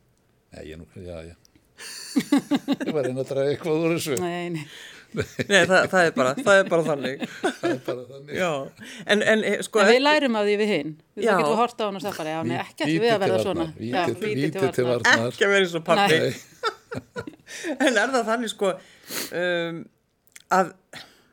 Nei, 0.54 0.64
ég 0.68 0.78
nú, 0.78 0.86
já, 0.94 1.16
já. 1.30 1.34
Ég 2.86 2.92
var 2.94 3.08
einn 3.08 3.18
að 3.18 3.30
draga 3.32 3.54
eitthvað 3.54 3.86
úr 3.86 3.94
þessu. 3.96 4.18
Nei, 4.22 4.50
nei. 4.54 4.66
Nei, 5.14 5.60
það, 5.68 5.84
það, 5.92 6.00
er 6.08 6.12
bara, 6.16 6.32
það 6.38 6.58
er 6.60 6.68
bara 6.72 6.84
þannig. 6.88 7.24
Það 7.44 7.66
er 7.70 7.80
bara 7.86 8.04
þannig. 8.10 8.32
Já, 8.38 8.48
en, 9.14 9.22
en 9.34 9.44
eh, 9.46 9.56
sko, 9.66 9.82
En 9.84 9.90
við 9.92 10.00
lærum 10.02 10.38
af 10.40 10.48
því 10.48 10.56
við 10.60 10.72
hinn. 10.74 10.92
Við 11.14 11.28
getum 11.28 11.50
að 11.52 11.60
horta 11.62 11.80
á 11.80 11.86
hann 11.86 11.98
og 12.00 12.04
sagt 12.04 12.18
bara, 12.20 12.34
já, 12.34 12.40
nei, 12.48 12.56
ekki 12.64 12.88
Víti 12.88 13.00
við 13.04 13.14
að 13.14 13.24
verða 13.24 13.40
svona. 13.44 13.66
víti- 13.78 14.74
til 14.78 14.86
varnar. 14.88 15.26
ekki 15.30 15.48
að 15.48 15.56
eins 15.60 15.76
og 15.78 15.86
pappi. 15.86 16.20
En 17.78 17.92
er 17.98 18.10
það 18.10 18.28
þannig 18.28 18.50
sko 18.50 18.70
um, 18.74 19.80
að 20.54 20.72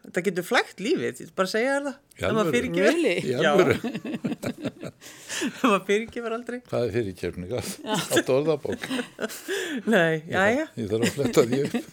þetta 0.05 0.23
getur 0.27 0.45
flægt 0.45 0.82
lífið, 0.84 1.21
ég 1.23 1.32
bara 1.38 1.49
segja 1.49 1.77
það. 1.86 1.95
Ef 2.21 2.36
maður 2.36 2.57
alvöru, 3.51 3.75
Ef 5.41 5.63
maður 5.65 5.86
fyrirgefur 5.88 6.36
aldrei. 6.36 6.59
hvað 6.69 6.84
er 6.86 6.91
fyrirkefning 6.95 7.53
á 7.53 7.59
þetta 8.11 8.36
orðabók? 8.36 8.84
Nei, 9.89 10.21
já, 10.29 10.43
já. 10.53 10.65
Ég 10.77 10.91
þarf 10.91 11.07
að 11.07 11.15
fletta 11.17 11.45
því 11.47 11.61
upp. 11.65 11.89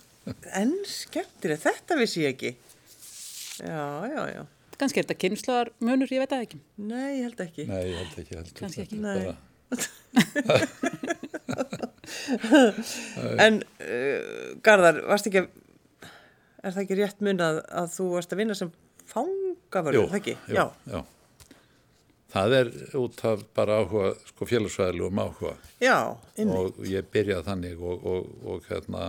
En 0.61 0.70
skemmtir 0.89 1.57
þetta 1.61 1.93
vissi 2.01 2.22
ég 2.24 2.31
ekki. 2.37 2.51
Já, 3.64 3.83
já, 4.12 4.22
já. 4.37 4.43
Kannski 4.79 4.99
er 5.01 5.05
þetta 5.09 5.18
kynnslóðar 5.24 5.68
munur, 5.83 6.07
ég 6.14 6.20
veit 6.22 6.31
það 6.31 6.45
ekki. 6.47 6.59
Nei, 6.87 7.11
ég 7.18 7.24
held 7.26 7.41
ekki. 7.43 7.64
Nei, 7.66 7.83
ég 7.89 7.97
held 7.99 8.14
ekki 8.22 8.35
heldur. 8.39 8.55
Kannski 8.61 8.81
ekki. 8.85 8.97
Er 9.03 9.05
Nei. 9.05 9.35
En 13.39 13.61
uh, 13.61 13.62
Garðar, 14.64 15.03
varst 15.09 15.29
ekki 15.29 15.41
að, 15.43 15.49
er 16.64 16.72
það 16.74 16.83
ekki 16.85 16.99
rétt 16.99 17.20
mun 17.24 17.43
að, 17.45 17.57
að 17.83 17.89
þú 17.95 18.05
varst 18.14 18.33
að 18.35 18.41
vinna 18.43 18.57
sem 18.59 18.70
fangavörður, 19.09 19.99
Jú, 19.99 20.05
það 20.12 20.20
ekki? 20.22 20.35
jú, 20.55 20.64
já. 20.95 21.01
Það 22.29 22.55
er 22.59 22.66
út 23.01 23.16
af 23.24 23.39
bara 23.57 23.79
áhuga, 23.81 24.09
sko 24.29 24.43
félagsvæðilegum 24.51 25.20
áhuga 25.22 25.55
Já, 25.81 25.95
inni. 26.37 26.53
og 26.61 26.66
ég 26.85 27.07
byrjaði 27.14 27.47
þannig 27.47 27.76
og, 27.81 27.97
og, 28.12 28.26
og 28.53 28.59
hérna 28.68 29.01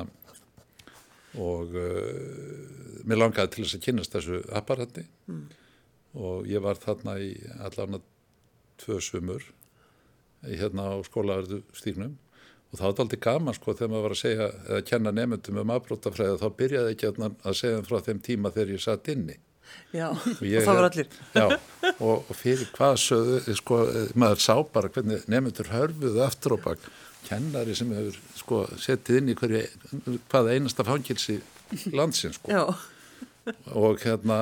og 1.37 1.75
uh, 1.77 3.03
mér 3.05 3.19
langaði 3.21 3.51
til 3.53 3.65
þess 3.65 3.77
að 3.77 3.83
kynast 3.85 4.15
þessu 4.15 4.39
apparati. 4.57 5.03
Og 6.19 6.47
ég 6.49 6.63
var 6.65 6.79
þarna 6.81 7.17
í 7.21 7.33
allan 7.61 7.99
tvö 8.81 8.97
sumur 9.03 9.43
í 10.49 10.55
hérna 10.57 10.87
á 10.89 10.97
skólaverðu 11.05 11.59
stýrnum 11.75 12.15
og 12.69 12.77
það 12.79 12.85
var 12.85 13.01
aldrei 13.03 13.19
gaman 13.25 13.55
sko 13.57 13.73
þegar 13.75 13.89
maður 13.91 14.05
var 14.07 14.13
að 14.15 14.19
segja 14.21 14.47
eða 14.69 14.81
kenna 14.87 15.11
nefndum 15.17 15.57
um 15.61 15.71
afbrótafræði 15.75 16.37
þá 16.39 16.47
byrjaði 16.61 16.93
ekki 16.95 17.07
hérna 17.09 17.29
að 17.49 17.57
segja 17.59 17.79
frá 17.89 17.97
þeim 18.05 18.19
tíma 18.25 18.51
þegar 18.55 18.71
ég 18.75 18.83
satt 18.85 19.09
inni. 19.13 19.35
Já, 19.93 20.07
og, 20.13 20.39
ég 20.45 20.63
það 20.65 20.79
var 20.79 20.85
hef- 20.85 20.91
allir. 20.93 21.09
Já, 21.35 21.91
og, 21.99 22.15
og 22.29 22.37
fyrir 22.39 22.69
hvað 22.77 22.95
sögðu, 23.03 23.55
sko, 23.59 23.79
maður 24.21 24.41
sá 24.45 24.55
bara 24.73 24.89
hvernig 24.95 25.27
nefndur 25.29 25.69
hörfuðu 25.75 26.23
aftur 26.25 26.55
og 26.57 26.63
bak 26.65 26.87
kennari 27.27 27.75
sem 27.75 27.91
hefur 27.93 28.17
sko 28.39 28.61
settið 28.79 29.17
inn 29.21 29.33
í 29.33 29.35
hverju, 29.39 29.63
hvaða 30.31 30.55
einasta 30.55 30.85
fangilsi 30.87 31.39
landsins 31.93 32.39
sko 32.39 32.51
Já, 32.53 32.63
og 33.75 33.99
hérna 34.05 34.39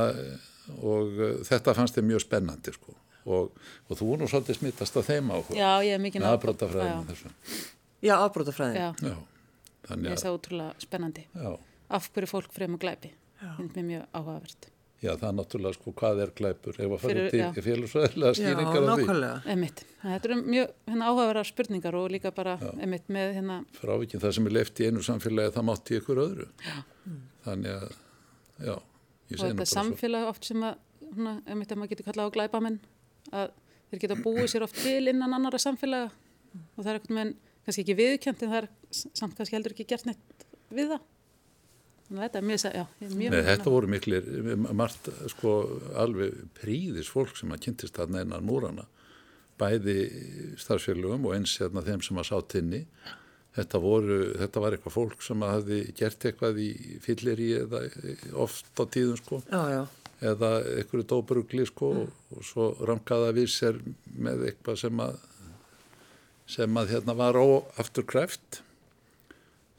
og 0.84 1.14
uh, 1.16 1.34
þetta 1.48 1.74
fannst 1.78 1.96
þeim 1.98 2.10
mjög 2.12 2.24
spennandi 2.26 2.74
sko 2.76 2.94
og, 3.28 3.52
og 3.90 3.98
þú 4.00 4.06
er 4.14 4.22
nú 4.22 4.28
svolítið 4.32 4.60
smittast 4.62 4.98
af 5.00 5.08
þeim 5.10 5.32
er 5.98 6.04
með 6.24 6.30
aðbrótafræðinu 6.38 7.02
Já, 7.02 7.10
þessu 7.12 7.32
já, 8.08 8.14
afbrótafræðin. 8.24 8.78
já. 8.78 9.12
Já, 9.12 9.18
Þannig 9.88 10.10
Ég 10.12 10.18
að, 10.18 10.24
það 10.26 10.38
útrúlega 10.38 10.84
spennandi. 10.84 11.24
já, 11.34 11.52
Af 11.98 12.10
hverju 12.12 12.28
fólk 12.28 12.52
fremur 12.52 12.80
glæpi. 12.84 13.14
Mjög 13.88 14.02
áhugavert. 14.12 14.66
Já, 15.04 15.12
það 15.14 15.28
er 15.30 15.36
náttúrulega 15.38 15.78
sko 15.78 15.94
hvað 16.00 16.22
er 16.24 16.32
glæpur, 16.38 16.78
ef 16.82 16.94
að 16.96 17.02
fara 17.04 17.26
til 17.34 17.40
já. 17.42 17.48
félagsvæðilega 17.68 18.32
Já, 18.32 18.38
skýringar 18.40 18.78
á 18.78 18.82
því. 18.82 18.90
nákvæmlega. 18.90 19.38
Emitt. 19.54 19.84
Þetta 20.02 20.30
eru 20.30 20.38
mjög 20.42 20.74
hérna, 20.88 21.08
áhugaverðar 21.12 21.50
spurningar 21.52 21.98
og 22.00 22.10
líka 22.14 22.32
bara 22.38 22.56
emitt 22.88 23.08
með 23.14 23.34
hérna, 23.38 23.58
Frávikinn 23.78 24.24
það 24.24 24.36
sem 24.38 24.50
er 24.50 24.56
leift 24.58 24.82
í 24.82 24.88
einu 24.90 25.04
samfélagi, 25.06 25.54
það 25.58 25.68
mátti 25.70 25.96
í 25.96 26.00
ykkur 26.02 26.22
öðru. 26.24 26.48
Já. 26.66 26.78
Þannig 27.48 27.74
að, 27.78 27.98
já, 28.68 28.76
ég 28.76 29.38
og 29.38 29.44
þetta 29.44 29.60
bara 29.62 29.70
svo. 29.72 29.80
samfélag 29.82 30.30
oft 30.32 30.50
sem 30.50 30.64
að, 30.70 30.80
hérna, 31.12 31.36
emitt 31.56 31.72
að 31.76 31.82
maður 31.82 31.94
getur 31.94 32.08
kallað 32.10 32.32
á 32.32 32.36
glæpamenn, 32.38 32.80
að 33.34 33.52
þeir 33.92 34.02
geta 34.06 34.18
búið 34.24 34.48
sér 34.54 34.66
oft 34.68 34.80
til 34.82 35.04
innan 35.14 35.34
annara 35.38 35.60
samfélaga 35.62 36.10
og 36.76 36.82
það 36.82 36.90
er 36.94 36.98
eitthvað 37.00 37.18
með, 37.20 37.36
kannski 37.68 37.84
ekki 37.86 37.96
viðkjönd 38.02 38.44
en 38.48 38.52
það 38.54 38.60
er 38.64 38.68
samt 39.22 39.38
kannski 39.38 39.56
heldur 39.58 39.76
ekki 39.76 39.86
gert 39.88 40.08
neitt 40.10 40.46
við 40.74 40.92
það. 40.96 41.06
Þannig 42.08 42.22
að 42.22 42.28
þetta 42.28 42.40
er 42.40 42.46
mjög, 42.48 42.66
já, 42.72 42.84
mjög 43.20 43.34
Nei, 43.34 43.42
þetta 43.50 43.72
voru 43.74 43.88
miklir, 43.92 44.28
margt 44.80 45.10
sko 45.34 45.54
alveg 46.00 46.38
príðis 46.56 47.10
fólk 47.12 47.36
sem 47.36 47.52
að 47.52 47.66
kynntist 47.66 47.98
þarna 48.00 48.22
innan 48.24 48.46
múrana, 48.48 48.86
bæði 49.60 49.98
starfsfélögum 50.62 51.28
og 51.28 51.36
eins 51.36 51.58
hérna 51.60 51.84
þeim 51.84 52.04
sem 52.06 52.22
að 52.22 52.30
sá 52.30 52.38
tinni. 52.54 52.84
Þetta, 53.58 53.80
voru, 53.82 54.18
þetta 54.38 54.62
var 54.62 54.76
eitthvað 54.78 54.94
fólk 54.94 55.24
sem 55.26 55.44
að 55.44 55.54
hafi 55.56 55.78
gert 55.98 56.26
eitthvað 56.30 56.60
í 56.62 56.70
fyllir 57.02 57.40
í 57.42 57.48
eða 57.58 57.80
oft 58.38 58.70
á 58.78 58.86
tíðum 58.86 59.18
sko 59.18 59.40
Já, 59.50 59.62
já. 59.74 59.80
eða 60.30 60.52
einhverju 60.76 61.08
dóbrugli 61.10 61.66
sko 61.66 61.90
og, 62.04 62.12
og 62.38 62.46
svo 62.46 62.68
rangaða 62.86 63.32
við 63.34 63.50
sér 63.56 63.80
með 64.14 64.46
eitthvað 64.52 64.78
sem 64.84 65.02
að 65.02 65.18
sem 66.54 66.78
að 66.80 66.94
hérna 66.94 67.18
var 67.18 67.40
óaftur 67.42 68.06
kræft 68.08 68.62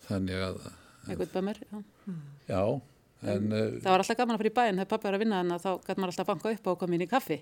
þannig 0.08 0.42
að 0.48 0.58
eitthvað 1.06 1.32
bömmur, 1.38 1.62
já. 1.62 1.78
Já 2.48 2.62
en 3.18 3.48
uh, 3.50 3.62
Það 3.82 3.88
var 3.90 4.02
alltaf 4.04 4.16
gaman 4.20 4.36
að 4.36 4.38
fara 4.44 4.50
í 4.52 4.54
bæinn 4.58 4.76
þegar 4.78 4.90
pappi 4.92 5.08
var 5.08 5.16
að 5.16 5.22
vinna 5.24 5.38
en 5.42 5.48
þá 5.58 5.70
gæti 5.88 5.98
maður 5.98 6.12
alltaf 6.12 6.22
að 6.22 6.28
banka 6.30 6.52
upp 6.54 6.68
og 6.70 6.76
koma 6.78 6.94
inn 6.94 7.02
í 7.02 7.08
kaffi. 7.10 7.38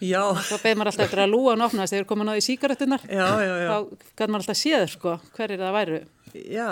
Já, 0.00 0.22
Þá 0.40 0.54
beði 0.62 0.78
maður 0.80 0.90
alltaf 0.92 1.04
eftir 1.04 1.20
að 1.24 1.32
lúa 1.34 1.50
hann 1.52 1.64
opnast 1.66 1.92
þegar 1.92 2.06
komin 2.08 2.30
á 2.30 2.34
því 2.38 2.44
síkaretunar. 2.46 3.04
já, 3.04 3.26
já, 3.44 3.52
já. 3.60 3.68
Þá 3.68 3.76
gæti 4.22 4.30
maður 4.32 4.40
alltaf 4.46 4.60
séð 4.62 4.86
sko 4.94 5.12
hverjir 5.36 5.60
það 5.60 5.76
væru. 5.76 5.98
Já, 6.48 6.70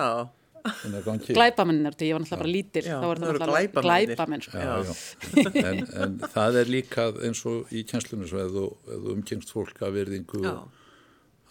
þannig 0.66 0.96
að 0.96 1.04
gangi 1.10 1.36
Glæpamennir, 1.36 1.98
ég 2.00 2.16
var 2.16 2.24
náttúrulega 2.24 2.40
bara 2.40 2.54
lítil. 2.56 2.84
Já, 2.88 2.96
þá 2.96 3.06
var 3.10 3.20
það 3.20 3.28
eru 3.36 3.84
glæpamenn 3.84 4.46
sko. 4.46 4.56
já, 4.56 4.72
já. 4.88 4.94
En, 5.68 5.84
en 6.06 6.16
það 6.32 6.58
er 6.62 6.72
líka 6.72 7.06
eins 7.28 7.44
og 7.52 7.76
í 7.76 7.84
kjenslunum 7.92 8.26
svo 8.32 8.48
þú 8.56 8.64
umkengst 9.12 9.52
fólk 9.52 9.84
af 9.84 9.92
virðingu 9.94 10.40
já. 10.48 10.56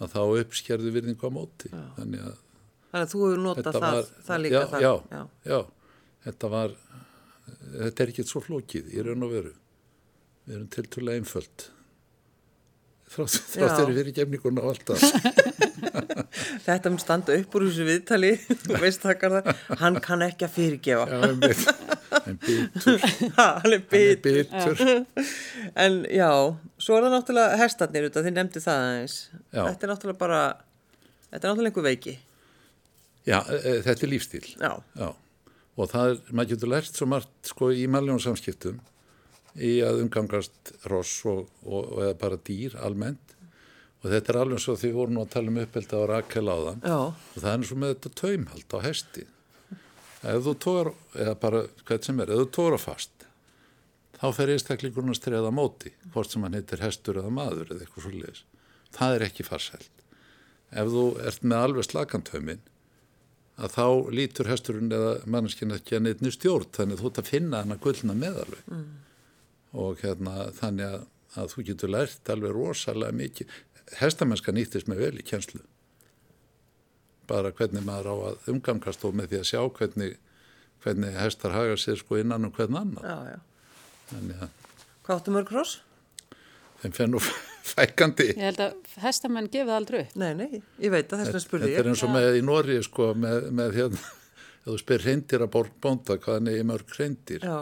að 0.02 0.10
þá 0.18 0.20
uppskerðu 0.42 0.92
virðingu 0.98 1.22
á 1.22 1.32
móti 1.38 1.70
þannig 2.02 2.26
að 2.26 2.36
Þannig 2.96 3.06
að 3.06 3.14
þú 3.14 3.24
hefur 3.30 3.42
notað 3.46 3.74
það, 3.78 3.86
var- 3.94 4.12
það 4.28 4.44
líka 4.48 4.60
já, 4.60 4.68
þar. 4.74 4.82
já. 4.90 5.24
já. 5.54 5.60
Já, 6.26 6.32
þetta 6.32 6.50
var, 6.50 6.72
þetta 7.76 8.04
er 8.06 8.12
ekki 8.14 8.26
svo 8.26 8.42
flókið 8.42 8.92
í 8.98 9.04
raun 9.06 9.24
og 9.28 9.32
veru. 9.36 9.52
Við 10.46 10.56
erum 10.58 10.68
tiltúrlega 10.74 11.22
einföld. 11.22 11.68
Þrátt 13.16 13.36
Já. 13.54 13.68
þeirri 13.78 13.94
fyrir 14.00 14.16
gefninguna 14.18 14.64
og 14.66 14.72
allt 14.74 14.90
það. 14.90 15.04
Þetta 16.66 16.90
mun 16.90 17.00
standa 17.00 17.36
upp 17.38 17.54
úr 17.56 17.64
þessu 17.68 17.86
viðtali, 17.86 18.32
veist 18.82 19.04
þakkar 19.06 19.36
það, 19.36 19.60
hann 19.80 19.98
kann 20.04 20.24
ekki 20.26 20.48
að 20.48 20.54
fyrirgefa. 20.56 21.06
Já, 21.06 21.36
bitur. 21.44 21.92
En 22.26 22.40
bitur. 22.46 23.06
Ha, 23.38 23.46
hann 23.62 23.70
er 23.70 23.78
En 23.78 23.86
bit. 23.92 24.24
bitur. 24.26 24.82
En 25.86 26.00
já, 26.10 26.30
svo 26.82 26.98
er 26.98 27.06
það 27.06 27.14
náttúrulega 27.16 27.60
hestarnir 27.62 28.08
út 28.10 28.18
af 28.20 28.26
þið 28.26 28.36
nefndi 28.40 28.64
það 28.66 28.82
aðeins. 28.88 29.16
Já. 29.54 29.62
Þetta 29.70 29.88
er 29.88 29.92
náttúrulega 29.94 30.22
bara, 30.26 30.42
þetta 31.30 31.40
er 31.44 31.46
náttúrulega 31.54 31.72
einhver 31.72 31.88
veiki. 31.92 32.16
Já, 33.30 33.40
e, 33.46 33.78
þetta 33.86 34.08
er 34.10 34.12
lífstíl. 34.16 34.44
Já, 34.58 34.72
Já. 35.04 35.08
Og 35.76 35.92
það 35.92 36.12
er, 36.14 36.20
maður 36.32 36.52
getur 36.54 36.72
lært 36.72 36.96
svo 36.96 37.08
margt 37.12 37.52
sko 37.52 37.70
í 37.76 37.86
mæljónum 37.92 38.24
samskiptum 38.24 38.82
í 39.56 39.78
að 39.84 40.02
umgangast 40.06 40.74
ross 40.92 41.22
og, 41.28 41.46
og, 41.64 41.82
og 41.84 42.02
eða 42.08 42.18
bara 42.20 42.42
dýr 42.48 42.76
almennt. 42.80 43.36
Og 44.04 44.12
þetta 44.12 44.32
er 44.32 44.42
alveg 44.42 44.62
svo 44.62 44.76
því 44.78 44.92
við 44.92 45.00
vorum 45.00 45.22
að 45.24 45.32
tala 45.34 45.52
um 45.52 45.62
uppelda 45.64 46.00
á 46.00 46.04
Rakel 46.12 46.46
áðan. 46.48 46.84
já, 46.84 47.00
og 47.12 47.40
það 47.40 47.54
er 47.54 47.72
og 47.72 47.80
með 47.82 47.96
þetta 47.96 48.14
taumhald 48.22 48.76
á 48.76 48.80
hesti 48.86 49.26
ef 50.26 50.46
þú 50.46 50.54
tógar 50.62 50.92
eða 51.22 51.34
bara 51.42 51.62
hvað 51.86 52.08
sem 52.08 52.22
er, 52.24 52.32
ef 52.34 52.42
þú 52.42 52.48
tógar 52.58 52.78
á 52.78 52.82
fast 52.82 53.26
þá 54.16 54.28
fer 54.38 54.52
einstakleikurinn 54.54 55.14
að 55.14 55.20
streða 55.20 55.52
á 55.52 55.58
móti 55.58 55.92
hvort 56.14 56.32
sem 56.32 56.46
hann 56.46 56.58
heitir 56.58 56.84
hestur 56.84 57.20
eða 57.22 57.34
maður 57.34 57.74
eða 57.74 57.86
eitthvað 57.86 58.08
svo 58.08 58.14
leiðis 58.14 58.44
það 58.96 59.18
er 59.18 59.26
ekki 59.28 59.46
farsælt 59.46 60.06
ef 60.72 60.94
þú 60.96 61.06
ert 61.30 61.46
með 61.46 61.66
alveg 61.68 61.90
slakantömin 61.90 62.64
að 63.56 63.76
þá 63.78 63.86
lítur 64.18 64.50
hesturinn 64.52 64.92
eða 64.92 65.14
manneskinn 65.32 65.76
ekki 65.76 65.98
að 65.98 66.08
neittni 66.08 66.32
stjórn 66.34 66.74
þannig 66.76 67.00
þú 67.00 67.12
ert 67.12 67.22
að 67.22 67.30
finna 67.32 67.62
hann 67.62 67.76
að 67.76 67.84
gullna 67.86 68.18
meðalveg 68.20 68.66
mm. 68.72 68.90
og 69.84 70.04
hérna 70.04 70.50
þannig 70.58 70.90
að, 70.90 71.06
að 71.40 71.54
þú 71.54 71.66
getur 71.70 71.94
lært 71.96 72.34
alveg 72.34 72.58
rosalega 72.58 73.16
mikið 73.22 73.56
hestamennska 74.02 74.56
nýttist 74.56 74.92
með 74.92 75.06
vel 75.06 75.22
í 75.22 75.26
kjenslu 75.26 75.64
bara 77.30 77.54
hvernig 77.56 77.86
maður 77.86 78.12
á 78.12 78.16
að 78.30 78.52
umgangast 78.54 79.08
og 79.08 79.16
með 79.18 79.32
því 79.32 79.42
að 79.42 79.50
sjá 79.50 79.62
hvernig, 79.80 80.20
hvernig 80.84 81.18
hestar 81.18 81.56
haga 81.56 81.80
sér 81.82 81.98
sko 82.02 82.20
innan 82.22 82.46
um 82.46 82.54
hvern 82.54 82.78
annan. 82.82 83.02
já, 83.02 83.36
já. 83.36 83.40
Þannig 84.12 84.46
að 84.46 84.62
Hvað 85.06 85.20
áttu 85.20 85.34
mörg 85.34 85.52
hross? 85.54 85.80
þeim 86.82 86.96
fenn 86.98 87.14
nú 87.16 87.22
fækandi. 87.66 88.28
Ég 88.36 88.44
held 88.50 88.62
að 88.66 89.00
hestamenn 89.04 89.50
gefið 89.54 89.74
aldrei 89.78 90.02
upp. 90.04 90.16
Nei, 90.22 90.32
nei, 90.38 90.62
ég 90.84 90.94
veit 90.94 91.08
að 91.10 91.24
þess 91.24 91.32
vegna 91.34 91.44
spurði 91.46 91.70
Þetta 91.72 91.82
er 91.82 91.88
ég. 91.90 91.94
eins 91.96 92.04
og 92.06 92.14
með 92.16 92.38
í 92.40 92.44
Nóri 92.46 92.78
sko 92.86 93.10
með, 93.18 93.48
með 93.62 93.80
hérna, 93.80 94.04
ef 94.62 94.70
þú 94.70 94.78
spyr 94.84 95.06
reyndir 95.10 95.46
að 95.48 95.58
bónda 95.84 96.20
hvaðan 96.22 96.52
er 96.54 96.62
í 96.62 96.68
mörg 96.72 96.96
reyndir. 97.00 97.46
Já, 97.46 97.58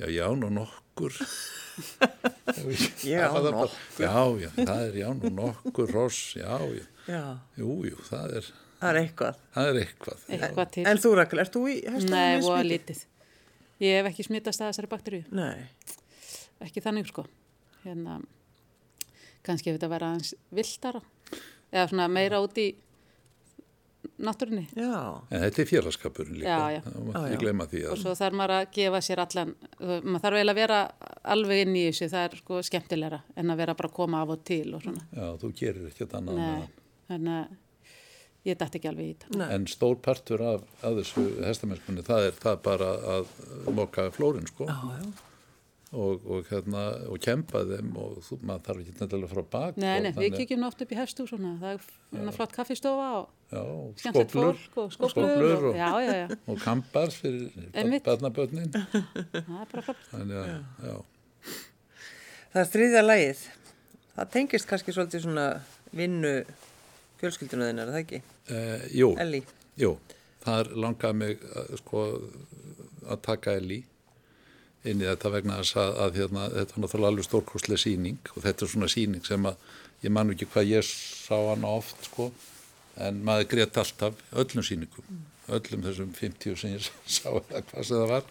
Já, 0.00 0.06
já, 0.08 0.24
nú 0.34 0.48
nokkur. 0.50 1.12
Já, 3.04 3.28
nokkur. 3.44 3.76
Já, 4.00 4.24
já, 4.40 4.48
það 4.56 4.82
er 4.88 4.96
já, 5.02 5.08
nú 5.14 5.30
nokkur 5.36 5.92
ross, 5.94 6.34
já, 6.36 6.56
já, 6.72 6.84
já, 7.08 7.22
jú, 7.60 7.76
jú, 7.86 7.96
það 8.08 8.34
er, 8.40 8.48
það 8.80 8.88
er 8.90 8.98
eitthvað. 9.02 9.38
það 9.54 9.68
er 9.70 9.80
eitthvað. 9.82 10.24
Eitthvað 10.36 10.70
til. 10.74 10.84
En 10.90 11.00
þú, 11.04 11.12
Rakel, 11.20 11.42
ert 11.44 11.54
þú 11.56 11.62
í 11.68 11.76
hestarnir? 11.84 12.16
Nei, 12.16 12.48
og 12.48 12.66
lítið. 12.68 13.04
Ég 13.82 13.98
hef 14.00 14.10
ekki 14.12 14.26
smittast 14.28 14.62
að 14.62 14.72
þessari 14.72 14.90
bakteríu. 14.92 15.24
Nei, 15.34 15.68
Ekki 16.62 16.82
þannig 16.84 17.08
sko. 17.10 17.24
Hérna, 17.82 18.20
kannski 19.42 19.70
ef 19.72 19.78
þetta 19.78 19.88
vera 19.92 20.12
aðeins 20.12 20.34
viltara. 20.54 21.00
Eða 21.72 21.88
svona 21.90 22.08
meira 22.12 22.40
út 22.44 22.58
í 22.60 22.74
náttúrunni. 24.22 24.66
já, 24.76 25.22
En 25.30 25.40
þetta 25.42 25.62
er 25.62 25.68
félagskapurinn 25.70 26.38
líka. 26.38 26.46
Já, 26.46 26.70
já. 26.76 26.80
Því 26.82 27.82
Og 27.86 27.96
að 27.96 28.02
svo 28.02 28.14
þarf 28.18 28.36
maður 28.38 28.54
að 28.58 28.66
gefa 28.76 29.00
sér 29.06 29.22
allan, 29.24 29.54
maður 29.80 30.22
þarf 30.24 30.36
eiginlega 30.38 30.52
að 30.52 30.60
vera 30.60 30.78
alveg 31.34 31.62
inn 31.64 31.76
í 31.76 31.84
þessu, 31.88 32.08
það 32.12 32.26
er 32.28 32.36
sko 32.42 32.60
skemmtilegra 32.68 33.20
en 33.36 33.50
að 33.54 33.56
vera 33.62 33.74
bara 33.78 33.88
að 33.88 33.96
koma 33.96 34.22
af 34.22 34.28
og 34.36 34.44
til 34.44 34.74
og 34.74 34.82
svona. 34.82 35.02
já, 35.16 35.26
þú 35.38 35.52
gerir 35.54 35.88
ekkert 35.90 36.12
annað. 36.18 36.38
að- 36.38 36.68
þannig 37.08 37.34
að 37.40 37.48
ég 38.44 38.58
dætti 38.58 38.78
ekki 38.80 38.88
alveg 38.90 39.06
í 39.06 39.16
þetta. 39.22 39.50
En 39.54 39.66
stór 39.66 39.96
partur 40.02 40.40
af, 40.42 40.62
af 40.82 40.92
þessu 40.98 41.44
hestamennskunni, 41.44 42.02
það 42.02 42.26
er 42.26 42.32
það 42.42 42.62
bara 42.62 42.90
að 43.18 43.26
moka 43.72 44.10
flórin, 44.10 44.46
sko. 44.48 44.66
já, 44.66 44.78
já. 44.98 45.12
Og, 45.92 46.22
og, 46.24 46.46
hérna, 46.48 46.82
og 47.12 47.18
kempa 47.20 47.60
þeim 47.68 47.90
og 48.00 48.22
þú, 48.24 48.38
maður 48.48 48.62
þarf 48.64 48.78
ekki 48.80 48.94
nættilega 48.96 49.28
frá 49.28 49.42
bak. 49.52 49.80
Nei, 49.82 49.98
nei, 50.00 50.08
við 50.16 50.38
kíkjum 50.38 50.62
nú 50.62 50.70
oft 50.70 50.80
upp 50.80 50.94
í 50.94 50.96
hestú 50.96 51.26
svona, 51.28 51.50
það 51.60 51.74
er 51.74 51.82
hérna 52.14 52.32
flott 52.32 52.54
kaffistofa 52.56 53.08
og 53.18 53.26
Já, 53.52 53.60
skóflur, 54.00 54.56
fólk 54.56 54.78
og 54.80 54.94
skóflur 54.94 55.12
skóflur 55.12 55.52
og, 55.58 55.66
og, 55.68 55.76
já, 55.76 55.90
já, 56.00 56.14
já, 56.22 56.38
og 56.48 56.62
kampar 56.62 57.12
fyrir 57.12 58.00
barnabötnin. 58.06 58.72
það 59.34 59.58
er 59.58 59.68
bara 59.74 59.84
flott. 59.84 60.06
Þannig 60.14 60.40
að, 60.40 60.54
já. 60.88 60.96
Það 62.54 62.62
er 62.62 62.72
þriðja 62.72 63.04
lagið. 63.04 63.44
Það 64.16 64.32
tengist 64.38 64.70
kannski 64.72 64.96
svolítið 64.96 65.26
svona 65.26 65.46
vinnu 65.92 66.34
fjölskylduna 67.20 67.68
þinnar, 67.68 67.92
er 67.92 67.98
það 67.98 68.02
ekki? 68.06 68.22
E, 68.48 68.64
jú, 68.96 69.12
Elli. 69.20 69.44
jú, 69.84 69.92
það 70.42 70.64
er 70.64 70.72
langað 70.86 71.18
mig 71.20 71.44
að, 71.52 71.76
sko, 71.84 72.08
að 73.04 73.24
taka 73.28 73.60
Eli 73.60 73.82
inn 74.88 75.02
í 75.02 75.06
þetta 75.06 75.30
vegna 75.30 75.58
þess 75.60 75.78
að, 75.78 75.92
að 76.04 76.16
hérna, 76.20 76.46
þetta 76.56 76.76
er 76.76 76.82
náttúrulega 76.84 77.12
alveg 77.12 77.26
stórkostlega 77.28 77.82
síning 77.82 78.32
og 78.34 78.40
þetta 78.46 78.64
er 78.64 78.72
svona 78.72 78.90
síning 78.90 79.26
sem 79.26 79.46
að 79.46 79.68
ég 80.02 80.14
man 80.14 80.32
ekki 80.34 80.48
hvað 80.50 80.72
ég 80.72 80.88
sá 80.88 81.36
hana 81.36 81.70
oft 81.78 82.08
sko 82.08 82.30
en 83.02 83.22
maður 83.26 83.48
greitt 83.54 83.78
alltaf 83.78 84.18
öllum 84.42 84.66
síningum, 84.66 85.22
öllum 85.54 85.86
þessum 85.86 86.10
50 86.18 86.58
sem 86.58 86.74
ég 86.74 86.90
sá 87.18 87.30
eða 87.30 87.62
hvað 87.70 87.88
sem 87.88 88.02
það 88.02 88.12
var 88.16 88.28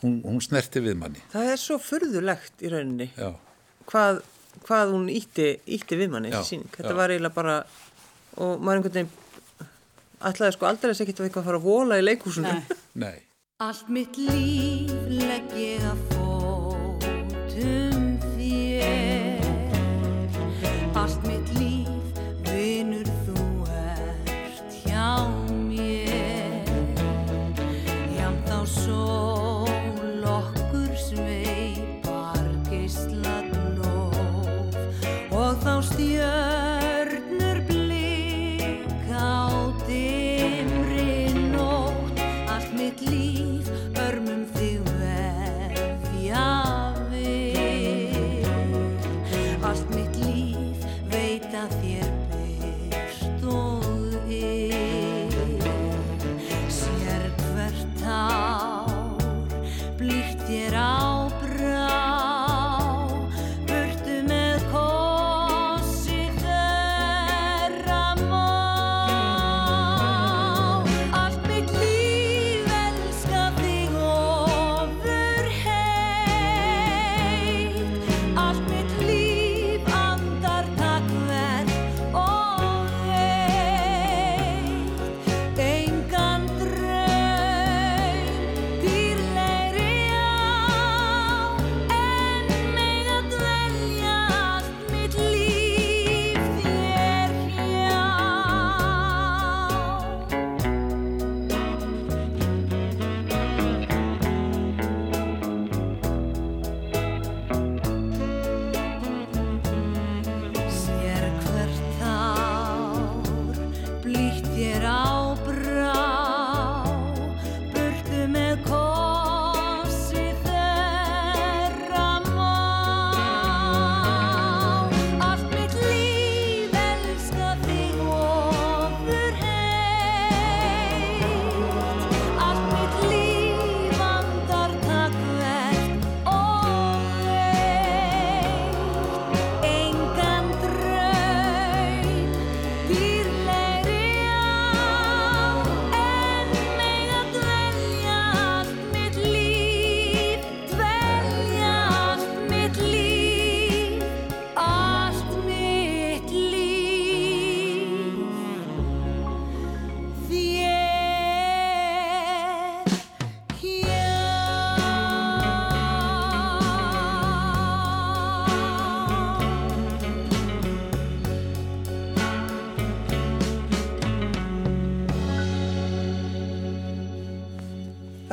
hún, 0.00 0.18
hún 0.24 0.42
snerti 0.44 0.84
við 0.84 0.98
manni 1.02 1.24
Það 1.34 1.52
er 1.52 1.62
svo 1.62 1.78
furðulegt 1.84 2.64
í 2.64 2.72
rauninni 2.72 3.10
hvað, 3.90 4.22
hvað 4.64 4.96
hún 4.96 5.08
ítti, 5.12 5.52
ítti 5.68 5.98
við 6.00 6.14
manni 6.14 6.32
þessi 6.32 6.56
síning. 6.56 6.70
Þetta 6.76 6.94
já. 6.94 6.98
var 7.02 7.12
eiginlega 7.12 7.36
bara, 7.36 7.56
og 8.40 8.62
maður 8.62 8.80
einhvern 8.80 9.00
veginn 9.00 9.16
ætlaði 10.30 10.56
sko 10.56 10.68
aldrei 10.68 10.92
að 10.92 11.02
ekkert 11.04 11.20
að 11.20 11.28
eitthvað 11.28 11.42
að 11.42 11.50
fara 11.50 11.60
að 11.60 11.66
vola 11.68 11.98
í 12.00 12.04
leikhúsinu. 12.04 12.54
Nei. 12.54 12.78
nei 13.04 13.18
Allt 13.62 13.88
mitt 13.88 14.16
líf 14.16 14.92
legg 15.08 15.52
ég 15.52 15.82
að 15.84 15.98
fótum 16.08 17.89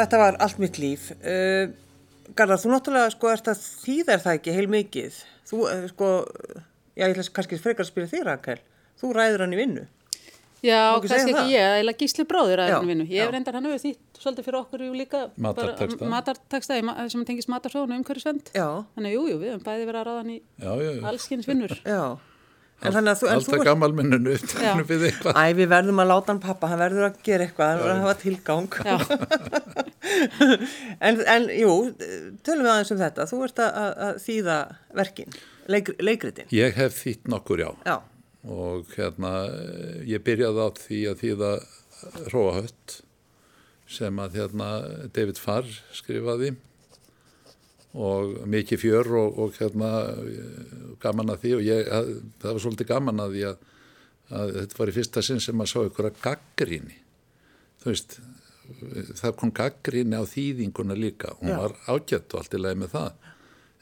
Þetta 0.08 0.20
var 0.22 0.38
allt 0.40 0.60
mitt 0.64 0.78
líf. 0.80 1.10
Uh, 1.20 1.68
Garðar, 2.38 2.62
þú 2.64 2.70
náttúrulega 2.72 3.12
sko 3.12 3.28
ert 3.34 3.50
að 3.52 3.60
þýða 3.84 4.14
er 4.16 4.22
það 4.24 4.38
ekki 4.38 4.54
heil 4.56 4.70
mikið. 4.72 5.18
Þú 5.50 5.60
uh, 5.68 5.82
sko, 5.92 6.12
já 6.96 7.04
ég 7.04 7.12
ætla 7.18 7.26
kannski 7.36 7.60
frekar 7.60 7.84
að 7.84 7.90
spila 7.92 8.08
þér 8.14 8.26
Rakel. 8.30 8.58
Þú 9.02 9.10
ræður 9.18 9.44
hann 9.44 9.56
í 9.56 9.60
vinnu. 9.60 9.84
Já, 10.64 10.80
kannski 11.04 11.34
það? 11.36 11.42
ekki 11.44 11.52
ég, 11.58 11.74
eða 11.84 11.94
gísli 12.00 12.26
bróður 12.32 12.64
að 12.64 12.72
Já, 12.72 12.78
henni 12.78 12.94
vinnu. 12.94 13.10
Ég 13.12 13.20
já. 13.28 13.32
reyndar 13.36 13.58
hann 13.60 13.68
hefur 13.68 13.84
þýtt 13.84 14.22
svolítið 14.24 14.48
fyrir 14.48 14.60
okkur 14.62 14.86
líka. 14.96 15.26
bara 15.36 15.52
Matartexta. 15.52 16.10
Matartexta 16.16 16.80
í 16.80 16.88
ma- 16.88 16.96
sem 17.12 17.28
tengist 17.28 17.52
umhverfisvend. 18.00 18.50
Já, 18.56 18.68
Þannig 18.96 19.12
að 19.12 19.18
jú, 19.20 19.28
jú, 19.28 19.38
við 19.44 19.54
höfum 19.54 19.68
bæði 19.68 19.92
verið 19.92 20.02
að 20.02 20.08
ráða 20.08 20.24
hann 20.24 20.34
í 20.34 20.40
Já, 20.40 20.72
já, 20.82 20.90
En 22.86 22.94
þannig 22.94 23.10
að 23.16 23.22
þú, 23.24 23.28
Alltaf 23.34 23.64
gammalminninu 23.66 24.34
uppteknu 24.38 24.84
við 24.86 25.06
eitthvað. 25.08 25.38
Æ, 25.42 25.46
við 25.58 25.70
verðum 25.72 26.02
að 26.04 26.10
láta 26.12 26.30
hann 26.30 26.42
pappa, 26.44 26.68
hann 26.70 26.82
verður 26.84 27.08
að 27.08 27.16
gera 27.26 27.48
eitthvað, 27.48 27.72
hann 27.72 27.80
verður 27.82 27.96
að 27.96 28.04
hafa 28.06 28.20
tilgang. 28.22 28.70
En, 31.04 31.18
en 31.28 31.48
jú, 31.52 31.72
tölum 32.46 32.64
við 32.64 32.72
aðeins 32.72 32.92
um 32.94 33.00
þetta. 33.02 33.26
Þú 33.28 33.40
ert 33.48 33.58
að, 33.60 33.74
að, 33.82 33.90
að 34.06 34.20
þýða 34.24 34.56
verkin, 35.00 35.36
leik, 35.74 35.90
leikritin. 36.00 36.48
Ég 36.56 36.78
hef 36.80 37.02
þýtt 37.02 37.28
nokkur, 37.34 37.64
já. 37.66 37.72
Já, 37.90 37.98
Og 38.48 38.94
hérna, 38.96 39.34
ég 40.08 40.24
byrjaði 40.24 40.64
á 40.64 40.70
því 40.80 41.02
að 41.12 41.20
þýða 41.26 41.52
Róahött 42.32 42.96
sem 43.98 44.22
að 44.24 44.38
hérna 44.40 44.70
David 45.16 45.42
Farr 45.42 45.68
skrifaði 45.98 46.54
og 47.98 48.38
mikið 48.50 48.82
fjör 48.82 49.12
og, 49.18 49.38
og 49.42 49.58
hérna 49.58 49.92
gaman 51.02 51.34
að 51.34 51.44
því 51.44 51.54
og 51.58 51.66
ég, 51.66 51.92
að, 51.94 52.10
það 52.44 52.58
var 52.58 52.64
svolítið 52.66 52.90
gaman 52.92 53.24
að 53.24 53.36
því 53.36 53.46
að, 53.50 53.62
að 54.38 54.56
þetta 54.58 54.82
var 54.82 54.92
í 54.92 54.96
fyrsta 54.98 55.24
sinn 55.26 55.44
sem 55.44 55.64
að 55.64 55.72
sá 55.72 55.78
ykkur 55.82 56.10
að 56.12 56.20
gaggríni. 56.26 57.00
Þú 57.82 57.90
veist, 57.90 58.20
það 59.22 59.38
kom 59.40 59.54
gaggríni 59.56 60.20
á 60.20 60.24
þýðinguna 60.28 60.98
líka. 60.98 61.34
Hún 61.42 61.54
Já. 61.54 61.58
var 61.64 61.76
ágætt 61.88 62.36
og 62.36 62.44
allt 62.44 62.58
í 62.58 62.62
lagi 62.62 62.82
með 62.84 62.94
það. 62.94 63.26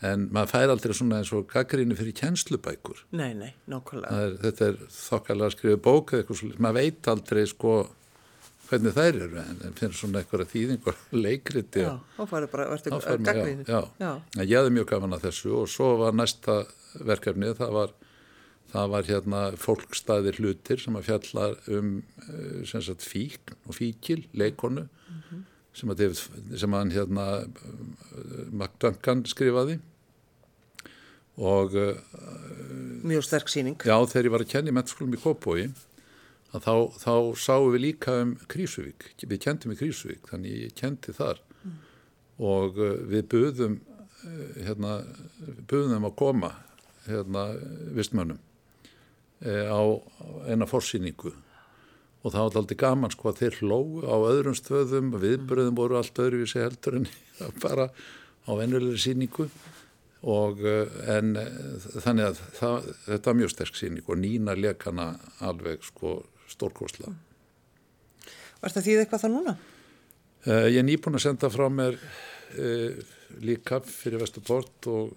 En 0.05 0.25
maður 0.35 0.51
fær 0.51 0.71
aldrei 0.73 0.93
svona 0.95 1.19
eins 1.21 1.31
og 1.33 1.47
gaggríni 1.49 1.95
fyrir 1.97 2.15
kjenslubækur. 2.19 3.05
nei, 3.15 3.31
nei, 3.33 3.51
er, 4.27 4.39
þetta 4.43 4.67
er 4.69 4.81
þokkalega 4.91 5.47
að 5.49 5.55
skrifa 5.55 5.81
bók 5.87 6.11
eða 6.13 6.23
eitthvað 6.23 6.41
svolítið, 6.41 6.63
maður 6.65 6.81
veit 6.81 7.09
aldrei 7.15 7.45
sko 7.49 7.75
hvernig 8.69 8.95
þær 8.95 9.19
eru 9.27 9.41
en, 9.43 9.59
finnir 9.77 9.97
svona 9.97 10.21
eitthvað 10.21 10.49
þýðingur 10.53 10.97
leikriti 11.15 11.85
Já, 11.85 11.91
þá 12.17 12.23
farið 12.31 12.51
bara, 12.55 12.65
verður 12.75 13.23
gagnrýnir. 13.27 13.69
já, 13.69 13.81
já. 14.01 14.11
Ég 14.41 14.55
hefði 14.57 14.73
mjög 14.79 14.89
gaman 14.93 15.17
að 15.17 15.27
þessu 15.29 15.53
og 15.59 15.69
svo 15.71 15.91
var 16.01 16.17
næsta 16.17 16.57
verkefnið, 17.05 17.55
það 17.61 17.73
var 17.79 17.95
það 18.75 18.91
var 18.91 19.09
hérna 19.09 19.41
fólkstæðir 19.61 20.39
hlutir 20.41 20.81
sem 20.83 20.97
að 20.97 21.09
fjalla 21.09 21.49
um 21.71 21.91
eh, 22.27 22.61
sem 22.67 22.83
sagt 22.83 23.05
fíkn 23.05 23.55
og 23.69 23.77
fíkil 23.77 24.23
leikonu 24.35 24.87
sem 25.75 25.91
að, 25.91 26.05
sem 26.55 26.71
að 26.73 26.81
hann 26.81 26.93
hérna 26.95 27.27
eh, 27.43 28.47
Mark 28.55 28.77
Duncan 28.81 29.25
skrifaði 29.29 29.79
og 31.35 31.75
eh, 31.75 31.97
Mjög 33.05 33.25
sterk 33.27 33.51
síning. 33.51 33.75
Já, 33.85 33.97
þegar 34.09 34.27
ég 34.27 34.33
var 34.33 34.43
að 34.45 34.53
kenna 34.55 34.71
í 34.71 34.75
mennskólum 34.75 35.13
í 35.13 35.19
Kópói 35.21 35.67
að 36.55 36.63
þá, 36.63 36.73
þá 37.01 37.13
sáum 37.39 37.71
við 37.73 37.83
líka 37.83 38.15
um 38.23 38.33
Krísuvík, 38.51 39.09
við 39.25 39.41
kendum 39.43 39.73
í 39.73 39.79
Krísuvík 39.79 40.29
þannig 40.31 40.57
ég 40.65 40.75
kendi 40.79 41.15
þar. 41.15 41.41
Og 42.35 42.79
uh, 42.79 42.97
við 43.07 43.29
buðum 43.31 43.79
uh, 43.79 44.59
hérna, 44.65 44.97
buðum 45.69 46.07
að 46.07 46.17
koma 46.19 46.51
hérna, 47.07 47.47
vistmönnum 47.95 48.39
uh, 48.39 49.65
á 49.71 49.81
eina 50.51 50.67
forsýningu. 50.69 51.33
Og 52.25 52.33
það 52.33 52.41
var 52.41 52.59
alltaf 52.61 52.81
gaman 52.81 53.13
sko 53.13 53.29
að 53.29 53.41
þeir 53.43 53.57
hlóu 53.61 54.03
á 54.07 54.15
öðrum 54.17 54.57
stöðum, 54.57 55.13
viðbröðum 55.21 55.77
voru 55.77 55.99
allt 55.99 56.19
öðruvísi 56.21 56.63
heldur 56.63 57.01
en 57.01 57.09
bara 57.65 57.91
á 58.45 58.51
venjulegri 58.57 59.01
síningu 59.01 59.49
og 60.25 60.61
en 60.65 61.35
þannig 62.01 62.31
að 62.31 62.39
það, 62.57 62.87
þetta 63.05 63.29
var 63.29 63.35
mjög 63.37 63.51
sterk 63.51 63.75
síning 63.77 64.07
og 64.09 64.17
Nína 64.17 64.55
lekana 64.57 65.11
alveg 65.45 65.83
sko 65.85 66.15
stórkosla. 66.51 67.13
Varst 68.61 68.79
það 68.79 68.87
þýð 68.87 69.01
eitthvað 69.03 69.25
það 69.25 69.35
núna? 69.35 69.55
Uh, 70.45 70.65
ég 70.69 70.79
er 70.81 70.87
nýbúin 70.87 71.17
að 71.17 71.25
senda 71.25 71.51
frá 71.53 71.65
mér 71.73 71.97
uh, 71.97 73.13
líka 73.45 73.81
fyrir 73.85 74.21
Vesturport 74.21 74.89
og 74.91 75.13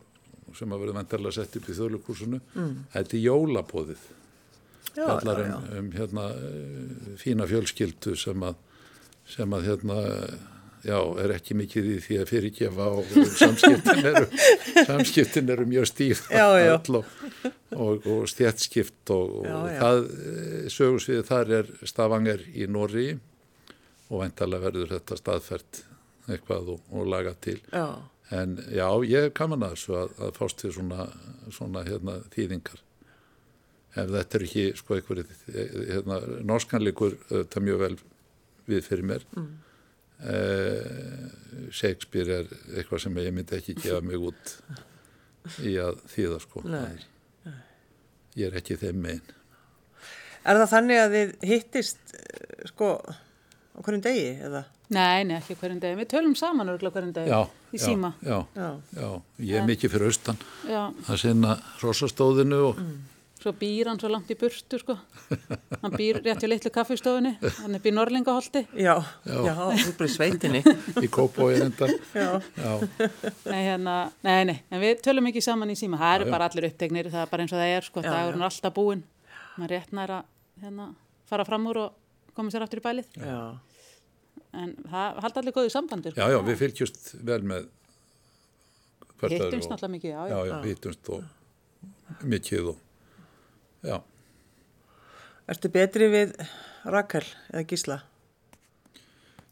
sem 0.57 0.71
að 0.73 0.85
verða 0.85 0.97
vendarlega 0.97 1.37
sett 1.37 1.59
upp 1.59 1.69
í 1.69 1.77
þjóðlugkursunu. 1.77 2.41
Mm. 2.57 2.77
Þetta 2.95 3.19
er 3.19 3.25
jólabóðið. 3.27 4.07
Já, 4.97 5.05
um, 5.05 5.67
um 5.79 5.91
hérna 5.95 6.29
uh, 6.33 7.11
fína 7.21 7.47
fjölskyldu 7.49 8.17
sem 8.19 8.47
að, 8.49 8.57
sem 9.29 9.53
að 9.55 9.69
hérna 9.69 9.99
já, 10.87 10.99
er 11.23 11.35
ekki 11.37 11.57
mikið 11.59 11.89
í 11.91 11.97
því 12.05 12.19
að 12.23 12.31
fyrirgefa 12.33 12.89
og 13.01 13.13
samskiptin 13.39 14.11
eru, 14.11 14.25
samskiptin 14.91 15.53
eru 15.55 15.67
mjög 15.69 15.89
stíf 15.91 16.25
Já, 16.31 16.47
já. 16.61 16.75
og, 16.77 17.05
og, 17.75 18.07
og 18.07 18.29
stjætskipt 18.31 19.13
og, 19.15 19.41
og 19.41 19.49
Já, 19.49 19.59
já. 19.75 19.81
það 19.83 20.01
sögursviðið 20.77 21.29
þar 21.31 21.55
er 21.61 21.73
Stavanger 21.93 22.45
í 22.55 22.69
Norri 22.71 23.09
og 24.09 24.23
væntalega 24.23 24.69
verður 24.69 24.95
þetta 24.97 25.21
staðfært 25.21 25.83
eitthvað 26.29 26.75
og, 26.77 27.01
laga 27.09 27.35
til 27.41 27.59
Já, 27.73 27.87
en 28.35 28.59
já, 28.69 28.89
ég 29.09 29.29
hef 29.29 29.39
gaman 29.39 29.65
að 29.67 29.77
þessu 29.77 29.97
að, 30.03 30.19
að 30.27 30.37
fást 30.37 30.67
við 30.67 30.77
svona, 30.77 31.09
svona 31.55 31.87
hérna, 31.89 32.21
þýðingar 32.35 32.85
ef 33.99 34.13
þetta 34.13 34.39
er 34.39 34.45
ekki 34.47 34.67
sko 34.79 34.99
einhverju 34.99 35.25
hérna, 35.89 36.21
norskanleikur 36.47 37.17
þetta 37.31 37.63
mjög 37.65 37.83
vel 37.83 37.97
við 38.69 38.85
fyrir 38.85 39.09
mér 39.09 39.25
mm. 39.33 39.49
Shakespeare 41.75 42.41
er 42.43 42.49
eitthvað 42.79 43.03
sem 43.05 43.19
ég 43.23 43.33
myndi 43.37 43.57
ekki 43.59 43.75
gefa 43.79 44.01
mig 44.05 44.19
út 44.31 44.55
í 45.65 45.75
að 45.81 46.01
þýða 46.13 46.39
sko 46.45 46.63
Nei. 46.69 46.97
ég 48.39 48.49
er 48.51 48.59
ekki 48.61 48.79
þeim 48.81 49.03
megin 49.05 49.35
Er 50.49 50.57
það 50.63 50.71
þannig 50.73 50.99
að 51.03 51.15
þið 51.15 51.33
hittist 51.51 52.13
eh, 52.17 52.69
sko 52.71 52.87
á 53.05 53.79
hverjum 53.85 54.03
degi 54.07 54.29
eða? 54.49 54.63
nei, 54.89 55.25
nei, 55.29 55.35
ekki 55.43 55.55
hverjum 55.61 55.81
degi. 55.83 55.97
Við 55.99 56.07
tölum 56.15 56.35
saman 56.39 56.71
örgulega 56.73 56.95
hverjum 56.97 57.11
degi 57.19 57.29
já, 57.29 57.41
í 57.75 57.77
já, 57.77 57.83
síma. 57.85 58.11
já, 58.25 58.39
Já. 58.57 58.69
já, 58.97 59.09
ég 59.51 59.59
er 59.61 59.67
mikið 59.69 59.93
fyrir 59.93 60.09
austan 60.09 60.39
Já, 60.65 60.81
að 61.13 61.19
sinna 61.21 61.59
rossastóðinu 61.83 62.61
og 62.71 62.81
svo 63.39 63.53
býr 63.55 63.89
hann 63.91 64.01
svo 64.01 64.11
langt 64.11 64.31
í 64.33 64.37
burtu, 64.39 64.79
sko. 64.81 64.97
Hann 65.83 65.95
býr 65.95 66.19
rétt 66.25 66.43
hjá 66.43 66.49
litlu 66.51 66.73
kaffistofunni, 66.75 67.35
hann 67.61 67.77
er 67.79 67.83
býr 67.85 67.95
Norlingaholti. 67.97 68.65
Já, 68.79 68.97
já, 69.29 69.53
þú 69.85 70.07
í 70.07 70.11
sveitinni. 70.13 70.63
í 71.05 71.11
Kópói 71.13 71.61
enda 71.63 71.89
Já, 72.17 72.41
já, 72.59 72.73
Nei, 73.47 73.61
hérna, 73.69 73.97
nei, 74.27 74.41
nei, 74.51 74.57
en 74.71 74.83
við 74.83 75.05
tölum 75.07 75.31
ekki 75.31 75.43
saman 75.45 75.71
í 75.73 75.79
síma. 75.79 76.01
Það 76.03 76.17
eru 76.19 76.29
já. 76.29 76.33
bara 76.35 76.51
allir 76.51 76.69
upptegnir, 76.71 77.11
það 77.15 77.25
er 77.25 77.33
bara 77.33 77.47
eins 77.47 77.55
og 77.55 77.63
það 77.63 77.77
er, 77.77 77.89
sko. 77.89 78.05
Já, 78.05 78.11
Dagurinn 78.11 78.43
er 78.45 78.51
alltaf 78.51 78.77
búinn. 78.77 79.07
Maður 79.59 79.75
rétt 79.77 79.97
nær 79.97 80.15
að 80.19 80.29
hérna, 80.65 80.91
fara 81.31 81.47
fram 81.49 81.71
úr 81.71 81.83
og 81.87 82.35
koma 82.39 82.55
sér 82.55 82.67
aftur 82.67 82.83
í 82.83 82.87
bælið. 82.89 83.17
já, 83.23 83.41
En 84.59 84.71
það 84.89 85.19
halda 85.23 85.41
allir 85.43 85.55
góðið 85.55 85.75
sambandi, 85.75 86.11
sko. 86.15 86.21
já, 86.25 86.33
já, 86.33 86.39
við 86.47 86.57
fylgjumst 86.63 87.11
vel 87.29 87.43
með 87.45 87.67
Hittumst 89.19 89.67
náttúrulega 89.67 89.95
mikið, 89.97 90.11
já, 90.13 90.21
já, 90.31 90.37
já. 90.39 90.47
já, 90.47 90.57
við 90.63 90.73
hittumst 90.73 91.09
og 91.11 92.23
mikið 92.31 92.69
og 92.71 92.77
já, 93.87 93.99
Ertu 95.49 95.71
betri 95.73 96.11
við 96.13 96.35
Rakel 96.85 97.25
eða 97.53 97.65
Gísla? 97.71 97.99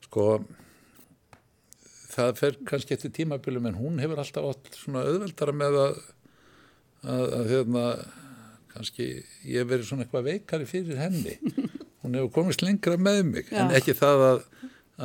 sko 0.07 0.27
það 2.16 2.37
fer 2.39 2.59
kannski 2.68 2.95
eftir 2.97 3.12
tímabilum 3.16 3.66
en 3.68 3.79
hún 3.81 3.99
hefur 4.01 4.20
alltaf 4.22 4.47
átt 4.53 4.79
svona 4.79 5.03
auðveldara 5.05 5.53
með 5.57 5.81
að 5.83 5.97
að, 7.07 7.24
að 7.39 7.51
hérna 7.53 7.83
kannski 8.72 9.09
ég 9.47 9.61
hef 9.62 9.68
verið 9.72 9.89
svona 9.89 10.07
eitthvað 10.07 10.29
veikari 10.31 10.68
fyrir 10.68 11.01
henni 11.01 11.37
hún 12.03 12.16
hefur 12.16 12.33
komist 12.39 12.64
lengra 12.64 12.97
með 13.01 13.22
mig 13.33 13.51
en 13.53 13.72
Já. 13.72 13.81
ekki 13.81 13.97
það 13.99 14.24
að, 14.31 14.41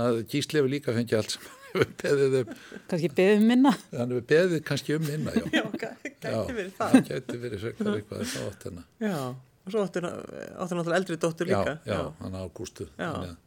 að 0.06 0.22
Gísli 0.32 0.62
hefur 0.62 0.74
líka 0.76 0.96
fengið 0.96 1.20
allt 1.22 1.36
hefur 1.38 1.61
beðið 2.02 2.36
um 2.42 2.52
Kannski 2.92 3.10
beðum 3.18 3.46
minna. 3.52 3.72
hann 3.92 4.12
hefur 4.12 4.26
beðið 4.32 4.64
kannski 4.68 4.96
um 4.98 5.06
minna 5.08 5.32
já, 5.36 5.44
Já, 5.58 5.64
gæti 5.78 6.56
verið 6.58 6.74
það. 6.78 6.92
það 6.92 7.08
gæti 7.12 7.40
verið 7.46 7.64
frekar 7.66 7.92
eitthvað 7.96 8.26
það 8.34 8.50
átt 8.52 8.66
hennar 8.68 8.86
Já, 9.08 9.16
og 9.62 9.72
svo 9.76 9.86
áttu 9.86 10.02
náttúrulega 10.06 10.98
eldri 11.00 11.18
dóttur 11.22 11.50
líka. 11.52 11.78
já, 11.86 11.94
já, 11.94 12.02
hann 12.22 12.36
Ágústu 12.42 12.88
Já. 12.98 13.12
þannig 13.12 13.32
að- 13.32 13.40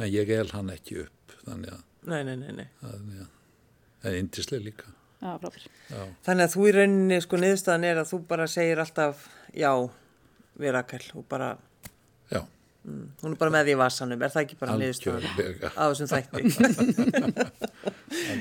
en 0.00 0.10
ég 0.14 0.30
el 0.38 0.48
hann 0.54 0.70
ekki 0.70 1.00
upp 1.04 1.36
þannig 1.44 1.72
að, 1.74 1.82
Nei, 2.10 2.22
nei, 2.24 2.36
nei, 2.40 2.52
nei. 2.56 2.68
þannig 2.80 3.20
að 3.24 4.08
en 4.08 4.14
indislega 4.24 4.64
líka 4.64 4.86
Já, 5.20 5.34
frábær. 5.42 5.64
já, 5.90 6.04
Þannig 6.24 6.46
að 6.46 6.54
þú 6.54 6.62
í 6.64 6.70
rauninni, 6.78 7.18
sko, 7.20 7.36
niðurstaðan 7.42 7.84
er 7.90 7.98
að 8.00 8.06
þú 8.14 8.20
bara 8.30 8.46
segir 8.48 8.78
alltaf 8.80 9.26
já 9.52 9.72
við 10.60 10.72
Rakel 10.78 11.02
og 11.20 11.26
bara, 11.28 11.50
já, 12.32 12.40
mm, 12.84 13.06
hún 13.22 13.32
er 13.34 13.38
bara 13.40 13.52
með 13.54 13.62
því 13.68 13.72
í 13.74 13.76
vasanum, 13.80 14.22
er 14.26 14.30
það 14.34 14.42
ekki 14.46 14.56
bara 14.60 14.72
algjörlega 14.76 15.68
af 15.74 15.86
þessum 15.92 16.08
þætti? 16.12 16.40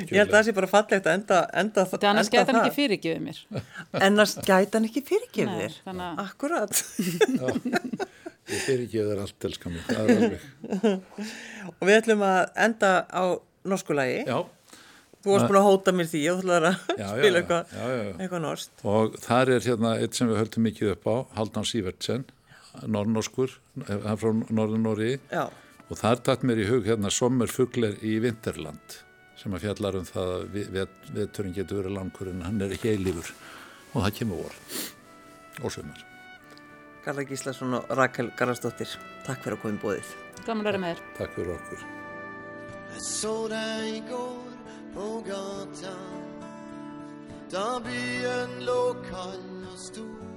Ég 0.09 0.17
held 0.17 0.31
að 0.31 0.35
það 0.35 0.45
sé 0.47 0.51
bara 0.57 0.69
fallegt 0.71 1.05
að 1.09 1.13
enda, 1.19 1.37
enda, 1.61 1.81
Þetta 1.91 2.07
annars 2.09 2.27
enda 2.29 2.35
geta 2.39 2.51
hann 2.55 2.63
ekki 2.65 2.77
fyrirgefið 2.79 3.21
mér. 3.25 3.37
Ennast 4.07 4.37
gæti 4.47 4.73
hann 4.79 4.87
ekki 4.89 5.01
fyrirgefið 5.05 5.49
Nei, 5.49 5.59
þér. 5.61 5.73
að- 5.93 6.17
Akkurat. 6.23 6.73
ég 8.49 8.59
fyrir 8.65 8.83
ekki 8.87 8.99
þér 9.05 9.19
allt 9.25 9.39
það 9.43 9.51
er 9.99 10.05
alveg. 10.15 10.41
Og 11.75 11.83
við 11.85 11.95
ætlum 11.99 12.21
að 12.25 12.41
enda 12.65 12.89
á 13.13 13.23
norskulagi. 13.69 14.21
Já, 14.25 14.39
Þú 15.19 15.33
varst 15.35 15.49
búin 15.51 15.59
að 15.59 15.65
hóta 15.67 15.91
mér 15.91 16.07
því 16.07 16.19
og 16.31 16.37
þú 16.39 16.43
ætlaður 16.45 16.65
að 16.69 16.75
Já, 17.01 17.07
spila 17.11 17.35
eitthvað, 17.41 17.63
eitthvað 18.23 18.41
norskt. 18.45 18.71
og 18.87 19.17
þar 19.19 19.49
er 19.57 19.61
hérna 19.67 19.89
eitt 19.99 20.15
sem 20.15 20.29
við 20.31 20.39
höldum 20.39 20.63
mikið 20.63 20.93
upp 20.93 21.03
á, 21.11 21.15
Haldan 21.35 21.67
Sývertsen, 21.67 22.23
norrnorskur, 22.87 23.49
hann 23.87 24.05
er 24.13 24.19
frá 24.21 24.31
Norður-Nóri 24.49 25.11
Já, 25.31 25.45
og 25.89 25.97
þar 25.97 26.21
tatt 26.23 26.43
mér 26.45 26.61
í 26.63 26.67
hug 26.69 26.85
hérna 26.85 27.09
Sommerfugler 27.11 27.95
í 28.05 28.19
Vinterland 28.23 28.99
sem 29.39 29.53
að 29.55 29.63
fjallar 29.65 29.95
um 30.01 30.05
það 30.05 30.33
að 30.35 30.45
vi- 30.53 30.67
vet- 30.75 31.09
veturinn 31.15 31.55
getur 31.55 31.81
verið 31.81 31.95
langur 31.95 32.29
en 32.33 32.41
hann 32.45 32.61
er 32.61 32.73
ekki 32.75 32.91
eilífur 32.93 33.31
og 33.95 34.03
það 34.03 34.15
kemur 34.19 34.43
vor 34.43 34.55
og 35.63 35.71
sumar. 35.71 36.05
Garðar 37.05 37.25
Gíslason 37.29 37.73
og 37.79 37.89
Rakel 37.95 38.29
Garðarsdóttir, 38.37 38.91
takk 39.25 39.39
fyrir 39.43 39.55
að 39.57 39.61
koma 39.63 39.73
í 39.77 39.81
bóðið. 39.81 40.09
Gaman 40.45 40.61
að 40.65 40.67
vera 40.69 40.81
með 40.83 40.91
þér. 40.91 41.01
Takk 41.17 41.33
fyrir 41.37 41.53
okkur. 41.55 41.85
Så 42.99 43.33
deg 43.51 43.87
i 43.95 44.01
går 44.09 44.51
på 44.93 45.07
gata 45.25 45.95
byen 47.85 48.51
lå 48.67 48.81
kald 49.09 49.65
og 49.71 49.77
stor 49.79 50.28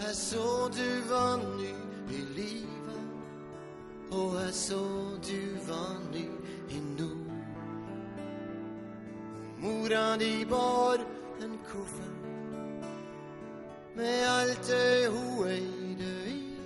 Här 0.00 0.12
såg 0.12 0.72
du 0.72 1.00
var 1.00 1.36
ny 1.56 1.74
i 2.16 2.20
livet 2.34 2.68
och 4.10 4.40
här 4.40 4.50
såg 4.50 5.20
du 5.26 5.56
var 5.68 6.12
ny 6.12 6.28
i 6.68 6.80
Nord. 6.80 7.28
Moran 9.58 10.20
i 10.20 10.46
bar 10.50 10.98
en 11.42 11.58
kuffert 11.70 12.18
med 13.94 14.30
allt 14.30 14.68
det 14.68 15.08
oejde 15.08 16.04
i. 16.28 16.56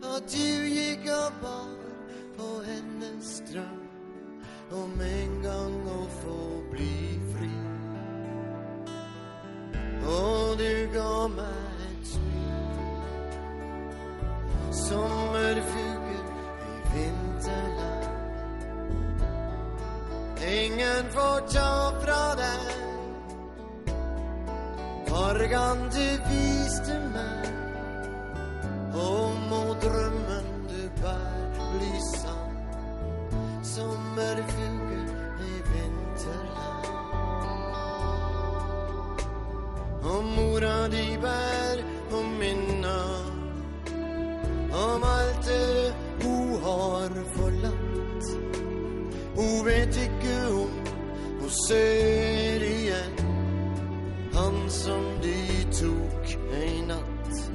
Och 0.00 0.22
du 0.30 0.68
gick 0.68 0.98
och 0.98 1.32
bar 1.42 1.76
på 2.36 2.62
hennes 2.62 3.42
dröm 3.50 3.88
om 4.70 5.00
en 5.00 5.42
gång 5.42 5.88
att 5.88 6.22
få 6.22 6.62
bli 6.70 7.20
fri. 7.34 7.73
Du 10.58 10.88
ga 10.92 11.26
meg 11.34 11.78
et 11.84 12.06
smil, 12.06 12.92
sommerfugl 14.70 16.12
i 16.14 16.76
vinterland. 16.92 18.06
Ingen 20.54 21.10
får 21.16 21.40
ta 21.56 21.72
fra 22.04 22.22
deg 22.38 22.74
fargan 25.10 25.78
du 25.94 26.06
viste 26.30 26.96
meg. 27.14 27.50
Og 28.94 29.34
må 29.50 29.64
drømmen 29.82 30.48
du 30.70 30.82
bær 31.02 31.46
bli 31.58 31.94
sann 32.12 32.54
Sommerfugl 33.74 34.73
vi 41.14 41.20
bär 41.20 41.84
och 42.10 42.24
minna 42.24 43.04
om 44.72 45.02
allt 45.02 45.46
det 45.46 45.94
o 46.26 46.58
har 46.62 47.08
förlatt. 47.08 48.24
O 49.36 49.64
vet 49.64 49.96
icke 49.96 50.46
om 50.46 50.70
och 51.44 51.50
ser 51.68 52.62
igen 52.62 53.16
han 54.32 54.70
som 54.70 55.04
de 55.22 55.64
tog 55.80 56.38
ej 56.54 56.84
natt. 56.88 57.50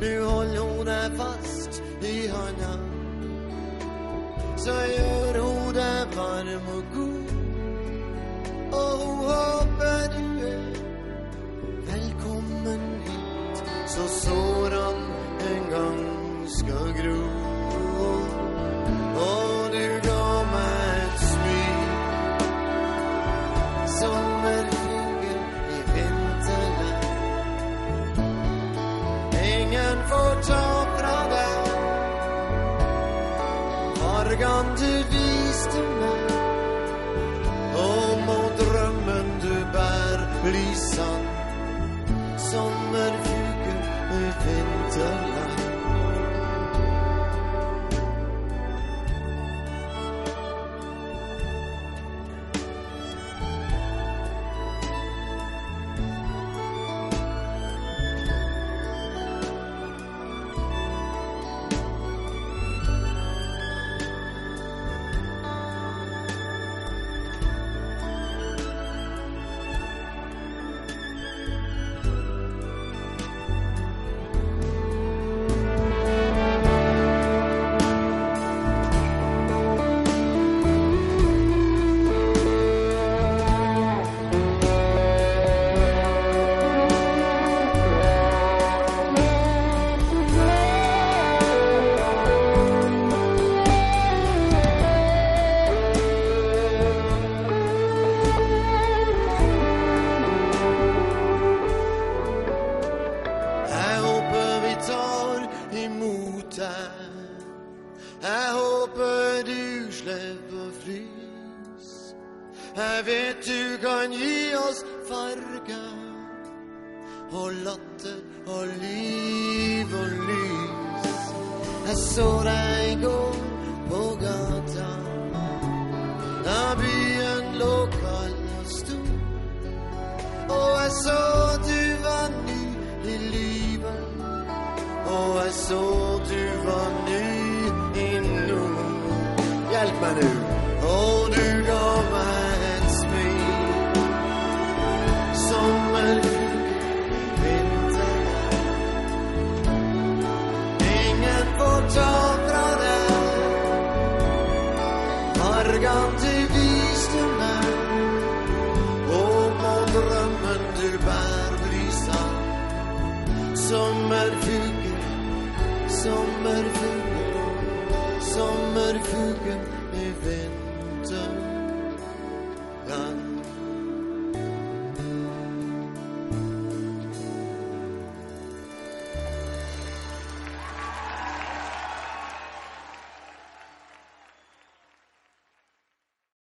Nu 0.00 0.22
håller 0.22 0.58
hon 0.58 1.18
fast 1.18 1.82
i 2.02 2.28
hörnan. 2.28 2.90
Så 4.56 4.70
gör 4.70 5.23